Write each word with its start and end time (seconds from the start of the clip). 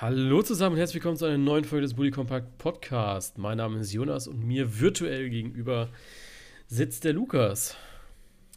Hallo 0.00 0.42
zusammen 0.42 0.74
und 0.74 0.78
herzlich 0.78 0.94
willkommen 0.94 1.16
zu 1.16 1.24
einer 1.24 1.38
neuen 1.38 1.64
Folge 1.64 1.82
des 1.82 1.94
Bully 1.94 2.12
Compact 2.12 2.56
Podcast. 2.58 3.36
Mein 3.36 3.56
Name 3.56 3.80
ist 3.80 3.92
Jonas 3.92 4.28
und 4.28 4.46
mir 4.46 4.78
virtuell 4.78 5.28
gegenüber 5.28 5.88
sitzt 6.68 7.02
der 7.02 7.14
Lukas. 7.14 7.76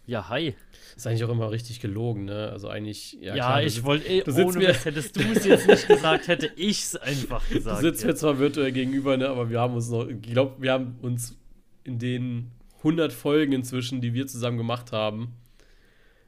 Ja, 0.06 0.30
hi. 0.30 0.54
Ist 0.96 1.08
eigentlich 1.08 1.24
auch 1.24 1.32
immer 1.32 1.50
richtig 1.50 1.80
gelogen, 1.80 2.26
ne? 2.26 2.50
Also 2.52 2.70
eigentlich, 2.70 3.14
ja. 3.14 3.36
Ja, 3.36 3.46
klar, 3.46 3.64
ich 3.64 3.84
wollte 3.84 4.08
eh, 4.08 4.24
ohne 4.30 4.60
mir, 4.60 4.68
das 4.68 4.86
hättest 4.86 5.16
du 5.16 5.22
es 5.22 5.44
jetzt 5.46 5.66
nicht 5.66 5.88
gesagt, 5.88 6.28
hätte 6.28 6.52
ich 6.58 6.84
es 6.84 6.96
einfach 6.96 7.50
gesagt. 7.50 7.82
Du 7.82 7.88
sitzt 7.88 8.06
mir 8.06 8.14
zwar 8.14 8.38
virtuell 8.38 8.72
gegenüber, 8.72 9.18
ne? 9.18 9.28
Aber 9.28 9.50
wir 9.50 9.60
haben 9.60 9.74
uns 9.74 9.90
noch, 9.90 10.08
ich 10.08 10.22
glaube, 10.22 10.62
wir 10.62 10.74
haben 10.74 11.00
uns 11.02 11.40
in 11.84 11.98
den 11.98 12.52
100 12.78 13.12
Folgen 13.12 13.54
inzwischen, 13.54 14.00
die 14.00 14.14
wir 14.14 14.28
zusammen 14.28 14.60
gemacht 14.60 14.92
haben, 14.92 15.34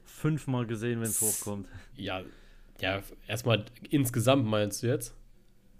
fünfmal 0.06 0.66
gesehen, 0.66 1.02
wenn 1.02 1.10
es 1.10 1.22
hochkommt. 1.22 1.68
Ja, 1.96 2.24
ja, 2.84 3.02
erstmal 3.30 3.64
insgesamt 3.90 4.46
meinst 4.46 4.84
du 4.84 4.88
jetzt? 4.88 5.16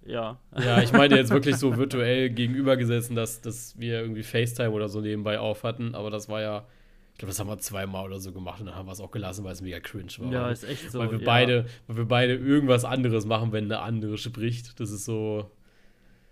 Ja. 0.06 0.40
Ja, 0.58 0.82
ich 0.82 0.94
meine 0.94 1.18
jetzt 1.18 1.32
wirklich 1.32 1.58
so 1.58 1.76
virtuell 1.78 2.30
gegenübergesessen, 2.30 3.14
dass, 3.14 3.42
dass 3.42 3.78
wir 3.78 4.00
irgendwie 4.00 4.24
FaceTime 4.24 4.72
oder 4.72 4.88
so 4.88 5.02
nebenbei 5.02 5.38
auf 5.38 5.64
hatten, 5.64 5.96
aber 5.96 6.10
das 6.10 6.30
war 6.30 6.42
ja, 6.42 6.66
ich 7.12 7.18
glaube, 7.18 7.32
das 7.32 7.40
haben 7.42 7.50
wir 7.50 7.58
zweimal 7.58 8.06
oder 8.06 8.22
so 8.22 8.32
gemacht 8.32 8.62
und 8.62 8.68
dann 8.68 8.76
haben 8.76 8.86
wir 8.86 8.94
es 8.94 9.02
auch 9.02 9.12
gelassen, 9.12 9.44
weil 9.44 9.52
es 9.52 9.62
mega 9.62 9.82
cringe 9.82 10.14
war. 10.20 10.32
Ja, 10.32 10.50
ist 10.50 10.64
echt 10.64 10.92
so. 10.92 11.00
Weil 11.00 11.12
wir 11.12 11.20
ja. 11.20 11.26
beide, 11.26 11.66
weil 11.88 11.98
wir 11.98 12.06
beide 12.06 12.36
irgendwas 12.36 12.86
anderes 12.86 13.26
machen, 13.26 13.52
wenn 13.52 13.66
eine 13.66 13.80
andere 13.80 14.18
spricht. 14.18 14.80
Das 14.80 14.90
ist 14.90 15.04
so. 15.04 15.52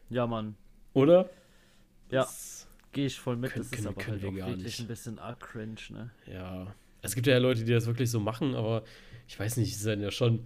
Ja, 0.09 0.25
Mann. 0.25 0.55
Oder? 0.93 1.29
Ja. 2.09 2.25
Gehe 2.93 3.07
ich 3.07 3.19
voll 3.19 3.35
mit. 3.35 3.51
Können, 3.51 3.67
das 3.69 3.79
ist 3.79 3.85
aber 3.85 4.01
können 4.01 4.21
halt 4.21 4.35
wir 4.35 4.45
auch 4.45 4.49
wirklich 4.49 4.65
nicht. 4.65 4.79
ein 4.79 4.87
bisschen 4.87 5.19
arg 5.19 5.39
cringe, 5.41 5.81
ne? 5.89 6.11
Ja. 6.31 6.73
Es 7.01 7.13
gibt 7.13 7.27
ja 7.27 7.37
Leute, 7.39 7.63
die 7.63 7.71
das 7.71 7.87
wirklich 7.87 8.09
so 8.09 8.19
machen, 8.19 8.55
aber 8.55 8.83
ich 9.31 9.39
weiß 9.39 9.57
nicht, 9.57 9.71
ist 9.71 9.85
dann 9.85 10.01
ja 10.01 10.11
schon. 10.11 10.45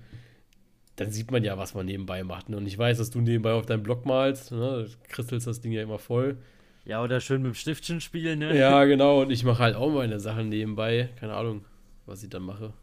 Dann 0.95 1.11
sieht 1.11 1.31
man 1.31 1.43
ja, 1.43 1.57
was 1.57 1.73
man 1.73 1.85
nebenbei 1.85 2.23
macht. 2.23 2.49
Ne? 2.49 2.57
Und 2.57 2.65
ich 2.67 2.77
weiß, 2.77 2.97
dass 2.97 3.09
du 3.09 3.19
nebenbei 3.19 3.51
auf 3.51 3.65
deinem 3.65 3.83
Blog 3.83 4.05
malst. 4.05 4.51
Ne? 4.51 4.85
Du 4.85 5.09
kristelst 5.09 5.47
das 5.47 5.59
Ding 5.59 5.71
ja 5.71 5.81
immer 5.81 5.99
voll. 5.99 6.37
Ja, 6.85 7.03
oder 7.03 7.19
schön 7.19 7.41
mit 7.41 7.51
dem 7.51 7.55
Stiftchen 7.55 7.99
spielen, 7.99 8.39
ne? 8.39 8.57
Ja, 8.57 8.83
genau. 8.85 9.21
Und 9.23 9.31
ich 9.31 9.43
mache 9.43 9.61
halt 9.61 9.75
auch 9.75 9.91
meine 9.91 10.19
Sachen 10.19 10.49
nebenbei. 10.49 11.09
Keine 11.19 11.33
Ahnung, 11.33 11.65
was 12.05 12.23
ich 12.23 12.29
dann 12.29 12.43
mache. 12.43 12.73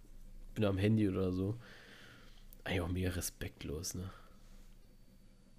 Bin 0.55 0.65
am 0.65 0.77
Handy 0.77 1.09
oder 1.09 1.33
so. 1.33 1.57
Eigentlich 2.65 2.81
auch 2.81 2.89
mega 2.89 3.11
respektlos, 3.11 3.95
ne? 3.95 4.11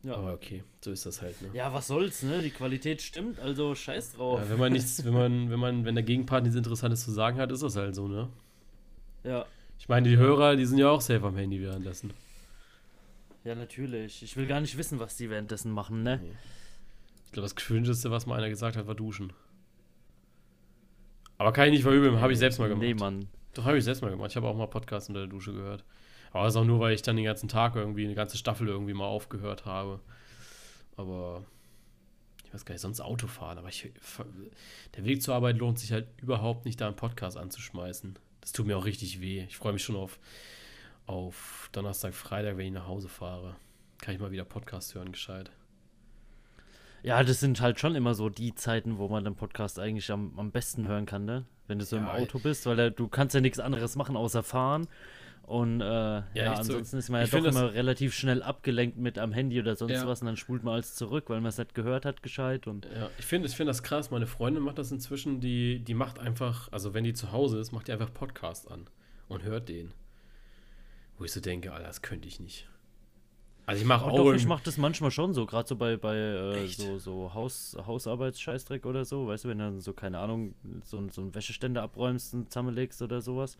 Ja. 0.03 0.15
Aber 0.15 0.33
okay, 0.33 0.63
so 0.81 0.91
ist 0.91 1.05
das 1.05 1.21
halt, 1.21 1.41
ne? 1.41 1.47
Ja, 1.53 1.73
was 1.73 1.87
soll's, 1.87 2.23
ne? 2.23 2.41
Die 2.41 2.49
Qualität 2.49 3.01
stimmt, 3.01 3.39
also 3.39 3.73
scheiß 3.73 4.13
drauf. 4.13 4.41
Ja, 4.41 4.49
wenn 4.49 4.59
man 4.59 4.73
nichts, 4.73 5.03
wenn 5.05 5.13
man, 5.13 5.49
wenn 5.49 5.59
man, 5.59 5.85
wenn 5.85 5.95
der 5.95 6.03
Gegenpart 6.03 6.43
nichts 6.43 6.57
Interessantes 6.57 7.05
zu 7.05 7.11
sagen 7.11 7.39
hat, 7.39 7.51
ist 7.51 7.63
das 7.63 7.77
halt 7.77 7.95
so, 7.95 8.09
ne? 8.09 8.27
Ja. 9.23 9.45
Ich 9.79 9.87
meine, 9.87 10.09
die 10.09 10.17
Hörer, 10.17 10.57
die 10.57 10.65
sind 10.65 10.77
ja 10.77 10.89
auch 10.89 11.01
safe 11.01 11.25
am 11.25 11.37
Handy 11.37 11.61
währenddessen. 11.61 12.11
Ja, 13.43 13.55
natürlich. 13.55 14.23
Ich 14.23 14.37
will 14.37 14.47
gar 14.47 14.61
nicht 14.61 14.77
wissen, 14.77 14.99
was 14.99 15.17
die 15.17 15.29
währenddessen 15.29 15.71
machen, 15.71 16.03
ne? 16.03 16.21
Ich 17.25 17.31
glaube, 17.31 17.45
das 17.45 17.55
Cringeste, 17.55 18.11
was 18.11 18.25
mal 18.25 18.37
einer 18.37 18.49
gesagt 18.49 18.77
hat, 18.77 18.87
war 18.87 18.95
duschen. 18.95 19.33
Aber 21.37 21.51
kann 21.51 21.65
ich 21.65 21.73
nicht 21.73 21.83
verübeln, 21.83 22.21
habe 22.21 22.31
ich 22.31 22.39
selbst 22.39 22.59
mal 22.59 22.69
gemacht. 22.69 22.83
Nee, 22.83 22.93
Mann. 22.93 23.27
Doch, 23.53 23.65
habe 23.65 23.77
ich 23.77 23.83
selbst 23.83 24.01
mal 24.01 24.11
gemacht. 24.11 24.31
Ich 24.31 24.35
habe 24.35 24.47
auch 24.47 24.55
mal 24.55 24.67
Podcasts 24.67 25.09
unter 25.09 25.21
der 25.21 25.29
Dusche 25.29 25.53
gehört. 25.53 25.83
Aber 26.31 26.45
das 26.45 26.53
ist 26.53 26.57
auch 26.57 26.65
nur, 26.65 26.79
weil 26.79 26.93
ich 26.93 27.01
dann 27.01 27.15
den 27.15 27.25
ganzen 27.25 27.49
Tag 27.49 27.75
irgendwie, 27.75 28.05
eine 28.05 28.15
ganze 28.15 28.37
Staffel 28.37 28.67
irgendwie 28.67 28.93
mal 28.93 29.05
aufgehört 29.05 29.65
habe. 29.65 29.99
Aber 30.95 31.45
ich 32.45 32.53
weiß 32.53 32.65
gar 32.65 32.73
nicht, 32.73 32.81
sonst 32.81 33.01
Autofahren. 33.01 33.57
Aber 33.57 33.67
ich, 33.67 33.91
der 34.95 35.05
Weg 35.05 35.21
zur 35.21 35.35
Arbeit 35.35 35.57
lohnt 35.57 35.79
sich 35.79 35.91
halt 35.91 36.07
überhaupt 36.21 36.65
nicht, 36.65 36.79
da 36.79 36.87
einen 36.87 36.95
Podcast 36.95 37.37
anzuschmeißen. 37.37 38.17
Das 38.41 38.51
tut 38.51 38.65
mir 38.65 38.77
auch 38.77 38.85
richtig 38.85 39.21
weh. 39.21 39.43
Ich 39.47 39.57
freue 39.57 39.73
mich 39.73 39.83
schon 39.83 39.95
auf, 39.95 40.19
auf 41.05 41.69
Donnerstag, 41.71 42.13
Freitag, 42.13 42.57
wenn 42.57 42.67
ich 42.67 42.71
nach 42.73 42.87
Hause 42.87 43.09
fahre. 43.09 43.55
Kann 44.01 44.15
ich 44.15 44.19
mal 44.21 44.31
wieder 44.31 44.45
Podcast 44.45 44.95
hören, 44.95 45.11
gescheit. 45.11 45.51
Ja, 47.03 47.21
das 47.23 47.39
sind 47.41 47.59
halt 47.59 47.79
schon 47.79 47.95
immer 47.95 48.13
so 48.13 48.29
die 48.29 48.55
Zeiten, 48.55 48.97
wo 48.97 49.09
man 49.09 49.25
den 49.25 49.35
Podcast 49.35 49.77
eigentlich 49.79 50.09
am, 50.11 50.37
am 50.39 50.51
besten 50.51 50.87
hören 50.87 51.05
kann, 51.05 51.25
ne? 51.25 51.45
Wenn 51.67 51.79
du 51.79 51.85
so 51.85 51.97
Ja, 51.97 52.01
im 52.03 52.07
Auto 52.07 52.39
bist, 52.39 52.65
weil 52.65 52.91
du 52.91 53.07
kannst 53.07 53.35
ja 53.35 53.41
nichts 53.41 53.59
anderes 53.59 53.95
machen 53.95 54.15
außer 54.15 54.43
fahren. 54.43 54.87
Und 55.45 55.81
äh, 55.81 55.85
ja, 55.85 56.23
so. 56.33 56.51
ansonsten 56.61 56.97
ist 56.97 57.09
man 57.09 57.19
ja 57.19 57.25
Ich 57.25 57.31
doch 57.31 57.43
immer 57.43 57.73
relativ 57.73 58.13
schnell 58.13 58.41
abgelenkt 58.41 58.97
mit 58.97 59.19
am 59.19 59.33
Handy 59.33 59.59
oder 59.59 59.75
sonst 59.75 59.91
Ja. 59.91 60.07
was 60.07 60.21
und 60.21 60.27
dann 60.27 60.37
spult 60.37 60.63
man 60.63 60.75
alles 60.75 60.95
zurück, 60.95 61.25
weil 61.27 61.41
man 61.41 61.49
es 61.49 61.57
nicht 61.57 61.75
gehört 61.75 62.05
hat, 62.05 62.23
gescheit. 62.23 62.65
Und 62.67 62.85
Ja, 62.85 63.09
ich 63.17 63.25
finde 63.25 63.49
ich 63.49 63.55
find 63.55 63.67
das 63.69 63.83
krass. 63.83 64.09
Meine 64.09 64.25
Freundin 64.25 64.63
macht 64.63 64.77
das 64.77 64.89
inzwischen. 64.93 65.41
Die, 65.41 65.79
die 65.79 65.93
macht 65.93 66.19
einfach, 66.19 66.71
also 66.71 66.93
wenn 66.93 67.03
die 67.03 67.13
zu 67.13 67.33
Hause 67.33 67.59
ist, 67.59 67.73
macht 67.73 67.89
die 67.89 67.91
einfach 67.91 68.13
Podcast 68.13 68.71
an 68.71 68.87
und 69.27 69.43
hört 69.43 69.67
den. 69.67 69.91
Wo 71.23 71.25
ich 71.25 71.31
so 71.31 71.39
denke, 71.39 71.71
Alter, 71.71 71.87
das 71.87 72.01
könnte 72.01 72.27
ich 72.27 72.41
nicht. 72.41 72.67
Also 73.65 73.81
ich 73.81 73.87
mache 73.87 74.03
auch. 74.03 74.13
doch, 74.17 74.33
ich 74.33 74.45
mache 74.45 74.61
das 74.65 74.75
manchmal 74.77 75.09
schon 75.09 75.33
so, 75.33 75.45
gerade 75.45 75.65
so 75.69 75.77
bei, 75.77 75.95
bei 75.95 76.17
äh, 76.17 76.67
so, 76.67 76.99
so 76.99 77.33
Haus, 77.33 77.77
Hausarbeitsscheißdreck 77.87 78.85
oder 78.85 79.05
so, 79.05 79.25
weißt 79.27 79.45
du, 79.45 79.47
wenn 79.47 79.59
du 79.59 79.63
dann 79.63 79.79
so, 79.79 79.93
keine 79.93 80.19
Ahnung, 80.19 80.53
so, 80.83 80.97
ein- 80.97 81.07
so 81.11 81.21
einen 81.21 81.33
Wäscheständer 81.33 81.81
abräumst 81.81 82.33
und 82.33 82.49
zusammenlegst 82.51 83.01
oder 83.01 83.21
sowas. 83.21 83.55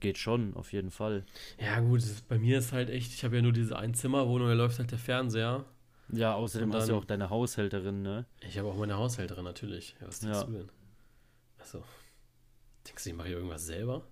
Geht 0.00 0.18
schon, 0.18 0.52
auf 0.56 0.72
jeden 0.72 0.90
Fall. 0.90 1.24
Ja, 1.60 1.78
gut, 1.78 2.00
ist, 2.00 2.26
bei 2.26 2.40
mir 2.40 2.58
ist 2.58 2.72
halt 2.72 2.90
echt, 2.90 3.12
ich 3.14 3.22
habe 3.22 3.36
ja 3.36 3.42
nur 3.42 3.52
diese 3.52 3.78
Einzimmerwohnung, 3.78 4.48
da 4.48 4.54
läuft 4.54 4.80
halt 4.80 4.90
der 4.90 4.98
Fernseher. 4.98 5.64
Ja, 6.08 6.34
außerdem 6.34 6.70
Und 6.70 6.74
hast 6.76 6.88
du 6.88 6.92
ja 6.94 6.96
dann- 6.96 7.02
auch 7.04 7.06
deine 7.06 7.30
Haushälterin, 7.30 8.02
ne? 8.02 8.26
Ich 8.40 8.58
habe 8.58 8.66
auch 8.68 8.76
meine 8.76 8.96
Haushälterin 8.98 9.44
natürlich. 9.44 9.94
Ja, 10.00 10.08
was 10.08 10.18
denkst 10.18 10.38
Ja. 10.40 10.44
du 10.44 10.52
denn? 10.54 10.68
Achso. 11.60 11.84
Denkst 12.88 13.04
du, 13.04 13.10
ich 13.10 13.14
mache 13.16 13.28
hier 13.28 13.36
irgendwas 13.36 13.64
selber? 13.66 14.02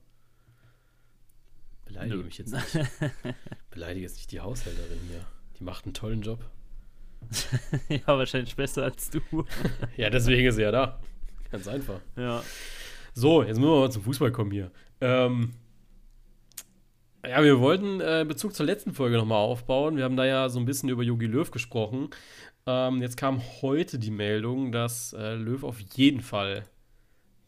Beleidige 1.88 2.16
Nö. 2.16 2.24
mich 2.24 2.38
jetzt 2.38 2.52
nicht. 2.52 2.88
Beleidige 3.70 4.04
jetzt 4.04 4.16
nicht 4.16 4.30
die 4.30 4.40
Haushälterin 4.40 5.00
hier. 5.08 5.24
Die 5.58 5.64
macht 5.64 5.84
einen 5.86 5.94
tollen 5.94 6.20
Job. 6.20 6.44
ja, 7.88 8.06
wahrscheinlich 8.06 8.54
besser 8.54 8.84
als 8.84 9.10
du. 9.10 9.20
Ja, 9.96 10.10
deswegen 10.10 10.46
ist 10.46 10.56
sie 10.56 10.62
ja 10.62 10.70
da. 10.70 11.00
Ganz 11.50 11.66
einfach. 11.66 12.00
ja. 12.16 12.42
So, 13.14 13.42
jetzt 13.42 13.56
müssen 13.58 13.70
wir 13.72 13.80
mal 13.80 13.90
zum 13.90 14.02
Fußball 14.02 14.30
kommen 14.30 14.52
hier. 14.52 14.70
Ähm, 15.00 15.54
ja, 17.26 17.42
wir 17.42 17.58
wollten 17.58 18.00
äh, 18.00 18.24
Bezug 18.28 18.54
zur 18.54 18.66
letzten 18.66 18.92
Folge 18.92 19.16
nochmal 19.16 19.38
aufbauen. 19.38 19.96
Wir 19.96 20.04
haben 20.04 20.16
da 20.16 20.24
ja 20.24 20.48
so 20.48 20.60
ein 20.60 20.66
bisschen 20.66 20.88
über 20.88 21.02
Jogi 21.02 21.26
Löw 21.26 21.50
gesprochen. 21.50 22.10
Ähm, 22.66 23.02
jetzt 23.02 23.16
kam 23.16 23.42
heute 23.62 23.98
die 23.98 24.10
Meldung, 24.10 24.70
dass 24.70 25.14
äh, 25.14 25.34
Löw 25.34 25.64
auf 25.64 25.80
jeden 25.80 26.20
Fall 26.20 26.68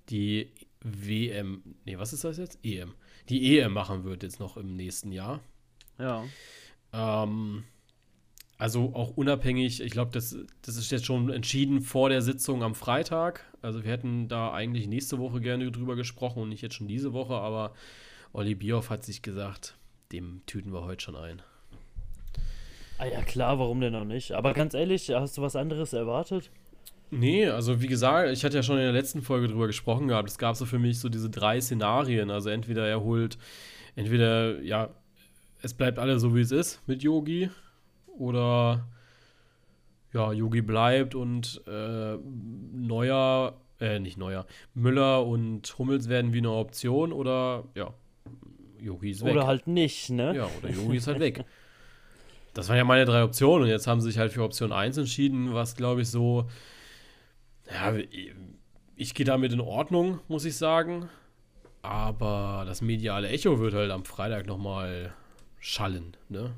die 0.09 0.51
WM, 0.83 1.62
nee, 1.84 1.99
was 1.99 2.12
ist 2.12 2.25
das 2.25 2.39
jetzt? 2.39 2.59
EM. 2.65 2.95
Die 3.30 3.58
EM 3.58 3.72
machen 3.72 4.04
wird 4.04 4.22
jetzt 4.24 4.41
noch 4.41 4.56
im 4.56 4.76
nächsten 4.76 5.12
Jahr. 5.12 5.41
Ja. 5.98 6.24
Ähm, 6.92 7.64
also 8.58 8.92
auch 8.94 9.16
unabhängig, 9.16 9.80
ich 9.80 9.92
glaube, 9.92 10.10
das, 10.12 10.36
das 10.62 10.76
ist 10.76 10.91
jetzt 10.91 11.06
schon 11.06 11.30
entschieden 11.30 11.80
vor 11.80 12.08
der 12.08 12.22
Sitzung 12.22 12.62
am 12.62 12.74
Freitag. 12.74 13.44
Also 13.62 13.84
wir 13.84 13.91
hätten 13.91 14.28
da 14.28 14.52
eigentlich 14.52 14.88
nächste 14.88 15.18
Woche 15.18 15.41
gerne 15.41 15.70
drüber 15.70 15.96
gesprochen 15.96 16.42
und 16.42 16.48
nicht 16.48 16.60
jetzt 16.60 16.74
schon 16.74 16.88
diese 16.88 17.12
Woche, 17.12 17.34
aber 17.34 17.72
Olli 18.32 18.54
Bierhoff 18.54 18.91
hat 18.91 19.04
sich 19.04 19.22
gesagt, 19.22 19.76
dem 20.12 20.42
tüten 20.47 20.72
wir 20.72 20.84
heute 20.84 21.02
schon 21.02 21.16
ein. 21.16 21.41
Ah 22.98 23.06
ja, 23.06 23.22
klar, 23.22 23.58
warum 23.58 23.80
denn 23.80 23.92
noch 23.92 24.04
nicht? 24.04 24.32
Aber 24.32 24.52
ganz 24.52 24.74
ehrlich, 24.74 25.08
hast 25.10 25.38
du 25.38 25.42
was 25.42 25.56
anderes 25.56 25.92
erwartet? 25.92 26.50
Nee, 27.10 27.48
also 27.48 27.81
wie 27.81 27.88
gesagt, 27.88 28.31
ich 28.31 28.44
hatte 28.44 28.56
ja 28.56 28.62
schon 28.62 28.76
in 28.76 28.84
der 28.84 28.93
letzten 28.93 29.22
Folge 29.22 29.48
drüber 29.48 29.66
gesprochen 29.66 30.09
gehabt. 30.09 30.28
Es 30.28 30.38
gab 30.38 30.56
so 30.56 30.65
für 30.65 30.78
mich 30.78 31.00
so 31.00 31.09
diese 31.09 31.28
drei 31.28 31.60
Szenarien. 31.60 32.31
Also 32.31 32.50
entweder 32.50 32.87
er 32.87 33.03
holt, 33.03 33.37
entweder, 33.97 34.60
ja, 34.62 34.91
es 35.62 35.75
bleibt 35.75 35.98
alles 35.98 36.22
so 36.22 36.34
wie 36.34 36.41
es 36.41 36.53
ist 36.53 36.81
mit 36.87 37.03
Yogi. 37.03 37.50
Oder 38.16 38.87
ja, 40.12 40.32
Yogi 40.32 40.62
bleibt 40.62 41.15
und 41.15 41.62
äh, 41.66 42.16
Neuer, 42.16 43.60
äh, 43.81 43.98
nicht 43.98 44.19
Neuer, 44.19 44.47
Müller 44.75 45.27
und 45.27 45.78
Hummels 45.78 46.09
werden 46.09 46.32
wie 46.32 46.38
eine 46.38 46.50
Option 46.50 47.12
oder 47.12 47.65
ja, 47.75 47.92
Yogi 48.78 49.10
ist 49.10 49.25
weg. 49.25 49.32
Oder 49.32 49.47
halt 49.47 49.66
nicht, 49.66 50.10
ne? 50.10 50.34
Ja, 50.37 50.48
oder 50.59 50.71
Yogi 50.71 50.97
ist 50.97 51.06
halt 51.06 51.21
weg. 51.21 51.44
Das 52.54 52.69
waren 52.69 52.77
ja 52.77 52.84
meine 52.84 53.04
drei 53.04 53.22
Optionen 53.22 53.65
und 53.65 53.68
jetzt 53.68 53.86
haben 53.86 54.01
sie 54.01 54.09
sich 54.09 54.18
halt 54.18 54.33
für 54.33 54.42
Option 54.42 54.72
1 54.72 54.97
entschieden, 54.97 55.54
was 55.54 55.77
glaube 55.77 56.03
ich 56.03 56.09
so, 56.09 56.48
ja, 57.72 57.95
ich, 58.97 59.15
gehe 59.15 59.27
damit 59.27 59.53
in 59.53 59.61
Ordnung, 59.61 60.21
muss 60.28 60.45
ich 60.45 60.57
sagen. 60.57 61.09
Aber 61.83 62.65
das 62.67 62.83
mediale 62.83 63.28
Echo 63.28 63.59
wird 63.59 63.75
halt 63.75 63.91
am 63.91 64.05
Freitag 64.05 64.47
nochmal 64.47 65.13
schallen, 65.59 66.17
ne? 66.28 66.53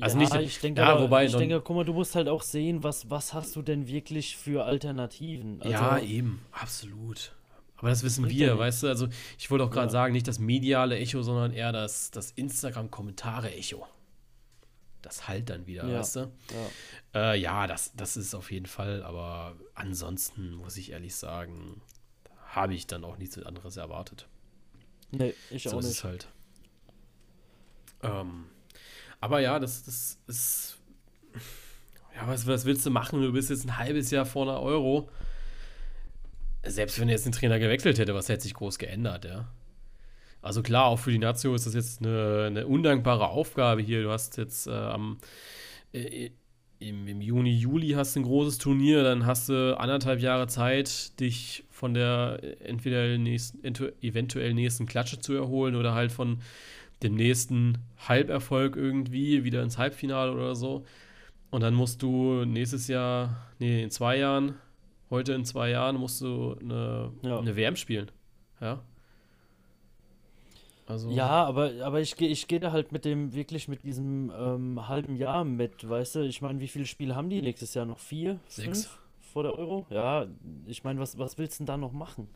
Also 0.00 0.18
ja, 0.18 0.22
nicht- 0.22 0.34
ich 0.34 0.60
denke, 0.60 0.80
ja, 0.80 0.88
aber, 0.88 1.02
wobei 1.02 1.24
ich 1.26 1.36
denke, 1.36 1.60
guck 1.60 1.76
mal, 1.76 1.84
du 1.84 1.92
musst 1.92 2.16
halt 2.16 2.28
auch 2.28 2.42
sehen, 2.42 2.82
was, 2.82 3.10
was 3.10 3.32
hast 3.32 3.54
du 3.54 3.62
denn 3.62 3.86
wirklich 3.86 4.36
für 4.36 4.64
Alternativen? 4.64 5.60
Also, 5.62 5.70
ja, 5.72 5.98
eben, 5.98 6.40
absolut. 6.50 7.32
Aber 7.76 7.90
das 7.90 8.02
wissen 8.02 8.28
wir, 8.28 8.58
weißt 8.58 8.82
du? 8.84 8.88
Also, 8.88 9.08
ich 9.38 9.50
wollte 9.50 9.64
auch 9.64 9.70
gerade 9.70 9.86
Ja. 9.86 9.90
sagen, 9.92 10.12
nicht 10.14 10.26
das 10.26 10.38
mediale 10.38 10.96
Echo, 10.96 11.22
sondern 11.22 11.52
eher 11.52 11.70
das, 11.70 12.10
das 12.10 12.32
Instagram-Kommentare-Echo. 12.32 13.86
Das 15.04 15.28
halt 15.28 15.50
dann 15.50 15.66
wieder, 15.66 15.86
Ja. 15.86 15.98
weißt 15.98 16.16
du? 16.16 16.32
ja. 17.12 17.32
Äh, 17.32 17.38
ja, 17.40 17.66
das, 17.66 17.92
das 17.94 18.16
ist 18.16 18.34
auf 18.34 18.50
jeden 18.50 18.66
Fall, 18.66 19.02
aber 19.02 19.54
ansonsten 19.74 20.52
muss 20.54 20.76
ich 20.78 20.92
ehrlich 20.92 21.14
sagen, 21.14 21.82
habe 22.46 22.74
ich 22.74 22.86
dann 22.86 23.04
auch 23.04 23.18
nichts 23.18 23.38
anderes 23.42 23.76
erwartet. 23.76 24.26
Nee, 25.10 25.34
ich 25.50 25.64
so 25.64 25.76
auch 25.76 25.80
ist 25.80 25.86
nicht. 25.86 25.98
es 25.98 26.04
halt. 26.04 26.28
Ähm, 28.02 28.46
Aber 29.20 29.40
ja, 29.40 29.58
das, 29.58 29.84
das 29.84 30.18
ist. 30.26 30.76
Ja, 32.14 32.26
was, 32.28 32.46
was 32.46 32.64
willst 32.64 32.84
du 32.86 32.90
machen? 32.90 33.20
Du 33.22 33.32
bist 33.32 33.50
jetzt 33.50 33.64
ein 33.64 33.76
halbes 33.76 34.10
Jahr 34.10 34.24
vor 34.26 34.48
einer 34.48 34.60
Euro. 34.60 35.08
Selbst 36.64 36.98
wenn 37.00 37.08
jetzt 37.08 37.26
ein 37.26 37.32
Trainer 37.32 37.58
gewechselt 37.58 37.98
hätte, 37.98 38.14
was 38.14 38.28
hätte 38.28 38.42
sich 38.42 38.54
groß 38.54 38.78
geändert, 38.78 39.24
ja? 39.24 39.48
Also 40.44 40.62
klar, 40.62 40.84
auch 40.86 40.98
für 40.98 41.10
die 41.10 41.18
Nazio 41.18 41.54
ist 41.54 41.64
das 41.64 41.72
jetzt 41.72 42.00
eine, 42.02 42.44
eine 42.48 42.66
undankbare 42.66 43.28
Aufgabe 43.28 43.80
hier. 43.80 44.02
Du 44.02 44.10
hast 44.10 44.36
jetzt 44.36 44.66
äh, 44.66 44.72
am 44.72 45.16
äh, 45.92 46.30
im, 46.80 47.08
im, 47.08 47.22
Juni, 47.22 47.56
Juli 47.56 47.90
hast 47.92 48.14
du 48.14 48.20
ein 48.20 48.24
großes 48.24 48.58
Turnier, 48.58 49.02
dann 49.04 49.24
hast 49.24 49.48
du 49.48 49.78
anderthalb 49.78 50.20
Jahre 50.20 50.46
Zeit, 50.46 51.18
dich 51.18 51.64
von 51.70 51.94
der 51.94 52.40
äh, 52.42 52.56
entweder 52.64 53.16
nächsten, 53.16 53.64
eventuell 54.02 54.52
nächsten 54.52 54.84
Klatsche 54.84 55.18
zu 55.18 55.32
erholen 55.32 55.76
oder 55.76 55.94
halt 55.94 56.12
von 56.12 56.42
dem 57.02 57.14
nächsten 57.14 57.78
Halberfolg 58.06 58.76
irgendwie 58.76 59.44
wieder 59.44 59.62
ins 59.62 59.78
Halbfinale 59.78 60.30
oder 60.30 60.54
so. 60.54 60.84
Und 61.50 61.62
dann 61.62 61.72
musst 61.72 62.02
du 62.02 62.44
nächstes 62.44 62.86
Jahr, 62.88 63.48
nee, 63.60 63.82
in 63.82 63.90
zwei 63.90 64.18
Jahren, 64.18 64.56
heute 65.08 65.32
in 65.32 65.46
zwei 65.46 65.70
Jahren 65.70 65.96
musst 65.96 66.20
du 66.20 66.54
eine, 66.60 67.12
ja. 67.22 67.38
eine 67.38 67.56
WM 67.56 67.76
spielen. 67.76 68.10
Ja. 68.60 68.82
Also 70.86 71.10
ja, 71.10 71.44
aber, 71.44 71.72
aber 71.82 72.00
ich 72.00 72.16
gehe 72.16 72.28
ich 72.28 72.46
geh 72.46 72.58
da 72.58 72.72
halt 72.72 72.92
mit 72.92 73.04
dem, 73.04 73.32
wirklich 73.32 73.68
mit 73.68 73.84
diesem 73.84 74.30
ähm, 74.36 74.86
halben 74.86 75.16
Jahr 75.16 75.44
mit, 75.44 75.88
weißt 75.88 76.16
du? 76.16 76.20
Ich 76.20 76.42
meine, 76.42 76.60
wie 76.60 76.68
viele 76.68 76.84
Spiele 76.84 77.16
haben 77.16 77.30
die 77.30 77.40
nächstes 77.40 77.72
Jahr 77.74 77.86
noch? 77.86 77.98
Vier? 77.98 78.38
Sechs? 78.48 78.86
Fünf 78.86 78.98
vor 79.34 79.42
der 79.42 79.58
Euro? 79.58 79.84
Ja, 79.90 80.26
ich 80.66 80.84
meine, 80.84 81.00
was, 81.00 81.18
was 81.18 81.36
willst 81.38 81.58
du 81.58 81.62
denn 81.62 81.66
da 81.66 81.76
noch 81.76 81.92
machen? 81.92 82.28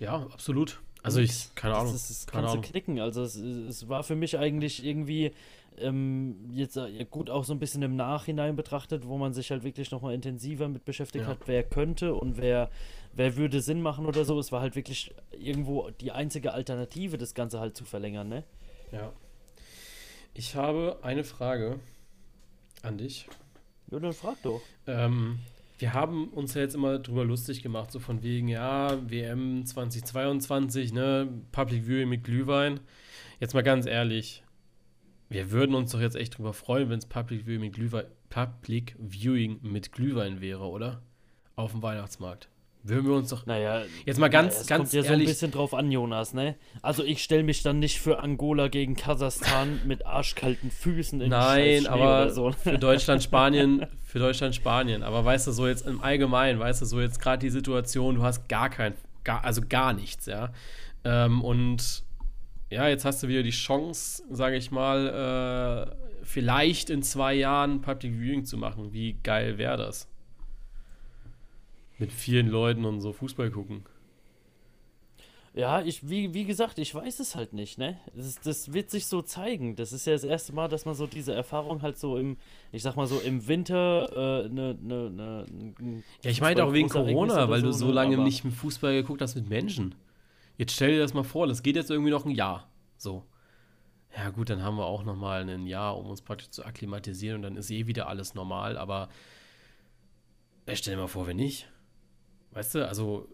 Ja, 0.00 0.16
absolut. 0.16 0.80
Also 1.02 1.20
ich, 1.20 1.54
keine 1.54 1.76
Ahnung. 1.76 1.92
Das, 1.92 2.08
das 2.08 2.26
keine 2.26 2.42
kannst 2.42 2.52
Ahnung. 2.52 2.64
du 2.64 2.70
knicken. 2.70 3.00
Also 3.00 3.22
es, 3.22 3.36
es 3.36 3.88
war 3.88 4.02
für 4.02 4.16
mich 4.16 4.36
eigentlich 4.38 4.84
irgendwie 4.84 5.32
ähm, 5.78 6.50
jetzt 6.52 6.76
äh, 6.76 7.06
gut 7.08 7.30
auch 7.30 7.44
so 7.44 7.52
ein 7.52 7.60
bisschen 7.60 7.82
im 7.82 7.94
Nachhinein 7.94 8.56
betrachtet, 8.56 9.06
wo 9.06 9.18
man 9.18 9.32
sich 9.32 9.52
halt 9.52 9.62
wirklich 9.62 9.92
nochmal 9.92 10.14
intensiver 10.14 10.68
mit 10.68 10.84
beschäftigt 10.84 11.24
ja. 11.24 11.30
hat, 11.30 11.38
wer 11.46 11.62
könnte 11.62 12.14
und 12.14 12.36
wer, 12.36 12.70
wer 13.14 13.36
würde 13.36 13.60
Sinn 13.60 13.82
machen 13.82 14.06
oder 14.06 14.24
so. 14.24 14.38
Es 14.38 14.52
war 14.52 14.60
halt 14.60 14.76
wirklich 14.76 15.14
irgendwo 15.30 15.90
die 15.90 16.12
einzige 16.12 16.52
Alternative, 16.52 17.18
das 17.18 17.34
Ganze 17.34 17.60
halt 17.60 17.76
zu 17.76 17.84
verlängern, 17.84 18.28
ne? 18.28 18.44
Ja. 18.90 19.12
Ich 20.34 20.56
habe 20.56 20.98
eine 21.02 21.24
Frage 21.24 21.78
an 22.82 22.98
dich. 22.98 23.26
Ja, 23.90 23.98
dann 23.98 24.12
frag 24.12 24.40
doch. 24.42 24.62
Ähm, 24.86 25.40
wir 25.78 25.92
haben 25.92 26.28
uns 26.28 26.54
ja 26.54 26.62
jetzt 26.62 26.74
immer 26.74 26.98
drüber 26.98 27.24
lustig 27.24 27.62
gemacht, 27.62 27.90
so 27.90 27.98
von 27.98 28.22
wegen, 28.22 28.48
ja, 28.48 28.98
WM 29.10 29.66
2022, 29.66 30.92
ne, 30.92 31.28
Public 31.50 31.84
Viewing 31.86 32.08
mit 32.08 32.24
Glühwein. 32.24 32.80
Jetzt 33.40 33.52
mal 33.52 33.62
ganz 33.62 33.86
ehrlich, 33.86 34.42
wir 35.28 35.50
würden 35.50 35.74
uns 35.74 35.90
doch 35.92 36.00
jetzt 36.00 36.16
echt 36.16 36.38
drüber 36.38 36.52
freuen, 36.52 36.88
wenn 36.88 36.98
es 36.98 37.06
Public 37.06 37.46
Viewing 37.46 37.60
mit 37.60 37.74
Glühwein, 37.74 38.06
Public 38.30 38.94
Viewing 38.98 39.58
mit 39.62 39.92
Glühwein 39.92 40.40
wäre, 40.40 40.64
oder? 40.68 41.02
Auf 41.56 41.72
dem 41.72 41.82
Weihnachtsmarkt. 41.82 42.48
Würden 42.84 43.06
wir 43.06 43.14
uns 43.14 43.28
doch. 43.28 43.46
Naja, 43.46 43.84
jetzt 44.04 44.18
mal 44.18 44.28
ganz, 44.28 44.54
naja, 44.54 44.66
ganz 44.66 44.90
kommt 44.90 44.92
ja 44.92 45.02
so 45.04 45.12
ein 45.12 45.20
bisschen 45.20 45.52
drauf 45.52 45.72
an, 45.72 45.92
Jonas, 45.92 46.34
ne? 46.34 46.56
Also 46.82 47.04
ich 47.04 47.22
stelle 47.22 47.44
mich 47.44 47.62
dann 47.62 47.78
nicht 47.78 48.00
für 48.00 48.20
Angola 48.20 48.66
gegen 48.68 48.96
Kasachstan 48.96 49.80
mit 49.86 50.04
arschkalten 50.04 50.70
Füßen 50.70 51.20
in 51.20 51.30
Nein, 51.30 51.86
aber 51.86 52.30
so. 52.30 52.50
für 52.50 52.78
Deutschland, 52.78 53.22
Spanien, 53.22 53.86
für 54.04 54.18
Deutschland, 54.18 54.56
Spanien. 54.56 55.04
Aber 55.04 55.24
weißt 55.24 55.46
du, 55.46 55.52
so 55.52 55.68
jetzt 55.68 55.86
im 55.86 56.00
Allgemeinen, 56.00 56.58
weißt 56.58 56.82
du, 56.82 56.86
so 56.86 57.00
jetzt 57.00 57.20
gerade 57.20 57.38
die 57.38 57.50
Situation, 57.50 58.16
du 58.16 58.22
hast 58.24 58.48
gar 58.48 58.68
kein, 58.68 58.94
gar, 59.22 59.44
also 59.44 59.62
gar 59.68 59.92
nichts, 59.92 60.26
ja. 60.26 60.52
Ähm, 61.04 61.42
und 61.42 62.02
ja, 62.70 62.88
jetzt 62.88 63.04
hast 63.04 63.22
du 63.22 63.28
wieder 63.28 63.44
die 63.44 63.50
Chance, 63.50 64.24
sage 64.30 64.56
ich 64.56 64.72
mal, 64.72 65.92
äh, 65.92 66.24
vielleicht 66.24 66.90
in 66.90 67.02
zwei 67.02 67.34
Jahren 67.34 67.80
Public 67.80 68.14
Viewing 68.14 68.44
zu 68.44 68.56
machen. 68.56 68.92
Wie 68.92 69.18
geil 69.22 69.58
wäre 69.58 69.76
das? 69.76 70.08
Mit 72.02 72.12
vielen 72.12 72.48
Leuten 72.48 72.84
und 72.84 73.00
so 73.00 73.12
Fußball 73.12 73.52
gucken. 73.52 73.84
Ja, 75.54 75.82
ich, 75.82 76.08
wie, 76.08 76.34
wie 76.34 76.44
gesagt, 76.44 76.78
ich 76.78 76.92
weiß 76.92 77.20
es 77.20 77.36
halt 77.36 77.52
nicht, 77.52 77.78
ne? 77.78 77.96
Das, 78.12 78.40
das 78.40 78.72
wird 78.72 78.90
sich 78.90 79.06
so 79.06 79.22
zeigen. 79.22 79.76
Das 79.76 79.92
ist 79.92 80.04
ja 80.06 80.14
das 80.14 80.24
erste 80.24 80.52
Mal, 80.52 80.66
dass 80.66 80.84
man 80.84 80.96
so 80.96 81.06
diese 81.06 81.32
Erfahrung 81.32 81.82
halt 81.82 81.96
so 81.98 82.16
im, 82.16 82.38
ich 82.72 82.82
sag 82.82 82.96
mal 82.96 83.06
so 83.06 83.20
im 83.20 83.46
Winter, 83.46 84.46
äh, 84.46 84.48
ne, 84.48 84.76
ne, 84.82 85.10
ne, 85.10 86.02
Ja, 86.22 86.30
ich 86.30 86.40
meine 86.40 86.64
auch 86.64 86.72
wegen 86.72 86.88
Corona, 86.88 87.48
weil 87.48 87.60
so, 87.60 87.66
du 87.66 87.72
so 87.72 87.86
ne? 87.86 87.92
lange 87.92 88.18
nicht 88.18 88.44
mit 88.44 88.54
Fußball 88.54 88.94
geguckt 88.94 89.20
hast 89.20 89.36
mit 89.36 89.48
Menschen. 89.48 89.94
Jetzt 90.56 90.72
stell 90.72 90.92
dir 90.92 91.00
das 91.00 91.14
mal 91.14 91.22
vor, 91.22 91.46
das 91.46 91.62
geht 91.62 91.76
jetzt 91.76 91.90
irgendwie 91.90 92.10
noch 92.10 92.24
ein 92.24 92.32
Jahr. 92.32 92.68
So. 92.96 93.24
Ja, 94.16 94.30
gut, 94.30 94.50
dann 94.50 94.62
haben 94.62 94.76
wir 94.76 94.86
auch 94.86 95.04
nochmal 95.04 95.48
ein 95.48 95.66
Jahr, 95.66 95.96
um 95.98 96.06
uns 96.06 96.22
praktisch 96.22 96.50
zu 96.50 96.64
akklimatisieren 96.64 97.36
und 97.36 97.42
dann 97.42 97.56
ist 97.56 97.70
eh 97.70 97.86
wieder 97.86 98.08
alles 98.08 98.34
normal, 98.34 98.76
aber 98.76 99.08
stell 100.72 100.94
dir 100.94 101.00
mal 101.00 101.06
vor, 101.08 101.26
wenn 101.26 101.36
nicht. 101.36 101.68
Weißt 102.52 102.74
du, 102.74 102.86
also 102.86 103.28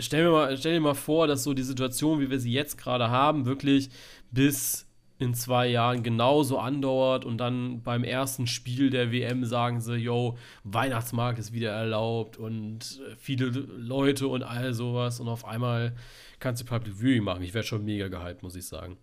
stell 0.00 0.24
dir, 0.24 0.30
mal, 0.30 0.56
stell 0.56 0.74
dir 0.74 0.80
mal 0.80 0.94
vor, 0.94 1.26
dass 1.26 1.44
so 1.44 1.54
die 1.54 1.62
Situation, 1.62 2.20
wie 2.20 2.30
wir 2.30 2.38
sie 2.38 2.52
jetzt 2.52 2.76
gerade 2.76 3.10
haben, 3.10 3.46
wirklich 3.46 3.90
bis 4.30 4.86
in 5.18 5.32
zwei 5.32 5.68
Jahren 5.68 6.02
genauso 6.02 6.58
andauert 6.58 7.24
und 7.24 7.38
dann 7.38 7.82
beim 7.82 8.04
ersten 8.04 8.46
Spiel 8.46 8.90
der 8.90 9.12
WM 9.12 9.44
sagen 9.44 9.80
sie, 9.80 9.96
yo, 9.96 10.36
Weihnachtsmarkt 10.64 11.38
ist 11.38 11.52
wieder 11.52 11.70
erlaubt 11.70 12.36
und 12.36 13.00
viele 13.16 13.46
Leute 13.46 14.28
und 14.28 14.42
all 14.42 14.74
sowas 14.74 15.20
und 15.20 15.28
auf 15.28 15.46
einmal 15.46 15.94
kannst 16.38 16.62
du 16.62 16.66
Public 16.66 17.00
Viewing 17.00 17.24
machen. 17.24 17.42
Ich 17.42 17.54
werde 17.54 17.66
schon 17.66 17.84
mega 17.84 18.08
gehypt, 18.08 18.42
muss 18.42 18.56
ich 18.56 18.66
sagen. 18.66 18.98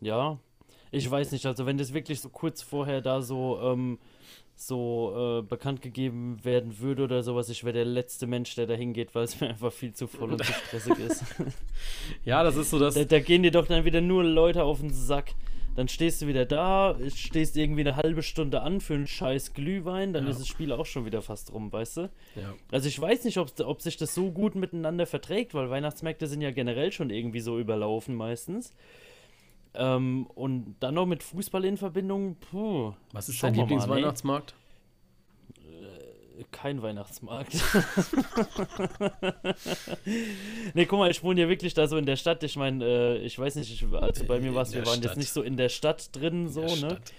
Ja, 0.00 0.40
ich 0.90 1.08
weiß 1.08 1.30
nicht, 1.32 1.46
also 1.46 1.66
wenn 1.66 1.78
das 1.78 1.94
wirklich 1.94 2.20
so 2.20 2.28
kurz 2.28 2.62
vorher 2.62 3.00
da 3.00 3.22
so 3.22 3.60
ähm, 3.62 3.98
so 4.60 5.40
äh, 5.40 5.42
bekannt 5.42 5.80
gegeben 5.80 6.38
werden 6.42 6.80
würde 6.80 7.04
oder 7.04 7.22
sowas, 7.22 7.48
ich 7.48 7.64
wäre 7.64 7.72
der 7.72 7.86
letzte 7.86 8.26
Mensch, 8.26 8.54
der 8.54 8.66
da 8.66 8.74
hingeht, 8.74 9.14
weil 9.14 9.24
es 9.24 9.40
mir 9.40 9.48
einfach 9.50 9.72
viel 9.72 9.94
zu 9.94 10.06
voll 10.06 10.32
und 10.32 10.44
zu 10.44 10.52
stressig 10.52 10.98
ist. 10.98 11.24
ja, 12.24 12.42
das 12.42 12.56
ist 12.56 12.70
so 12.70 12.78
das. 12.78 12.94
Da, 12.94 13.04
da, 13.04 13.20
gehen 13.20 13.42
dir 13.42 13.50
doch 13.50 13.66
dann 13.66 13.84
wieder 13.84 14.00
nur 14.00 14.22
Leute 14.22 14.64
auf 14.64 14.80
den 14.80 14.92
Sack. 14.92 15.34
Dann 15.76 15.88
stehst 15.88 16.20
du 16.20 16.26
wieder 16.26 16.44
da, 16.44 16.96
stehst 17.14 17.56
irgendwie 17.56 17.82
eine 17.82 17.96
halbe 17.96 18.22
Stunde 18.22 18.60
an 18.60 18.80
für 18.80 18.94
einen 18.94 19.06
scheiß 19.06 19.54
Glühwein, 19.54 20.12
dann 20.12 20.24
ja. 20.24 20.30
ist 20.30 20.40
das 20.40 20.48
Spiel 20.48 20.72
auch 20.72 20.84
schon 20.84 21.06
wieder 21.06 21.22
fast 21.22 21.52
rum, 21.52 21.72
weißt 21.72 21.96
du? 21.98 22.00
Ja. 22.34 22.54
Also 22.72 22.88
ich 22.88 23.00
weiß 23.00 23.24
nicht, 23.24 23.38
ob, 23.38 23.52
ob 23.60 23.80
sich 23.80 23.96
das 23.96 24.14
so 24.14 24.32
gut 24.32 24.56
miteinander 24.56 25.06
verträgt, 25.06 25.54
weil 25.54 25.70
Weihnachtsmärkte 25.70 26.26
sind 26.26 26.42
ja 26.42 26.50
generell 26.50 26.90
schon 26.92 27.08
irgendwie 27.10 27.40
so 27.40 27.58
überlaufen 27.58 28.14
meistens. 28.16 28.74
Ähm, 29.74 30.26
und 30.34 30.76
dann 30.80 30.94
noch 30.94 31.06
mit 31.06 31.22
Fußball 31.22 31.64
in 31.64 31.76
Verbindung. 31.76 32.36
Puh, 32.36 32.92
Was 33.12 33.28
ist 33.28 33.42
dein 33.42 33.54
Lieblingsweihnachtsmarkt? 33.54 34.54
Äh, 35.64 36.44
kein 36.50 36.82
Weihnachtsmarkt. 36.82 37.54
ne, 40.74 40.86
guck 40.86 40.98
mal, 40.98 41.10
ich 41.10 41.22
wohne 41.22 41.42
ja 41.42 41.48
wirklich 41.48 41.74
da 41.74 41.86
so 41.86 41.96
in 41.96 42.06
der 42.06 42.16
Stadt. 42.16 42.42
Ich 42.42 42.56
meine, 42.56 42.84
äh, 42.84 43.18
ich 43.18 43.38
weiß 43.38 43.54
nicht, 43.56 43.72
ich, 43.72 43.86
also 43.92 44.24
bei 44.24 44.40
mir 44.40 44.54
war 44.54 44.62
es, 44.62 44.74
wir 44.74 44.84
waren 44.86 44.94
Stadt. 44.96 45.04
jetzt 45.04 45.16
nicht 45.16 45.32
so 45.32 45.42
in 45.42 45.56
der 45.56 45.68
Stadt 45.68 46.14
drin, 46.16 46.48
so, 46.48 46.62
ne? 46.62 46.68
Stadt. 46.76 47.12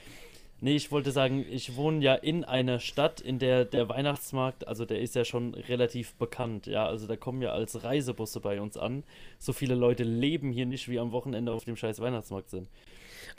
Nee, 0.63 0.75
ich 0.75 0.91
wollte 0.91 1.11
sagen, 1.11 1.43
ich 1.49 1.75
wohne 1.75 2.03
ja 2.03 2.13
in 2.13 2.43
einer 2.43 2.79
Stadt, 2.79 3.19
in 3.19 3.39
der 3.39 3.65
der 3.65 3.89
Weihnachtsmarkt, 3.89 4.67
also 4.67 4.85
der 4.85 5.01
ist 5.01 5.15
ja 5.15 5.25
schon 5.25 5.55
relativ 5.55 6.13
bekannt, 6.13 6.67
ja, 6.67 6.85
also 6.85 7.07
da 7.07 7.15
kommen 7.15 7.41
ja 7.41 7.51
als 7.51 7.83
Reisebusse 7.83 8.39
bei 8.41 8.61
uns 8.61 8.77
an. 8.77 9.03
So 9.39 9.53
viele 9.53 9.73
Leute 9.73 10.03
leben 10.03 10.51
hier 10.51 10.67
nicht, 10.67 10.87
wie 10.87 10.99
am 10.99 11.11
Wochenende 11.11 11.51
auf 11.51 11.65
dem 11.65 11.75
scheiß 11.75 11.99
Weihnachtsmarkt 11.99 12.51
sind. 12.51 12.67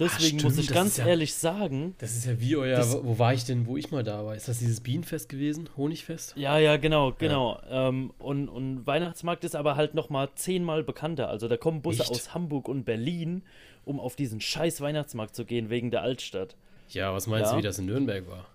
Deswegen 0.00 0.38
Ach, 0.40 0.44
muss 0.44 0.58
ich 0.58 0.68
ganz 0.68 0.96
ja, 0.96 1.06
ehrlich 1.06 1.34
sagen. 1.34 1.94
Das 1.98 2.16
ist 2.16 2.26
ja 2.26 2.40
wie 2.40 2.56
euer. 2.56 2.76
Das, 2.76 3.04
wo 3.04 3.18
war 3.18 3.34
ich 3.34 3.44
denn, 3.44 3.66
wo 3.66 3.76
ich 3.76 3.90
mal 3.90 4.02
da 4.02 4.24
war? 4.24 4.34
Ist 4.34 4.48
das 4.48 4.58
dieses 4.58 4.80
Bienenfest 4.80 5.28
gewesen? 5.28 5.68
Honigfest? 5.76 6.34
Ja, 6.36 6.58
ja, 6.58 6.76
genau, 6.76 7.12
genau. 7.12 7.60
Ja. 7.70 7.88
Ähm, 7.88 8.12
und, 8.18 8.48
und 8.48 8.86
Weihnachtsmarkt 8.86 9.44
ist 9.44 9.54
aber 9.54 9.76
halt 9.76 9.94
nochmal 9.94 10.30
zehnmal 10.34 10.82
bekannter. 10.82 11.28
Also 11.28 11.46
da 11.46 11.56
kommen 11.56 11.82
Busse 11.82 12.02
Echt? 12.02 12.10
aus 12.10 12.34
Hamburg 12.34 12.68
und 12.68 12.84
Berlin, 12.84 13.42
um 13.84 14.00
auf 14.00 14.16
diesen 14.16 14.40
scheiß 14.40 14.80
Weihnachtsmarkt 14.80 15.36
zu 15.36 15.44
gehen, 15.44 15.70
wegen 15.70 15.90
der 15.90 16.02
Altstadt. 16.02 16.56
Ja, 16.94 17.12
was 17.12 17.26
meinst 17.26 17.46
ja. 17.46 17.52
du, 17.52 17.58
wie 17.58 17.62
das 17.62 17.78
in 17.78 17.86
Nürnberg 17.86 18.28
war? 18.28 18.46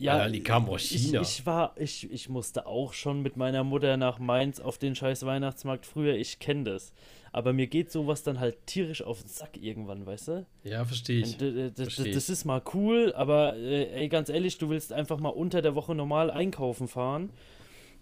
Ja, 0.00 0.28
die 0.28 0.42
kamen 0.42 0.66
aus 0.68 0.82
China. 0.82 1.20
Ich, 1.20 1.40
ich, 1.40 1.46
war, 1.46 1.74
ich, 1.76 2.10
ich 2.10 2.28
musste 2.30 2.66
auch 2.66 2.94
schon 2.94 3.20
mit 3.20 3.36
meiner 3.36 3.64
Mutter 3.64 3.98
nach 3.98 4.18
Mainz 4.18 4.58
auf 4.58 4.78
den 4.78 4.94
scheiß 4.94 5.26
Weihnachtsmarkt 5.26 5.84
früher, 5.84 6.14
ich 6.14 6.38
kenne 6.38 6.64
das. 6.64 6.92
Aber 7.32 7.52
mir 7.52 7.66
geht 7.66 7.92
sowas 7.92 8.22
dann 8.22 8.40
halt 8.40 8.66
tierisch 8.66 9.02
auf 9.02 9.20
den 9.20 9.28
Sack 9.28 9.58
irgendwann, 9.60 10.06
weißt 10.06 10.28
du? 10.28 10.46
Ja, 10.64 10.84
verstehe 10.84 11.20
ich. 11.20 11.36
Das, 11.36 11.74
das, 11.74 11.96
das, 11.96 12.28
ist 12.30 12.44
mal 12.44 12.62
cool, 12.74 13.12
aber 13.14 13.56
äh, 13.56 13.92
ey, 13.92 14.08
ganz 14.08 14.30
ehrlich, 14.30 14.58
du 14.58 14.70
willst 14.70 14.92
einfach 14.92 15.20
mal 15.20 15.28
unter 15.28 15.60
der 15.62 15.74
Woche 15.74 15.94
normal 15.94 16.30
einkaufen 16.30 16.88
fahren 16.88 17.30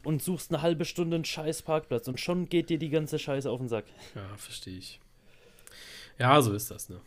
und 0.05 0.23
suchst 0.23 0.53
eine 0.53 0.63
halbe 0.63 0.85
Stunde 0.85 1.17
einen 1.17 1.25
scheiß 1.25 1.63
Parkplatz 1.63 2.07
und 2.09 2.21
schon 2.21 2.49
geht 2.49 2.71
dir 2.71 2.79
die 2.79 2.91
ganze 2.91 3.19
Scheiße 3.19 3.51
auf 3.51 3.59
den 3.59 3.69
Sack. 3.69 3.87
Ja, 4.15 4.37
verstehe 4.37 4.79
ich. 4.79 5.01
Ja, 6.19 6.41
so 6.41 6.53
ist 6.53 6.71
das, 6.71 6.89
ne? 6.89 7.01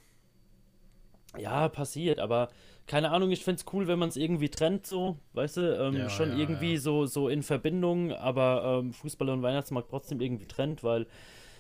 Ja, 1.38 1.70
passiert, 1.70 2.20
aber 2.20 2.50
keine 2.88 3.12
Ahnung, 3.12 3.32
ich 3.32 3.44
fände 3.44 3.62
es 3.62 3.74
cool, 3.74 3.88
wenn 3.88 4.00
man 4.00 4.10
es 4.10 4.18
irgendwie 4.18 4.50
trennt, 4.50 4.86
so, 4.86 5.18
weißt 5.34 5.58
du, 5.58 5.62
ähm, 5.80 5.96
ja, 5.96 6.10
schon 6.10 6.32
ja, 6.32 6.38
irgendwie 6.38 6.74
ja. 6.74 6.80
So, 6.80 7.06
so 7.06 7.30
in 7.30 7.42
Verbindung, 7.44 8.12
aber 8.12 8.80
ähm, 8.82 8.94
Fußball 8.94 9.30
und 9.30 9.42
Weihnachtsmarkt 9.42 9.90
trotzdem 9.90 10.20
irgendwie 10.20 10.46
trennt, 10.48 10.84
weil 10.84 11.08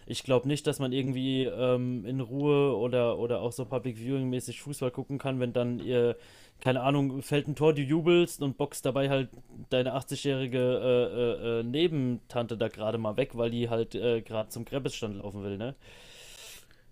ich 0.05 0.23
glaube 0.23 0.47
nicht, 0.47 0.67
dass 0.67 0.79
man 0.79 0.91
irgendwie 0.91 1.43
ähm, 1.45 2.05
in 2.05 2.19
Ruhe 2.19 2.75
oder, 2.75 3.17
oder 3.17 3.39
auch 3.41 3.51
so 3.51 3.65
Public 3.65 3.97
Viewing-mäßig 3.97 4.61
Fußball 4.61 4.91
gucken 4.91 5.19
kann, 5.19 5.39
wenn 5.39 5.53
dann 5.53 5.79
ihr, 5.79 6.17
keine 6.59 6.81
Ahnung, 6.81 7.21
fällt 7.21 7.47
ein 7.47 7.55
Tor, 7.55 7.73
du 7.73 7.81
jubelst 7.81 8.41
und 8.41 8.57
boxt 8.57 8.85
dabei 8.85 9.09
halt 9.09 9.29
deine 9.69 9.95
80-jährige 9.95 10.59
äh, 10.59 11.57
äh, 11.57 11.59
äh, 11.59 11.63
Nebentante 11.63 12.57
da 12.57 12.67
gerade 12.67 12.97
mal 12.97 13.15
weg, 13.15 13.37
weil 13.37 13.51
die 13.51 13.69
halt 13.69 13.95
äh, 13.95 14.21
gerade 14.21 14.49
zum 14.49 14.65
Kreppesstand 14.65 15.17
laufen 15.17 15.43
will, 15.43 15.57
ne? 15.57 15.75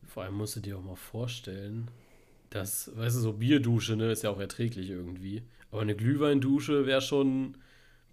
Vor 0.08 0.24
allem 0.24 0.36
musst 0.36 0.56
du 0.56 0.60
dir 0.60 0.78
auch 0.78 0.84
mal 0.84 0.96
vorstellen, 0.96 1.92
dass, 2.50 2.92
weißt 2.96 3.18
du, 3.18 3.20
so 3.22 3.34
Bierdusche, 3.34 3.96
ne, 3.96 4.12
ist 4.12 4.24
ja 4.24 4.30
auch 4.30 4.40
erträglich 4.40 4.90
irgendwie. 4.90 5.44
Aber 5.72 5.82
eine 5.82 5.96
Glühweindusche 5.96 6.86
wäre 6.86 7.02
schon, 7.02 7.58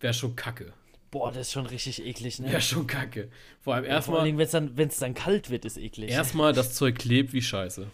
wäre 0.01 0.15
schon 0.15 0.37
kacke. 0.37 0.73
Boah, 1.11 1.31
das 1.31 1.49
ist 1.49 1.53
schon 1.53 1.67
richtig 1.67 2.05
eklig, 2.05 2.39
ne? 2.41 2.53
Ja, 2.53 2.61
schon 2.61 2.87
kacke. 2.87 3.31
Vor 3.61 3.75
allem 3.75 3.85
erstmal. 3.85 4.17
Vor 4.19 4.25
allem, 4.25 4.37
wenn 4.37 4.45
es 4.45 4.51
dann, 4.51 4.77
dann 5.01 5.15
kalt 5.15 5.51
wird, 5.51 5.65
ist 5.65 5.79
eklig. 5.79 6.11
Erstmal, 6.11 6.53
das 6.53 6.75
Zeug 6.75 6.99
klebt 6.99 7.33
wie 7.33 7.43
Scheiße. 7.43 7.87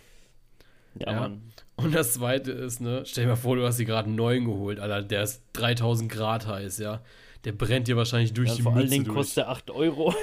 Ja, 0.97 1.13
ja, 1.13 1.21
Mann. 1.21 1.43
Und 1.77 1.95
das 1.95 2.15
zweite 2.15 2.53
ist, 2.53 2.81
ne, 2.81 3.03
stell 3.07 3.25
dir 3.25 3.31
mal 3.31 3.37
vor, 3.37 3.57
du 3.57 3.65
hast 3.65 3.79
dir 3.79 3.87
gerade 3.87 4.07
einen 4.07 4.17
neuen 4.17 4.45
geholt, 4.45 4.79
Alter, 4.79 5.03
der 5.03 5.23
ist 5.23 5.43
3000 5.55 6.11
Grad 6.11 6.47
heiß, 6.47 6.79
ja. 6.79 7.03
Der 7.45 7.53
brennt 7.53 7.89
dir 7.89 7.97
wahrscheinlich 7.97 8.33
durch 8.33 8.51
ja, 8.51 8.55
die 8.55 8.63
Vor 8.63 8.77
allen 8.77 8.89
Dingen 8.89 9.09
kostet 9.09 9.39
der 9.39 9.49
8 9.49 9.71
Euro. 9.73 10.15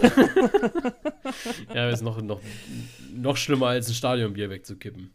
ja, 1.74 1.90
ist 1.90 2.02
noch, 2.02 2.22
noch, 2.22 2.40
noch 3.14 3.36
schlimmer 3.36 3.68
als 3.68 3.90
ein 3.90 3.94
Stadionbier 3.94 4.50
wegzukippen. 4.50 5.12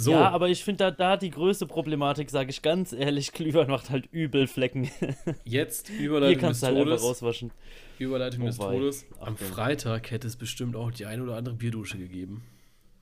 So. 0.00 0.12
Ja, 0.12 0.30
aber 0.30 0.48
ich 0.48 0.62
finde 0.62 0.84
da, 0.84 0.90
da 0.92 1.16
die 1.16 1.30
größte 1.30 1.66
Problematik, 1.66 2.30
sage 2.30 2.50
ich 2.50 2.62
ganz 2.62 2.92
ehrlich, 2.92 3.32
Glühwein 3.32 3.66
macht 3.66 3.90
halt 3.90 4.06
übel 4.12 4.46
Flecken. 4.46 4.88
Jetzt 5.44 5.90
Überleitung 5.90 6.28
Hier 6.28 6.38
kannst 6.38 6.62
des 6.62 6.68
du 6.68 6.76
halt 6.76 6.84
Todes. 6.86 7.02
rauswaschen. 7.02 7.50
Überleitung 7.98 8.42
oh, 8.42 8.46
des 8.46 8.58
Todes. 8.58 9.06
Am 9.18 9.34
Achtung. 9.34 9.48
Freitag 9.48 10.12
hätte 10.12 10.28
es 10.28 10.36
bestimmt 10.36 10.76
auch 10.76 10.92
die 10.92 11.04
ein 11.06 11.20
oder 11.20 11.34
andere 11.34 11.56
Bierdusche 11.56 11.98
gegeben. 11.98 12.44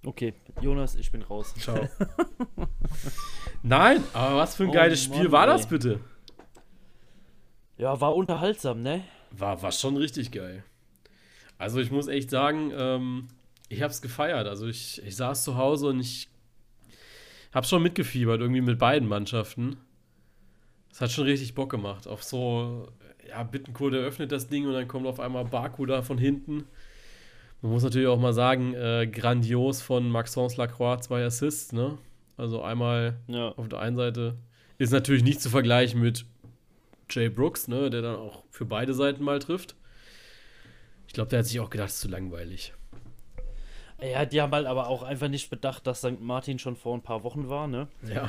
Okay, 0.07 0.33
Jonas, 0.63 0.95
ich 0.95 1.13
bin 1.13 1.21
raus. 1.21 1.55
Ciao. 1.59 1.87
Nein, 3.63 4.03
aber 4.15 4.37
was 4.37 4.57
für 4.57 4.63
ein 4.63 4.71
oh, 4.71 4.73
geiles 4.73 5.05
Spiel 5.05 5.25
Mann, 5.25 5.33
war 5.33 5.49
ey. 5.49 5.53
das 5.53 5.67
bitte? 5.67 6.01
Ja, 7.77 8.01
war 8.01 8.17
unterhaltsam, 8.17 8.81
ne? 8.81 9.05
War, 9.33 9.61
war 9.61 9.73
schon 9.73 9.99
richtig 9.99 10.33
geil. 10.33 10.65
Also 11.59 11.79
ich 11.79 11.91
muss 11.91 12.09
echt 12.09 12.31
sagen, 12.31 12.73
ähm, 12.75 13.29
ich 13.69 13.83
hab's 13.83 14.01
gefeiert. 14.01 14.47
Also 14.47 14.67
ich, 14.67 15.03
ich 15.05 15.15
saß 15.15 15.45
zu 15.45 15.59
Hause 15.59 15.89
und 15.89 16.01
ich 16.01 16.31
hab 17.57 17.65
schon 17.65 17.83
mitgefiebert, 17.83 18.43
irgendwie 18.43 18.61
mit 18.61 18.79
beiden 18.79 19.09
Mannschaften. 19.09 19.79
Das 20.91 21.01
hat 21.01 21.11
schon 21.11 21.25
richtig 21.25 21.55
Bock 21.55 21.71
gemacht. 21.71 22.07
Auf 22.07 22.23
so, 22.23 22.89
ja, 23.27 23.43
Bittencourt 23.45 23.95
eröffnet 23.95 24.31
das 24.31 24.49
Ding 24.49 24.67
und 24.67 24.75
dann 24.75 24.87
kommt 24.87 25.07
auf 25.07 25.19
einmal 25.21 25.47
Baku 25.47 25.87
da 25.87 26.03
von 26.03 26.19
hinten. 26.19 26.65
Man 27.63 27.73
muss 27.73 27.83
natürlich 27.83 28.09
auch 28.09 28.21
mal 28.21 28.35
sagen, 28.35 28.75
äh, 28.75 29.07
grandios 29.11 29.81
von 29.81 30.11
Maxence 30.11 30.59
Lacroix, 30.59 31.01
zwei 31.01 31.25
Assists, 31.25 31.73
ne? 31.73 31.97
Also 32.37 32.61
einmal 32.61 33.17
ja. 33.27 33.49
auf 33.53 33.69
der 33.71 33.79
einen 33.79 33.97
Seite 33.97 34.37
ist 34.77 34.93
natürlich 34.93 35.25
nicht 35.25 35.41
zu 35.41 35.49
vergleichen 35.49 35.99
mit 35.99 36.27
Jay 37.09 37.31
Brooks, 37.31 37.69
ne, 37.69 37.89
der 37.89 38.03
dann 38.03 38.17
auch 38.17 38.45
für 38.51 38.67
beide 38.67 38.93
Seiten 38.93 39.25
mal 39.25 39.39
trifft. 39.39 39.77
Ich 41.07 41.15
glaube, 41.15 41.31
der 41.31 41.39
hat 41.39 41.47
sich 41.47 41.59
auch 41.61 41.71
gedacht, 41.71 41.89
es 41.89 41.95
ist 41.95 42.01
zu 42.03 42.09
langweilig. 42.09 42.75
Ja, 44.01 44.27
die 44.27 44.43
haben 44.43 44.53
halt 44.53 44.67
aber 44.67 44.89
auch 44.89 45.03
einfach 45.03 45.29
nicht 45.29 45.49
bedacht, 45.49 45.87
dass 45.87 46.01
St. 46.01 46.21
Martin 46.21 46.59
schon 46.59 46.77
vor 46.77 46.95
ein 46.95 47.03
paar 47.03 47.25
Wochen 47.25 47.49
war, 47.49 47.67
ne? 47.67 47.89
Ja. 48.13 48.29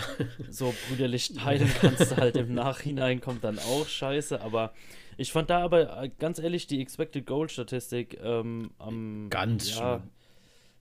So 0.49 0.73
brüderlich 0.87 1.33
teilen 1.33 1.69
kannst 1.81 2.11
du 2.11 2.17
halt 2.17 2.37
im 2.37 2.53
Nachhinein, 2.53 3.19
kommt 3.19 3.43
dann 3.43 3.59
auch 3.59 3.85
scheiße, 3.85 4.41
aber 4.41 4.73
ich 5.17 5.31
fand 5.31 5.49
da 5.49 5.59
aber 5.59 6.03
äh, 6.03 6.09
ganz 6.19 6.39
ehrlich 6.39 6.67
die 6.67 6.79
Expected 6.81 7.25
Goal 7.25 7.49
Statistik 7.49 8.17
ähm, 8.23 8.71
am. 8.77 9.27
Ganz 9.29 9.77
ja, 9.77 10.01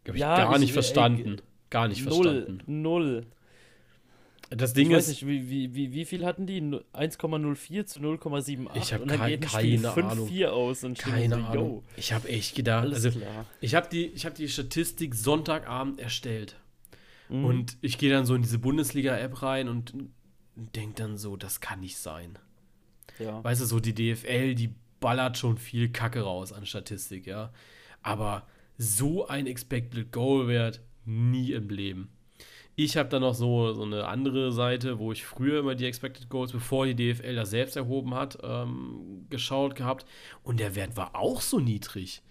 schön. 0.04 0.16
Ja, 0.16 0.36
gar 0.36 0.58
nicht 0.58 0.72
verstanden. 0.72 1.38
Ey, 1.38 1.44
gar 1.70 1.88
nicht 1.88 2.04
null, 2.04 2.24
verstanden. 2.24 2.62
Null. 2.66 3.26
Das 4.50 4.72
Ding 4.74 4.90
ich 4.90 4.96
ist. 4.96 5.08
Weiß 5.08 5.22
nicht, 5.22 5.26
wie, 5.26 5.74
wie, 5.74 5.92
wie 5.92 6.04
viel 6.04 6.24
hatten 6.24 6.46
die? 6.46 6.60
1,04 6.60 7.86
zu 7.86 8.00
0,78. 8.00 8.68
Ich 8.74 8.92
habe 8.92 9.06
kein, 9.06 9.40
keine 9.40 9.92
Ahnung. 9.92 10.28
5, 10.28 10.46
aus 10.46 10.84
und 10.84 10.98
keine 10.98 11.36
so, 11.36 11.42
Ahnung. 11.42 11.84
Ich 11.96 12.12
habe 12.12 12.28
echt 12.28 12.54
gedacht. 12.54 12.84
Alles 12.84 13.04
also, 13.04 13.18
klar. 13.18 13.46
Ich 13.60 13.74
habe 13.74 13.88
die, 13.90 14.12
hab 14.16 14.34
die 14.34 14.48
Statistik 14.48 15.14
Sonntagabend 15.14 16.00
erstellt. 16.00 16.56
Mhm. 17.28 17.44
Und 17.44 17.78
ich 17.80 17.98
gehe 17.98 18.10
dann 18.10 18.24
so 18.24 18.34
in 18.34 18.42
diese 18.42 18.58
Bundesliga-App 18.58 19.42
rein 19.42 19.68
und 19.68 19.94
denke 20.54 20.94
dann 21.02 21.18
so, 21.18 21.36
das 21.36 21.60
kann 21.60 21.80
nicht 21.80 21.96
sein. 21.96 22.38
Ja. 23.18 23.42
Weißt 23.42 23.60
du, 23.60 23.64
so 23.66 23.80
die 23.80 23.94
DFL, 23.94 24.54
die 24.54 24.74
ballert 25.00 25.38
schon 25.38 25.58
viel 25.58 25.90
Kacke 25.90 26.20
raus 26.20 26.52
an 26.52 26.66
Statistik, 26.66 27.26
ja. 27.26 27.52
Aber 28.02 28.46
so 28.78 29.26
ein 29.26 29.46
Expected 29.46 30.12
Goal-Wert 30.12 30.80
nie 31.04 31.52
im 31.52 31.68
Leben. 31.68 32.10
Ich 32.78 32.98
habe 32.98 33.08
dann 33.08 33.22
noch 33.22 33.34
so, 33.34 33.72
so 33.72 33.82
eine 33.84 34.06
andere 34.06 34.52
Seite, 34.52 34.98
wo 34.98 35.10
ich 35.10 35.24
früher 35.24 35.60
immer 35.60 35.74
die 35.74 35.86
Expected 35.86 36.28
Goals, 36.28 36.52
bevor 36.52 36.84
die 36.84 36.94
DFL 36.94 37.34
das 37.34 37.48
selbst 37.48 37.74
erhoben 37.74 38.14
hat, 38.14 38.38
ähm, 38.42 39.26
geschaut 39.30 39.74
gehabt. 39.74 40.04
Und 40.42 40.60
der 40.60 40.74
Wert 40.74 40.94
war 40.94 41.16
auch 41.16 41.40
so 41.40 41.58
niedrig. 41.58 42.22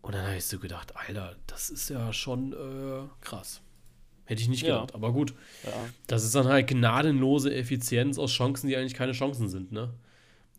Und 0.00 0.14
dann 0.14 0.24
habe 0.26 0.36
ich 0.36 0.46
so 0.46 0.58
gedacht, 0.58 0.96
Alter, 0.96 1.36
das 1.46 1.68
ist 1.68 1.90
ja 1.90 2.10
schon 2.14 2.54
äh, 2.54 3.06
krass. 3.20 3.60
Hätte 4.24 4.40
ich 4.40 4.48
nicht 4.48 4.64
gedacht, 4.64 4.92
ja. 4.92 4.94
aber 4.94 5.12
gut. 5.12 5.34
Ja. 5.62 5.72
Das 6.06 6.24
ist 6.24 6.34
dann 6.34 6.46
halt 6.46 6.68
gnadenlose 6.68 7.54
Effizienz 7.54 8.18
aus 8.18 8.32
Chancen, 8.32 8.68
die 8.68 8.76
eigentlich 8.76 8.94
keine 8.94 9.12
Chancen 9.12 9.48
sind, 9.48 9.72
ne? 9.72 9.92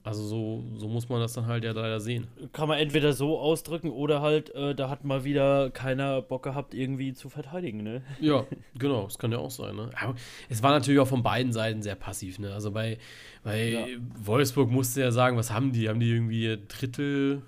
Also 0.08 0.24
so, 0.24 0.64
so 0.78 0.88
muss 0.88 1.10
man 1.10 1.20
das 1.20 1.34
dann 1.34 1.48
halt 1.48 1.66
ja 1.66 1.74
leider 1.74 2.00
sehen. 2.00 2.28
Kann 2.54 2.70
man 2.70 2.80
entweder 2.80 3.12
so 3.12 3.38
ausdrücken 3.40 3.90
oder 3.90 4.22
halt, 4.22 4.56
äh, 4.56 4.74
da 4.74 4.90
hat 4.90 5.04
mal 5.04 5.26
wieder 5.26 5.70
keiner 5.70 6.22
Bock 6.22 6.44
gehabt, 6.44 6.74
irgendwie 6.74 7.12
zu 7.12 7.28
verteidigen, 7.28 7.84
ne? 7.84 8.02
Ja, 8.22 8.46
genau, 8.80 9.04
das 9.04 9.20
kann 9.20 9.34
ja 9.34 9.38
auch 9.38 9.52
sein, 9.52 9.76
ne? 9.76 9.90
Aber 10.02 10.16
es 10.48 10.64
war 10.64 10.72
natürlich 10.72 11.02
auch 11.02 11.10
von 11.10 11.24
beiden 11.24 11.52
Seiten 11.52 11.82
sehr 11.82 11.96
passiv, 11.96 12.40
ne? 12.40 12.54
Also 12.54 12.72
bei, 12.72 13.00
bei 13.44 13.70
ja. 13.72 13.86
Wolfsburg 14.24 14.72
musste 14.72 15.02
ja 15.02 15.12
sagen, 15.12 15.36
was 15.36 15.52
haben 15.52 15.74
die? 15.74 15.90
Haben 15.90 16.00
die 16.00 16.10
irgendwie 16.10 16.58
Drittel. 16.70 17.42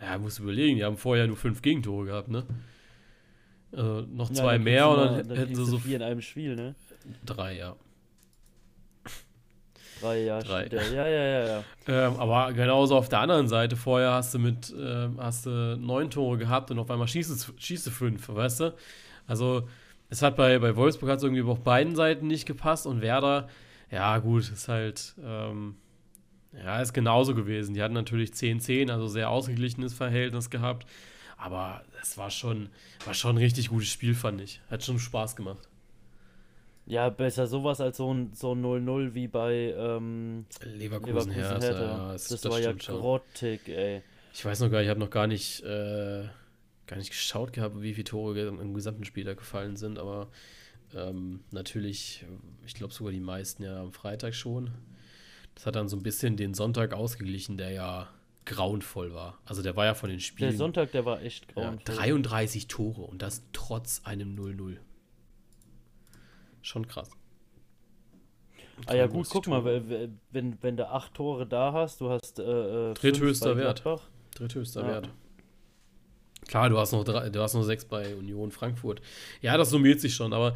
Ja, 0.00 0.18
musst 0.18 0.40
überlegen, 0.40 0.78
die 0.78 0.84
haben 0.84 0.96
vorher 0.96 1.28
nur 1.28 1.36
fünf 1.36 1.62
Gegentore 1.62 2.06
gehabt, 2.06 2.30
ne? 2.30 2.44
Also 3.70 4.08
noch 4.12 4.32
zwei 4.32 4.54
ja, 4.54 4.58
mehr 4.58 4.88
und 4.88 4.96
dann, 4.96 5.28
dann 5.28 5.38
hätten 5.38 5.54
sie 5.54 5.64
so. 5.64 5.78
Vier 5.78 5.96
in 5.96 6.02
einem 6.02 6.20
Spiel, 6.20 6.56
ne? 6.56 6.74
Drei, 7.24 7.58
ja. 7.58 7.76
Drei, 10.04 10.24
ja, 10.24 10.40
Drei. 10.40 10.66
Ja, 10.66 11.06
ja, 11.06 11.06
ja, 11.06 11.46
ja. 11.46 11.64
Ähm, 11.88 12.16
aber 12.18 12.52
genauso 12.52 12.96
auf 12.96 13.08
der 13.08 13.20
anderen 13.20 13.48
Seite, 13.48 13.74
vorher 13.76 14.12
hast 14.12 14.34
du 14.34 14.38
mit, 14.38 14.70
äh, 14.70 15.08
hast 15.16 15.46
du 15.46 15.76
neun 15.78 16.10
Tore 16.10 16.36
gehabt 16.36 16.70
und 16.70 16.78
auf 16.78 16.90
einmal 16.90 17.08
schießt, 17.08 17.54
schießt 17.56 17.86
du 17.86 17.90
fünf, 17.90 18.28
weißt 18.28 18.60
du? 18.60 18.74
Also, 19.26 19.66
es 20.10 20.20
hat 20.20 20.36
bei, 20.36 20.58
bei 20.58 20.76
Wolfsburg 20.76 21.10
hat 21.10 21.18
es 21.18 21.24
irgendwie 21.24 21.42
auf 21.42 21.60
beiden 21.60 21.96
Seiten 21.96 22.26
nicht 22.26 22.44
gepasst 22.44 22.86
und 22.86 23.00
Werder, 23.00 23.48
ja, 23.90 24.18
gut, 24.18 24.50
ist 24.50 24.68
halt, 24.68 25.14
ähm, 25.24 25.76
ja, 26.52 26.80
ist 26.80 26.92
genauso 26.92 27.34
gewesen. 27.34 27.74
Die 27.74 27.82
hatten 27.82 27.94
natürlich 27.94 28.30
10-10, 28.30 28.90
also 28.90 29.08
sehr 29.08 29.30
ausgeglichenes 29.30 29.94
Verhältnis 29.94 30.50
gehabt. 30.50 30.86
Aber 31.36 31.82
es 32.00 32.16
war 32.16 32.30
schon, 32.30 32.68
war 33.04 33.14
schon 33.14 33.36
ein 33.36 33.38
richtig 33.38 33.68
gutes 33.68 33.88
Spiel, 33.88 34.14
fand 34.14 34.40
ich. 34.40 34.60
Hat 34.70 34.84
schon 34.84 34.98
Spaß 34.98 35.36
gemacht. 35.36 35.68
Ja, 36.86 37.08
besser 37.08 37.46
sowas 37.46 37.80
als 37.80 37.96
so 37.96 38.12
ein 38.12 38.32
so 38.34 38.52
0-0 38.52 39.14
wie 39.14 39.26
bei 39.26 39.74
ähm, 39.76 40.44
Leverkusen, 40.62 41.30
Leverkusen 41.30 41.32
Hertha. 41.32 41.68
Ja, 41.68 42.12
das, 42.12 42.28
das, 42.28 42.40
das 42.42 42.52
war 42.52 42.60
ja 42.60 42.72
grottig, 42.72 43.68
ey. 43.68 44.02
Ich 44.34 44.44
weiß 44.44 44.60
noch 44.60 44.70
gar, 44.70 44.82
ich 44.82 44.88
habe 44.88 45.00
noch 45.00 45.10
gar 45.10 45.26
nicht, 45.26 45.62
äh, 45.62 46.24
gar 46.86 46.96
nicht 46.96 47.10
geschaut 47.10 47.52
gehabt, 47.52 47.80
wie 47.80 47.94
viele 47.94 48.04
Tore 48.04 48.40
im 48.40 48.74
gesamten 48.74 49.04
Spiel 49.04 49.24
da 49.24 49.34
gefallen 49.34 49.76
sind, 49.76 49.98
aber 49.98 50.28
ähm, 50.94 51.40
natürlich, 51.50 52.24
ich 52.66 52.74
glaube 52.74 52.92
sogar 52.92 53.12
die 53.12 53.20
meisten 53.20 53.62
ja 53.62 53.80
am 53.80 53.92
Freitag 53.92 54.34
schon. 54.34 54.70
Das 55.54 55.66
hat 55.66 55.76
dann 55.76 55.88
so 55.88 55.96
ein 55.96 56.02
bisschen 56.02 56.36
den 56.36 56.52
Sonntag 56.52 56.92
ausgeglichen, 56.92 57.56
der 57.56 57.70
ja 57.70 58.08
grauenvoll 58.44 59.14
war. 59.14 59.38
Also 59.46 59.62
der 59.62 59.76
war 59.76 59.86
ja 59.86 59.94
von 59.94 60.10
den 60.10 60.20
Spielen. 60.20 60.50
Der 60.50 60.58
Sonntag, 60.58 60.92
der 60.92 61.04
war 61.04 61.22
echt 61.22 61.48
grauenvoll. 61.48 61.94
Ja, 61.94 61.94
33 61.94 62.66
Tore 62.66 63.02
und 63.02 63.22
das 63.22 63.42
trotz 63.52 64.02
einem 64.04 64.36
0-0. 64.36 64.76
Schon 66.64 66.88
krass. 66.88 67.10
Ah 68.86 68.94
ja, 68.94 69.06
gut, 69.06 69.28
guck 69.28 69.46
mal, 69.46 69.64
wenn, 70.32 70.56
wenn 70.62 70.76
du 70.76 70.88
acht 70.88 71.12
Tore 71.12 71.46
da 71.46 71.74
hast, 71.74 72.00
du 72.00 72.08
hast 72.08 72.38
äh, 72.38 72.90
äh 72.90 72.94
dritthöchster 72.94 73.56
Wert. 73.56 73.84
Dritthöchster 74.34 74.80
ja. 74.80 74.88
Wert. 74.88 75.10
Klar, 76.48 76.70
du 76.70 76.78
hast 76.78 76.92
noch 76.92 77.04
drei, 77.04 77.28
du 77.28 77.40
hast 77.40 77.52
noch 77.52 77.62
sechs 77.64 77.84
bei 77.84 78.16
Union 78.16 78.50
Frankfurt. 78.50 79.02
Ja, 79.42 79.58
das 79.58 79.70
summiert 79.70 80.00
sich 80.00 80.14
schon, 80.14 80.32
aber 80.32 80.54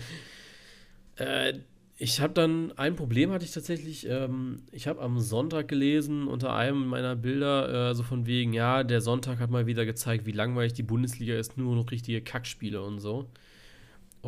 äh, 1.16 1.58
ich 1.98 2.20
habe 2.20 2.32
dann 2.32 2.72
ein 2.78 2.96
Problem 2.96 3.30
hatte 3.30 3.44
ich 3.44 3.52
tatsächlich. 3.52 4.08
Ähm, 4.08 4.62
ich 4.72 4.88
habe 4.88 5.02
am 5.02 5.20
Sonntag 5.20 5.68
gelesen 5.68 6.26
unter 6.26 6.54
einem 6.54 6.86
meiner 6.86 7.16
Bilder 7.16 7.90
äh, 7.90 7.94
so 7.94 8.02
von 8.02 8.26
wegen, 8.26 8.54
ja, 8.54 8.82
der 8.82 9.02
Sonntag 9.02 9.40
hat 9.40 9.50
mal 9.50 9.66
wieder 9.66 9.84
gezeigt, 9.84 10.24
wie 10.24 10.32
langweilig 10.32 10.72
die 10.72 10.82
Bundesliga 10.82 11.34
ist, 11.34 11.58
nur 11.58 11.76
noch 11.76 11.90
richtige 11.90 12.22
Kackspiele 12.22 12.82
und 12.82 12.98
so. 12.98 13.28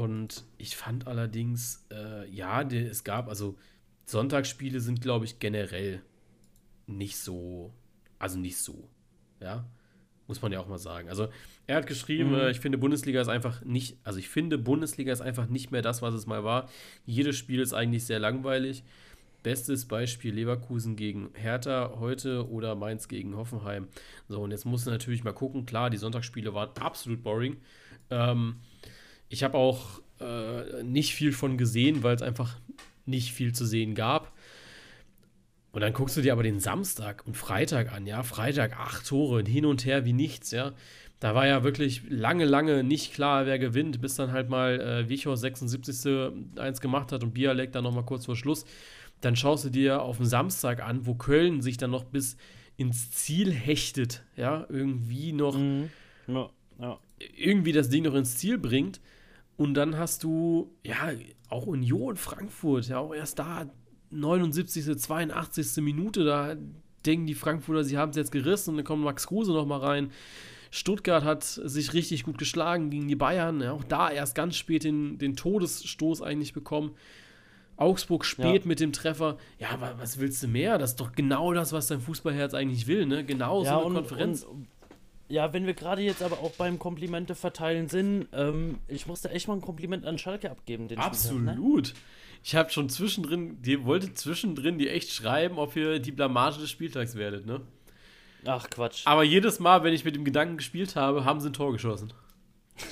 Und 0.00 0.44
ich 0.56 0.76
fand 0.76 1.06
allerdings, 1.06 1.84
äh, 1.92 2.26
ja, 2.30 2.64
die, 2.64 2.78
es 2.78 3.04
gab, 3.04 3.28
also 3.28 3.58
Sonntagsspiele 4.06 4.80
sind, 4.80 5.02
glaube 5.02 5.26
ich, 5.26 5.40
generell 5.40 6.00
nicht 6.86 7.18
so, 7.18 7.74
also 8.18 8.38
nicht 8.38 8.56
so, 8.56 8.88
ja. 9.40 9.68
Muss 10.26 10.40
man 10.40 10.52
ja 10.52 10.60
auch 10.60 10.68
mal 10.68 10.78
sagen. 10.78 11.10
Also, 11.10 11.28
er 11.66 11.76
hat 11.76 11.86
geschrieben, 11.86 12.30
mhm. 12.30 12.36
äh, 12.36 12.50
ich 12.50 12.60
finde, 12.60 12.78
Bundesliga 12.78 13.20
ist 13.20 13.28
einfach 13.28 13.62
nicht, 13.62 13.98
also 14.02 14.18
ich 14.18 14.30
finde, 14.30 14.56
Bundesliga 14.56 15.12
ist 15.12 15.20
einfach 15.20 15.48
nicht 15.48 15.70
mehr 15.70 15.82
das, 15.82 16.00
was 16.00 16.14
es 16.14 16.26
mal 16.26 16.44
war. 16.44 16.70
Jedes 17.04 17.36
Spiel 17.36 17.60
ist 17.60 17.74
eigentlich 17.74 18.06
sehr 18.06 18.20
langweilig. 18.20 18.84
Bestes 19.42 19.86
Beispiel 19.86 20.32
Leverkusen 20.32 20.96
gegen 20.96 21.28
Hertha 21.34 21.96
heute 21.98 22.48
oder 22.48 22.74
Mainz 22.74 23.06
gegen 23.06 23.36
Hoffenheim. 23.36 23.88
So, 24.28 24.40
und 24.40 24.50
jetzt 24.50 24.64
musst 24.64 24.86
du 24.86 24.90
natürlich 24.90 25.24
mal 25.24 25.34
gucken. 25.34 25.66
Klar, 25.66 25.90
die 25.90 25.98
Sonntagsspiele 25.98 26.54
waren 26.54 26.70
absolut 26.78 27.22
boring. 27.22 27.58
Ähm, 28.08 28.60
ich 29.30 29.42
habe 29.42 29.56
auch 29.56 30.02
äh, 30.20 30.82
nicht 30.82 31.14
viel 31.14 31.32
von 31.32 31.56
gesehen, 31.56 32.02
weil 32.02 32.14
es 32.14 32.22
einfach 32.22 32.58
nicht 33.06 33.32
viel 33.32 33.54
zu 33.54 33.64
sehen 33.64 33.94
gab. 33.94 34.32
Und 35.72 35.80
dann 35.82 35.92
guckst 35.92 36.16
du 36.16 36.20
dir 36.20 36.32
aber 36.32 36.42
den 36.42 36.58
Samstag 36.58 37.26
und 37.26 37.36
Freitag 37.36 37.92
an, 37.92 38.06
ja. 38.06 38.22
Freitag 38.22 38.78
acht 38.78 39.06
Tore, 39.06 39.44
hin 39.44 39.64
und 39.64 39.86
her 39.86 40.04
wie 40.04 40.12
nichts, 40.12 40.50
ja. 40.50 40.72
Da 41.20 41.34
war 41.34 41.46
ja 41.46 41.62
wirklich 41.62 42.02
lange, 42.08 42.44
lange 42.44 42.82
nicht 42.82 43.14
klar, 43.14 43.46
wer 43.46 43.58
gewinnt, 43.58 44.00
bis 44.00 44.16
dann 44.16 44.32
halt 44.32 44.48
mal 44.48 44.80
äh, 44.80 45.08
Wichor 45.08 45.36
76. 45.36 46.32
eins 46.56 46.80
gemacht 46.80 47.12
hat 47.12 47.22
und 47.22 47.34
Bialek 47.34 47.72
dann 47.72 47.84
nochmal 47.84 48.04
kurz 48.04 48.24
vor 48.24 48.36
Schluss. 48.36 48.64
Dann 49.20 49.36
schaust 49.36 49.66
du 49.66 49.70
dir 49.70 50.02
auf 50.02 50.16
den 50.16 50.26
Samstag 50.26 50.82
an, 50.82 51.06
wo 51.06 51.14
Köln 51.14 51.60
sich 51.60 51.76
dann 51.76 51.90
noch 51.90 52.04
bis 52.04 52.36
ins 52.78 53.12
Ziel 53.12 53.52
hechtet, 53.52 54.22
ja, 54.36 54.66
irgendwie 54.70 55.32
noch 55.32 55.56
mhm. 55.56 55.90
ja, 56.26 56.48
ja. 56.80 56.98
irgendwie 57.36 57.72
das 57.72 57.90
Ding 57.90 58.04
noch 58.04 58.14
ins 58.14 58.38
Ziel 58.38 58.56
bringt. 58.56 59.00
Und 59.60 59.74
dann 59.74 59.98
hast 59.98 60.24
du, 60.24 60.74
ja, 60.82 61.10
auch 61.50 61.66
Union 61.66 62.16
Frankfurt, 62.16 62.88
ja, 62.88 62.96
auch 62.96 63.12
erst 63.12 63.40
da 63.40 63.68
79., 64.08 64.96
82. 64.96 65.84
Minute, 65.84 66.24
da 66.24 66.56
denken 67.04 67.26
die 67.26 67.34
Frankfurter, 67.34 67.84
sie 67.84 67.98
haben 67.98 68.08
es 68.08 68.16
jetzt 68.16 68.32
gerissen 68.32 68.70
und 68.70 68.76
dann 68.78 68.86
kommt 68.86 69.04
Max 69.04 69.26
Kruse 69.26 69.52
noch 69.52 69.66
mal 69.66 69.80
rein. 69.80 70.12
Stuttgart 70.70 71.24
hat 71.24 71.44
sich 71.44 71.92
richtig 71.92 72.24
gut 72.24 72.38
geschlagen 72.38 72.88
gegen 72.88 73.06
die 73.06 73.16
Bayern, 73.16 73.60
ja, 73.60 73.72
auch 73.72 73.84
da 73.84 74.10
erst 74.10 74.34
ganz 74.34 74.56
spät 74.56 74.82
den, 74.82 75.18
den 75.18 75.36
Todesstoß 75.36 76.22
eigentlich 76.22 76.54
bekommen. 76.54 76.92
Augsburg 77.76 78.24
spät 78.24 78.62
ja. 78.62 78.66
mit 78.66 78.80
dem 78.80 78.94
Treffer. 78.94 79.36
Ja, 79.58 79.72
aber 79.72 79.98
was 79.98 80.18
willst 80.18 80.42
du 80.42 80.48
mehr? 80.48 80.78
Das 80.78 80.92
ist 80.92 81.00
doch 81.00 81.12
genau 81.12 81.52
das, 81.52 81.74
was 81.74 81.86
dein 81.86 82.00
Fußballherz 82.00 82.54
eigentlich 82.54 82.86
will, 82.86 83.04
ne? 83.04 83.26
Genau 83.26 83.62
ja, 83.62 83.72
so 83.72 83.76
eine 83.76 83.84
und, 83.84 83.94
Konferenz. 83.94 84.42
Und, 84.42 84.68
ja, 85.30 85.52
wenn 85.52 85.64
wir 85.64 85.74
gerade 85.74 86.02
jetzt 86.02 86.22
aber 86.22 86.40
auch 86.40 86.52
beim 86.52 86.78
Komplimente 86.78 87.34
verteilen 87.34 87.88
sind, 87.88 88.28
ähm, 88.32 88.78
ich 88.88 89.06
musste 89.06 89.30
echt 89.30 89.48
mal 89.48 89.54
ein 89.54 89.60
Kompliment 89.60 90.04
an 90.04 90.18
Schalke 90.18 90.50
abgeben. 90.50 90.88
Den 90.88 90.98
Absolut. 90.98 91.42
Spieltag, 91.42 91.58
ne? 91.58 91.82
Ich 92.42 92.54
habe 92.56 92.70
schon 92.70 92.88
zwischendrin, 92.88 93.62
die 93.62 93.84
wollte 93.84 94.12
zwischendrin 94.14 94.78
die 94.78 94.88
echt 94.88 95.12
schreiben, 95.12 95.58
ob 95.58 95.76
ihr 95.76 96.00
die 96.00 96.10
Blamage 96.10 96.58
des 96.58 96.70
Spieltags 96.70 97.14
werdet, 97.14 97.46
ne? 97.46 97.60
Ach 98.44 98.68
Quatsch. 98.68 99.06
Aber 99.06 99.22
jedes 99.22 99.60
Mal, 99.60 99.84
wenn 99.84 99.92
ich 99.92 100.04
mit 100.04 100.16
dem 100.16 100.24
Gedanken 100.24 100.56
gespielt 100.56 100.96
habe, 100.96 101.24
haben 101.24 101.40
sie 101.40 101.50
ein 101.50 101.52
Tor 101.52 101.72
geschossen. 101.72 102.12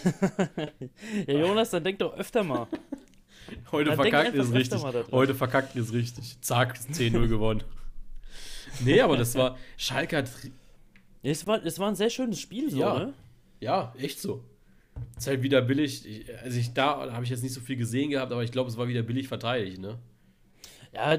ja, 1.26 1.35
Jonas, 1.35 1.71
dann 1.71 1.83
denk 1.83 1.99
doch 1.99 2.16
öfter 2.16 2.45
mal. 2.45 2.66
Heute 3.73 3.90
dann 3.90 3.97
verkackt 3.97 4.35
ist 4.35 4.52
richtig. 4.52 4.83
Heute 5.11 5.35
verkackt 5.35 5.75
ist 5.75 5.92
richtig. 5.92 6.37
Zack, 6.42 6.78
10-0 6.92 7.28
gewonnen. 7.28 7.64
Nee, 8.80 9.00
aber 9.00 9.16
das 9.16 9.35
war. 9.35 9.57
Schalke 9.78 10.18
hat 10.18 10.30
es 11.23 11.47
war, 11.47 11.65
es 11.65 11.79
war 11.79 11.89
ein 11.89 11.97
sehr 11.97 12.11
schönes 12.11 12.41
Spiel, 12.41 12.71
so, 12.71 12.79
ja. 12.79 12.99
ne? 12.99 13.15
Ja, 13.61 13.93
echt 13.99 14.21
so. 14.21 14.45
Ist 15.17 15.27
halt 15.27 15.43
wieder 15.43 15.63
billig. 15.63 16.05
Also 16.43 16.59
ich, 16.59 16.75
da 16.75 17.13
habe 17.13 17.25
ich 17.25 17.31
jetzt 17.31 17.43
nicht 17.43 17.55
so 17.55 17.61
viel 17.61 17.77
gesehen 17.77 18.11
gehabt, 18.11 18.33
aber 18.33 18.43
ich 18.43 18.53
glaube, 18.53 18.71
es 18.71 18.77
war 18.77 18.89
wieder 18.89 19.03
billig 19.03 19.29
verteidigt, 19.29 19.79
ne? 19.79 19.99
Ja, 20.93 21.17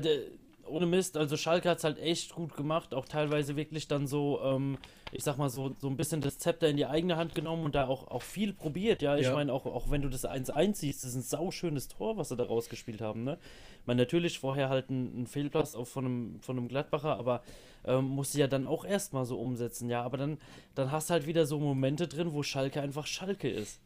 ohne 0.70 0.86
Mist, 0.86 1.18
also 1.18 1.36
Schalke 1.36 1.70
hat 1.70 1.80
es 1.80 1.84
halt 1.84 2.00
echt 2.00 2.34
gut 2.34 2.56
gemacht, 2.56 2.94
auch 2.94 3.06
teilweise 3.06 3.56
wirklich 3.56 3.88
dann 3.88 4.08
so, 4.08 4.40
ähm, 4.44 4.78
ich 5.12 5.24
sag 5.24 5.38
mal 5.38 5.50
so, 5.50 5.76
so 5.80 5.88
ein 5.88 5.98
bisschen 5.98 6.22
das 6.22 6.38
Zepter 6.38 6.70
in 6.70 6.78
die 6.78 6.86
eigene 6.86 7.18
Hand 7.18 7.36
genommen 7.36 7.66
und 7.66 7.76
da 7.76 7.88
auch, 7.88 8.08
auch 8.08 8.22
viel 8.22 8.54
probiert, 8.54 9.02
ja. 9.02 9.18
Ich 9.18 9.26
ja. 9.26 9.34
meine, 9.34 9.52
auch, 9.52 9.66
auch 9.66 9.90
wenn 9.90 10.02
du 10.02 10.10
das 10.10 10.26
1-1 10.26 10.76
siehst, 10.76 11.04
das 11.04 11.12
ist 11.12 11.16
ein 11.16 11.22
sauschönes 11.24 11.88
Tor, 11.88 12.18
was 12.18 12.30
sie 12.30 12.36
da 12.36 12.44
rausgespielt 12.44 13.02
haben, 13.02 13.24
ne? 13.24 13.38
Ich 13.82 13.88
meine, 13.88 14.02
natürlich 14.02 14.40
vorher 14.40 14.70
halt 14.70 14.90
ein, 14.90 15.24
ein 15.24 15.28
Fehlplatz 15.28 15.76
auch 15.76 15.88
von 15.88 16.06
einem, 16.06 16.42
von 16.42 16.58
einem 16.58 16.68
Gladbacher, 16.68 17.18
aber 17.18 17.42
ähm, 17.86 18.06
musst 18.06 18.34
du 18.36 18.40
ja 18.40 18.48
dann 18.48 18.68
auch 18.68 18.86
erstmal 18.86 19.26
so 19.26 19.40
umsetzen, 19.40 19.90
ja. 19.90 20.04
Aber 20.04 20.18
dann, 20.18 20.38
dann 20.76 20.92
hast 20.92 21.10
du 21.10 21.14
halt 21.14 21.28
wieder 21.28 21.46
so 21.46 21.60
Momente 21.60 22.08
drin, 22.08 22.34
wo 22.34 22.44
Schalke 22.44 22.82
einfach 22.82 23.08
Schalke 23.08 23.50
ist. 23.50 23.80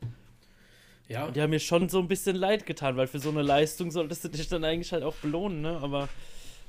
Ja. 1.08 1.26
Und 1.26 1.36
die 1.36 1.42
haben 1.42 1.50
mir 1.50 1.60
schon 1.60 1.90
so 1.90 2.00
ein 2.00 2.08
bisschen 2.08 2.36
leid 2.36 2.66
getan, 2.66 2.96
weil 2.98 3.08
für 3.08 3.20
so 3.20 3.30
eine 3.30 3.42
Leistung 3.42 3.92
solltest 3.92 4.24
du 4.24 4.30
dich 4.30 4.48
dann 4.48 4.64
eigentlich 4.64 4.94
halt 4.94 5.04
auch 5.04 5.16
belohnen, 5.16 5.62
ne? 5.62 5.78
Aber 5.82 6.10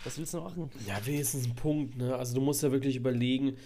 was 0.04 0.18
willst 0.18 0.34
du 0.34 0.40
machen? 0.40 0.70
Ja, 0.86 1.04
wenigstens 1.06 1.46
ein 1.46 1.54
Punkt, 1.54 1.96
ne? 1.96 2.14
Also 2.16 2.34
du 2.34 2.40
musst 2.40 2.62
ja 2.62 2.72
wirklich 2.72 2.96
überlegen. 2.96 3.56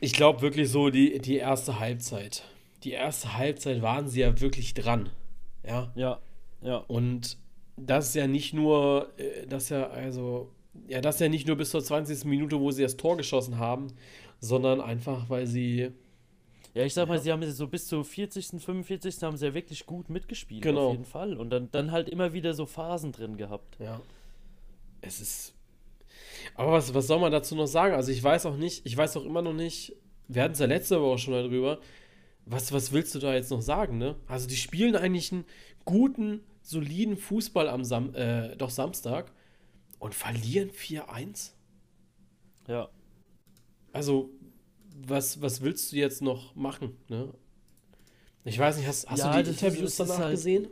Ich 0.00 0.12
glaube 0.12 0.40
wirklich 0.42 0.70
so, 0.70 0.90
die, 0.90 1.18
die 1.18 1.36
erste 1.36 1.78
Halbzeit. 1.78 2.44
Die 2.84 2.92
erste 2.92 3.36
Halbzeit 3.36 3.82
waren 3.82 4.08
sie 4.08 4.20
ja 4.20 4.40
wirklich 4.40 4.74
dran. 4.74 5.10
Ja. 5.66 5.92
Ja. 5.94 6.20
Ja. 6.62 6.76
Und 6.88 7.38
das 7.76 8.08
ist 8.08 8.14
ja 8.14 8.26
nicht 8.26 8.54
nur, 8.54 9.12
äh, 9.18 9.46
das 9.46 9.68
ja, 9.68 9.88
also, 9.88 10.50
ja, 10.88 11.00
das 11.00 11.16
ist 11.16 11.20
ja 11.20 11.28
nicht 11.28 11.46
nur 11.46 11.56
bis 11.56 11.70
zur 11.70 11.82
20. 11.82 12.24
Minute, 12.24 12.60
wo 12.60 12.70
sie 12.70 12.82
das 12.82 12.96
Tor 12.96 13.16
geschossen 13.16 13.58
haben, 13.58 13.88
sondern 14.40 14.80
einfach, 14.80 15.28
weil 15.30 15.46
sie. 15.46 15.90
Ja, 16.74 16.84
ich 16.84 16.92
sag 16.92 17.08
mal, 17.08 17.16
ja. 17.16 17.20
sie 17.20 17.32
haben 17.32 17.50
so 17.50 17.68
bis 17.68 17.86
zur 17.86 18.04
40., 18.04 18.60
45. 18.60 19.22
haben 19.22 19.36
sie 19.36 19.46
ja 19.46 19.54
wirklich 19.54 19.86
gut 19.86 20.10
mitgespielt, 20.10 20.62
genau. 20.62 20.88
auf 20.88 20.92
jeden 20.92 21.04
Fall. 21.04 21.36
Und 21.36 21.50
dann, 21.50 21.70
dann 21.70 21.92
halt 21.92 22.08
immer 22.08 22.32
wieder 22.32 22.52
so 22.52 22.66
Phasen 22.66 23.12
drin 23.12 23.36
gehabt. 23.36 23.78
Ja. 23.78 24.00
Es 25.00 25.20
ist. 25.20 25.54
Aber 26.56 26.72
was, 26.72 26.92
was 26.92 27.06
soll 27.06 27.20
man 27.20 27.30
dazu 27.30 27.54
noch 27.54 27.66
sagen? 27.66 27.94
Also 27.94 28.10
ich 28.10 28.22
weiß 28.22 28.46
auch 28.46 28.56
nicht, 28.56 28.84
ich 28.84 28.96
weiß 28.96 29.16
auch 29.16 29.24
immer 29.24 29.40
noch 29.40 29.52
nicht, 29.52 29.96
wir 30.28 30.42
hatten 30.42 30.54
es 30.54 30.58
ja 30.58 30.66
letzte 30.66 31.00
Woche 31.00 31.18
schon 31.18 31.34
darüber, 31.34 31.78
was, 32.44 32.72
was 32.72 32.92
willst 32.92 33.14
du 33.14 33.18
da 33.18 33.34
jetzt 33.34 33.50
noch 33.50 33.62
sagen, 33.62 33.96
ne? 33.96 34.16
Also 34.26 34.46
die 34.48 34.56
spielen 34.56 34.96
eigentlich 34.96 35.32
einen 35.32 35.44
guten, 35.84 36.40
soliden 36.60 37.16
Fußball 37.16 37.68
am 37.68 37.84
Sam 37.84 38.14
äh, 38.14 38.56
doch 38.56 38.70
Samstag 38.70 39.32
und 40.04 40.14
verlieren 40.14 40.70
4-1. 40.70 41.52
Ja. 42.68 42.90
Also, 43.90 44.28
was, 44.94 45.40
was 45.40 45.62
willst 45.62 45.92
du 45.92 45.96
jetzt 45.96 46.20
noch 46.20 46.54
machen, 46.54 46.98
ne? 47.08 47.32
Ich 48.44 48.58
weiß 48.58 48.76
nicht, 48.76 48.86
hast, 48.86 49.08
hast 49.08 49.20
ja, 49.20 49.34
du 49.34 49.44
die 49.44 49.48
Interviews 49.48 49.96
danach 49.96 50.18
halt, 50.18 50.32
gesehen? 50.32 50.68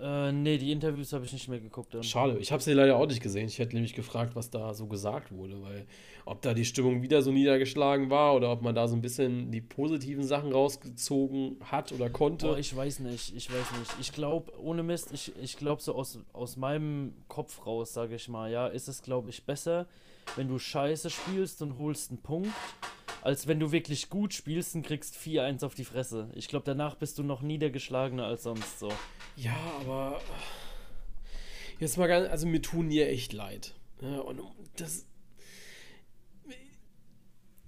Äh, 0.00 0.32
nee, 0.32 0.58
die 0.58 0.72
Interviews 0.72 1.12
habe 1.12 1.24
ich 1.24 1.32
nicht 1.32 1.48
mehr 1.48 1.60
geguckt. 1.60 1.96
Schade, 2.04 2.36
ich 2.38 2.50
habe 2.50 2.62
sie 2.62 2.72
leider 2.72 2.96
auch 2.96 3.06
nicht 3.06 3.22
gesehen. 3.22 3.46
Ich 3.46 3.58
hätte 3.58 3.74
nämlich 3.74 3.94
gefragt, 3.94 4.34
was 4.34 4.50
da 4.50 4.74
so 4.74 4.86
gesagt 4.86 5.30
wurde, 5.30 5.62
weil 5.62 5.86
ob 6.24 6.42
da 6.42 6.52
die 6.52 6.64
Stimmung 6.64 7.02
wieder 7.02 7.22
so 7.22 7.30
niedergeschlagen 7.30 8.10
war 8.10 8.34
oder 8.34 8.50
ob 8.50 8.62
man 8.62 8.74
da 8.74 8.88
so 8.88 8.96
ein 8.96 9.02
bisschen 9.02 9.52
die 9.52 9.60
positiven 9.60 10.24
Sachen 10.24 10.52
rausgezogen 10.52 11.58
hat 11.60 11.92
oder 11.92 12.10
konnte. 12.10 12.50
Oh, 12.50 12.56
ich 12.56 12.74
weiß 12.74 13.00
nicht, 13.00 13.36
ich 13.36 13.50
weiß 13.50 13.78
nicht. 13.78 13.92
Ich 14.00 14.12
glaube, 14.12 14.58
ohne 14.58 14.82
Mist, 14.82 15.12
ich, 15.12 15.32
ich 15.40 15.56
glaube 15.56 15.80
so 15.80 15.94
aus, 15.94 16.18
aus 16.32 16.56
meinem 16.56 17.14
Kopf 17.28 17.64
raus, 17.64 17.92
sage 17.92 18.16
ich 18.16 18.28
mal, 18.28 18.50
ja, 18.50 18.66
ist 18.66 18.88
es, 18.88 19.00
glaube 19.02 19.30
ich, 19.30 19.44
besser, 19.44 19.86
wenn 20.34 20.48
du 20.48 20.58
scheiße 20.58 21.10
spielst 21.10 21.62
und 21.62 21.78
holst 21.78 22.10
einen 22.10 22.20
Punkt, 22.20 22.50
als 23.24 23.46
wenn 23.46 23.58
du 23.58 23.72
wirklich 23.72 24.10
gut 24.10 24.34
spielst 24.34 24.74
und 24.74 24.86
kriegst 24.86 25.16
4-1 25.16 25.64
auf 25.64 25.74
die 25.74 25.86
Fresse. 25.86 26.28
Ich 26.34 26.46
glaube, 26.46 26.64
danach 26.66 26.94
bist 26.94 27.18
du 27.18 27.22
noch 27.22 27.40
niedergeschlagener 27.40 28.26
als 28.26 28.42
sonst 28.42 28.78
so. 28.78 28.92
Ja, 29.36 29.56
aber 29.80 30.20
jetzt 31.80 31.96
mal 31.96 32.06
ganz, 32.06 32.28
also 32.28 32.46
mir 32.46 32.60
tun 32.60 32.90
die 32.90 33.00
echt 33.00 33.32
leid. 33.32 33.74
Ja, 34.02 34.18
und 34.18 34.42
das. 34.76 35.06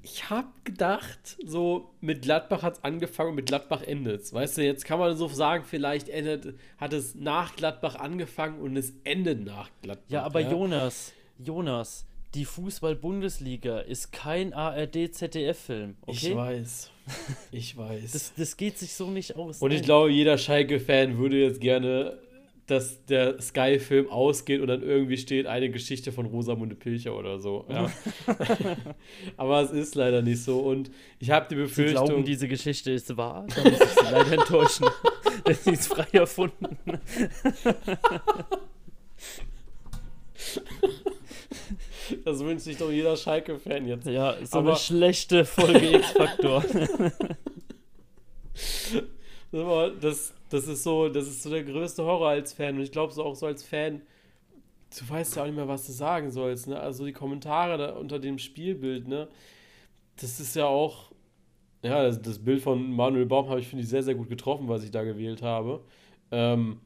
Ich 0.03 0.29
habe 0.29 0.49
gedacht, 0.63 1.39
so 1.45 1.95
mit 2.03 2.23
Gladbach 2.23 2.63
hat 2.63 2.75
es 2.75 2.85
angefangen 2.85 3.31
und 3.31 3.37
mit 3.37 3.47
Gladbach 3.47 3.83
endet 3.83 4.23
es. 4.23 4.35
Weißt 4.35 4.59
du, 4.59 4.63
jetzt 4.63 4.85
kann 4.85 4.99
man 4.99 5.17
so 5.17 5.27
sagen, 5.29 5.65
vielleicht 5.65 6.11
endet, 6.11 6.59
hat 6.77 6.93
es 6.93 7.15
nach 7.15 7.57
Gladbach 7.57 7.95
angefangen 7.97 8.61
und 8.61 8.77
es 8.77 8.93
endet 9.05 9.43
nach 9.45 9.71
Gladbach. 9.81 10.11
Ja, 10.11 10.23
aber 10.23 10.41
ja? 10.41 10.51
Jonas, 10.51 11.15
Jonas, 11.39 12.07
die 12.37 12.45
Fußball-Bundesliga 12.45 13.79
ist 13.79 14.13
kein 14.13 14.53
ARD-ZDF-Film. 14.53 15.97
Okay? 16.03 16.13
Ich 16.29 16.37
weiß. 16.37 16.91
Ich 17.53 17.77
weiß. 17.77 18.13
das, 18.13 18.33
das 18.37 18.57
geht 18.57 18.79
sich 18.79 18.95
so 18.95 19.09
nicht 19.11 19.37
aus. 19.37 19.63
Und 19.63 19.71
ich 19.71 19.83
glaube, 19.83 20.11
jeder 20.11 20.37
Schalke-Fan 20.37 21.19
würde 21.19 21.41
jetzt 21.41 21.61
gerne, 21.61 22.19
dass 22.67 23.05
der 23.07 23.41
Sky-Film 23.41 24.11
ausgeht 24.11 24.61
und 24.61 24.67
dann 24.67 24.83
irgendwie 24.83 25.17
steht 25.17 25.47
eine 25.47 25.71
Geschichte 25.71 26.11
von 26.11 26.27
Rosamunde 26.27 26.75
Pilcher 26.75 27.17
oder 27.17 27.39
so. 27.39 27.65
Ja. 27.69 27.91
Aber 29.37 29.63
es 29.63 29.71
ist 29.71 29.95
leider 29.95 30.21
nicht 30.21 30.43
so. 30.43 30.59
Und 30.59 30.91
ich 31.21 31.31
habe 31.31 31.47
die 31.49 31.55
Befürchtung. 31.55 32.07
Sie 32.07 32.13
glauben, 32.13 32.25
diese 32.25 32.49
Geschichte 32.49 32.91
ist 32.91 33.17
wahr? 33.17 33.47
Da 33.55 33.71
muss 33.71 33.81
ich 33.81 33.89
Sie 33.89 34.13
leider 34.13 34.33
enttäuschen. 34.33 34.87
Denn 35.47 35.55
sie 35.55 35.71
ist 35.71 35.87
frei 35.87 36.09
erfunden. 36.11 36.77
Das 42.25 42.41
wünscht 42.41 42.65
sich 42.65 42.77
doch 42.77 42.91
jeder 42.91 43.17
Schalke-Fan 43.17 43.87
jetzt. 43.87 44.07
Ja, 44.07 44.37
so 44.45 44.59
Aber 44.59 44.71
eine 44.71 44.79
schlechte 44.79 45.45
Folge 45.45 45.97
X-Faktor. 45.97 46.65
das, 50.01 50.35
das, 50.51 50.69
ist 50.69 50.83
so, 50.83 51.09
das 51.09 51.27
ist 51.27 51.43
so 51.43 51.51
der 51.51 51.65
größte 51.65 52.05
Horror 52.05 52.31
als 52.31 52.53
Fan. 52.53 52.77
Und 52.77 52.83
ich 52.83 52.93
glaube 52.93 53.13
so 53.13 53.25
auch 53.25 53.35
so 53.35 53.47
als 53.47 53.63
Fan, 53.63 54.03
du 54.99 55.09
weißt 55.09 55.37
ja 55.37 55.43
auch 55.43 55.47
nicht 55.47 55.57
mehr, 55.57 55.69
was 55.69 55.87
du 55.87 55.93
sagen 55.93 56.31
sollst. 56.31 56.69
Ne? 56.69 56.79
Also 56.79 57.05
die 57.05 57.13
Kommentare 57.13 57.95
unter 57.95 58.19
dem 58.19 58.39
Spielbild, 58.39 59.09
ne? 59.09 59.29
das 60.21 60.41
ist 60.41 60.57
ja 60.57 60.67
auch, 60.67 61.13
ja, 61.83 62.03
das, 62.03 62.21
das 62.21 62.39
Bild 62.39 62.63
von 62.63 62.91
Manuel 62.91 63.27
Baum 63.27 63.49
habe 63.49 63.61
ich, 63.61 63.69
finde 63.69 63.85
ich, 63.85 63.91
sehr, 63.91 64.03
sehr 64.03 64.15
gut 64.15 64.29
getroffen, 64.29 64.69
was 64.69 64.83
ich 64.83 64.91
da 64.91 65.05
gewählt 65.05 65.43
habe. 65.43 65.85
Ähm, 66.31 66.81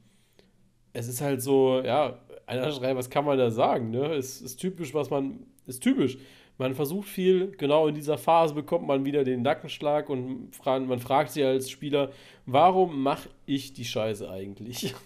es 0.93 1.07
ist 1.07 1.21
halt 1.21 1.41
so, 1.41 1.81
ja, 1.83 2.19
einer 2.51 2.71
schreibt, 2.71 2.97
was 2.97 3.09
kann 3.09 3.25
man 3.25 3.37
da 3.37 3.49
sagen, 3.49 3.91
ne? 3.91 4.13
Es 4.13 4.41
ist 4.41 4.57
typisch, 4.57 4.93
was 4.93 5.09
man, 5.09 5.45
ist 5.67 5.81
typisch. 5.81 6.17
Man 6.57 6.75
versucht 6.75 7.07
viel, 7.07 7.51
genau 7.57 7.87
in 7.87 7.95
dieser 7.95 8.17
Phase 8.17 8.53
bekommt 8.53 8.85
man 8.85 9.03
wieder 9.03 9.23
den 9.23 9.41
Nackenschlag 9.41 10.09
und 10.09 10.51
man 10.65 10.99
fragt 10.99 11.31
sich 11.31 11.43
als 11.43 11.69
Spieler, 11.69 12.11
warum 12.45 13.01
mache 13.01 13.29
ich 13.45 13.73
die 13.73 13.85
Scheiße 13.85 14.29
eigentlich? 14.29 14.93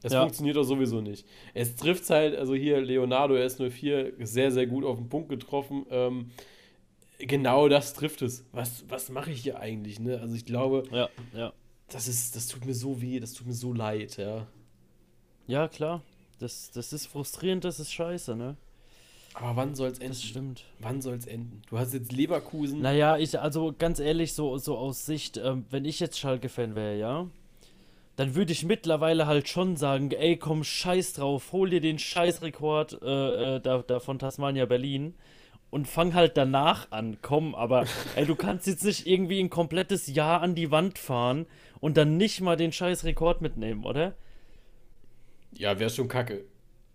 Das 0.00 0.12
ja. 0.12 0.20
funktioniert 0.20 0.56
doch 0.56 0.64
sowieso 0.64 1.00
nicht. 1.00 1.26
Es 1.54 1.76
trifft 1.76 2.10
halt, 2.10 2.36
also 2.36 2.54
hier 2.54 2.78
Leonardo 2.82 3.36
S04 3.36 4.12
sehr, 4.26 4.50
sehr 4.50 4.66
gut 4.66 4.84
auf 4.84 4.98
den 4.98 5.08
Punkt 5.08 5.30
getroffen. 5.30 5.86
Ähm, 5.88 6.30
genau 7.18 7.68
das 7.68 7.94
trifft 7.94 8.20
es. 8.20 8.44
Was, 8.52 8.84
was 8.90 9.08
mache 9.08 9.30
ich 9.30 9.40
hier 9.40 9.60
eigentlich? 9.60 10.00
Ne? 10.00 10.20
Also 10.20 10.34
ich 10.34 10.44
glaube, 10.44 10.82
ja, 10.90 11.08
ja. 11.34 11.54
Das, 11.88 12.06
ist, 12.06 12.36
das 12.36 12.48
tut 12.48 12.66
mir 12.66 12.74
so 12.74 13.00
weh, 13.00 13.18
das 13.18 13.32
tut 13.32 13.46
mir 13.46 13.54
so 13.54 13.72
leid, 13.72 14.18
ja. 14.18 14.46
Ja, 15.46 15.68
klar. 15.68 16.02
Das, 16.44 16.70
das 16.72 16.92
ist 16.92 17.06
frustrierend, 17.06 17.64
das 17.64 17.80
ist 17.80 17.90
scheiße, 17.90 18.36
ne? 18.36 18.58
Aber 19.32 19.56
wann 19.56 19.74
soll 19.74 19.88
es 19.88 19.98
enden? 19.98 20.12
Das 20.12 20.22
stimmt. 20.22 20.64
Wann 20.78 21.00
soll 21.00 21.14
es 21.14 21.24
enden? 21.24 21.62
Du 21.70 21.78
hast 21.78 21.94
jetzt 21.94 22.12
Leverkusen. 22.12 22.82
Naja, 22.82 23.16
ich, 23.16 23.40
also 23.40 23.74
ganz 23.78 23.98
ehrlich, 23.98 24.34
so, 24.34 24.58
so 24.58 24.76
aus 24.76 25.06
Sicht, 25.06 25.38
ähm, 25.38 25.64
wenn 25.70 25.86
ich 25.86 26.00
jetzt 26.00 26.18
Schalke-Fan 26.18 26.74
wäre, 26.74 26.98
ja, 26.98 27.26
dann 28.16 28.34
würde 28.34 28.52
ich 28.52 28.62
mittlerweile 28.62 29.26
halt 29.26 29.48
schon 29.48 29.78
sagen, 29.78 30.10
ey, 30.10 30.36
komm, 30.36 30.64
scheiß 30.64 31.14
drauf, 31.14 31.50
hol 31.52 31.70
dir 31.70 31.80
den 31.80 31.98
Scheißrekord 31.98 33.00
äh, 33.00 33.56
äh, 33.56 33.60
da, 33.60 33.78
da 33.78 33.98
von 33.98 34.18
Tasmania 34.18 34.66
Berlin 34.66 35.14
und 35.70 35.88
fang 35.88 36.12
halt 36.12 36.36
danach 36.36 36.92
an, 36.92 37.16
komm, 37.22 37.54
aber 37.54 37.86
ey, 38.16 38.26
du 38.26 38.36
kannst 38.36 38.66
jetzt 38.66 38.84
nicht 38.84 39.06
irgendwie 39.06 39.40
ein 39.40 39.48
komplettes 39.48 40.08
Jahr 40.08 40.42
an 40.42 40.54
die 40.54 40.70
Wand 40.70 40.98
fahren 40.98 41.46
und 41.80 41.96
dann 41.96 42.18
nicht 42.18 42.42
mal 42.42 42.56
den 42.56 42.70
Scheißrekord 42.70 43.40
mitnehmen, 43.40 43.86
oder? 43.86 44.14
Ja, 45.56 45.78
wäre 45.78 45.90
schon 45.90 46.08
kacke. 46.08 46.44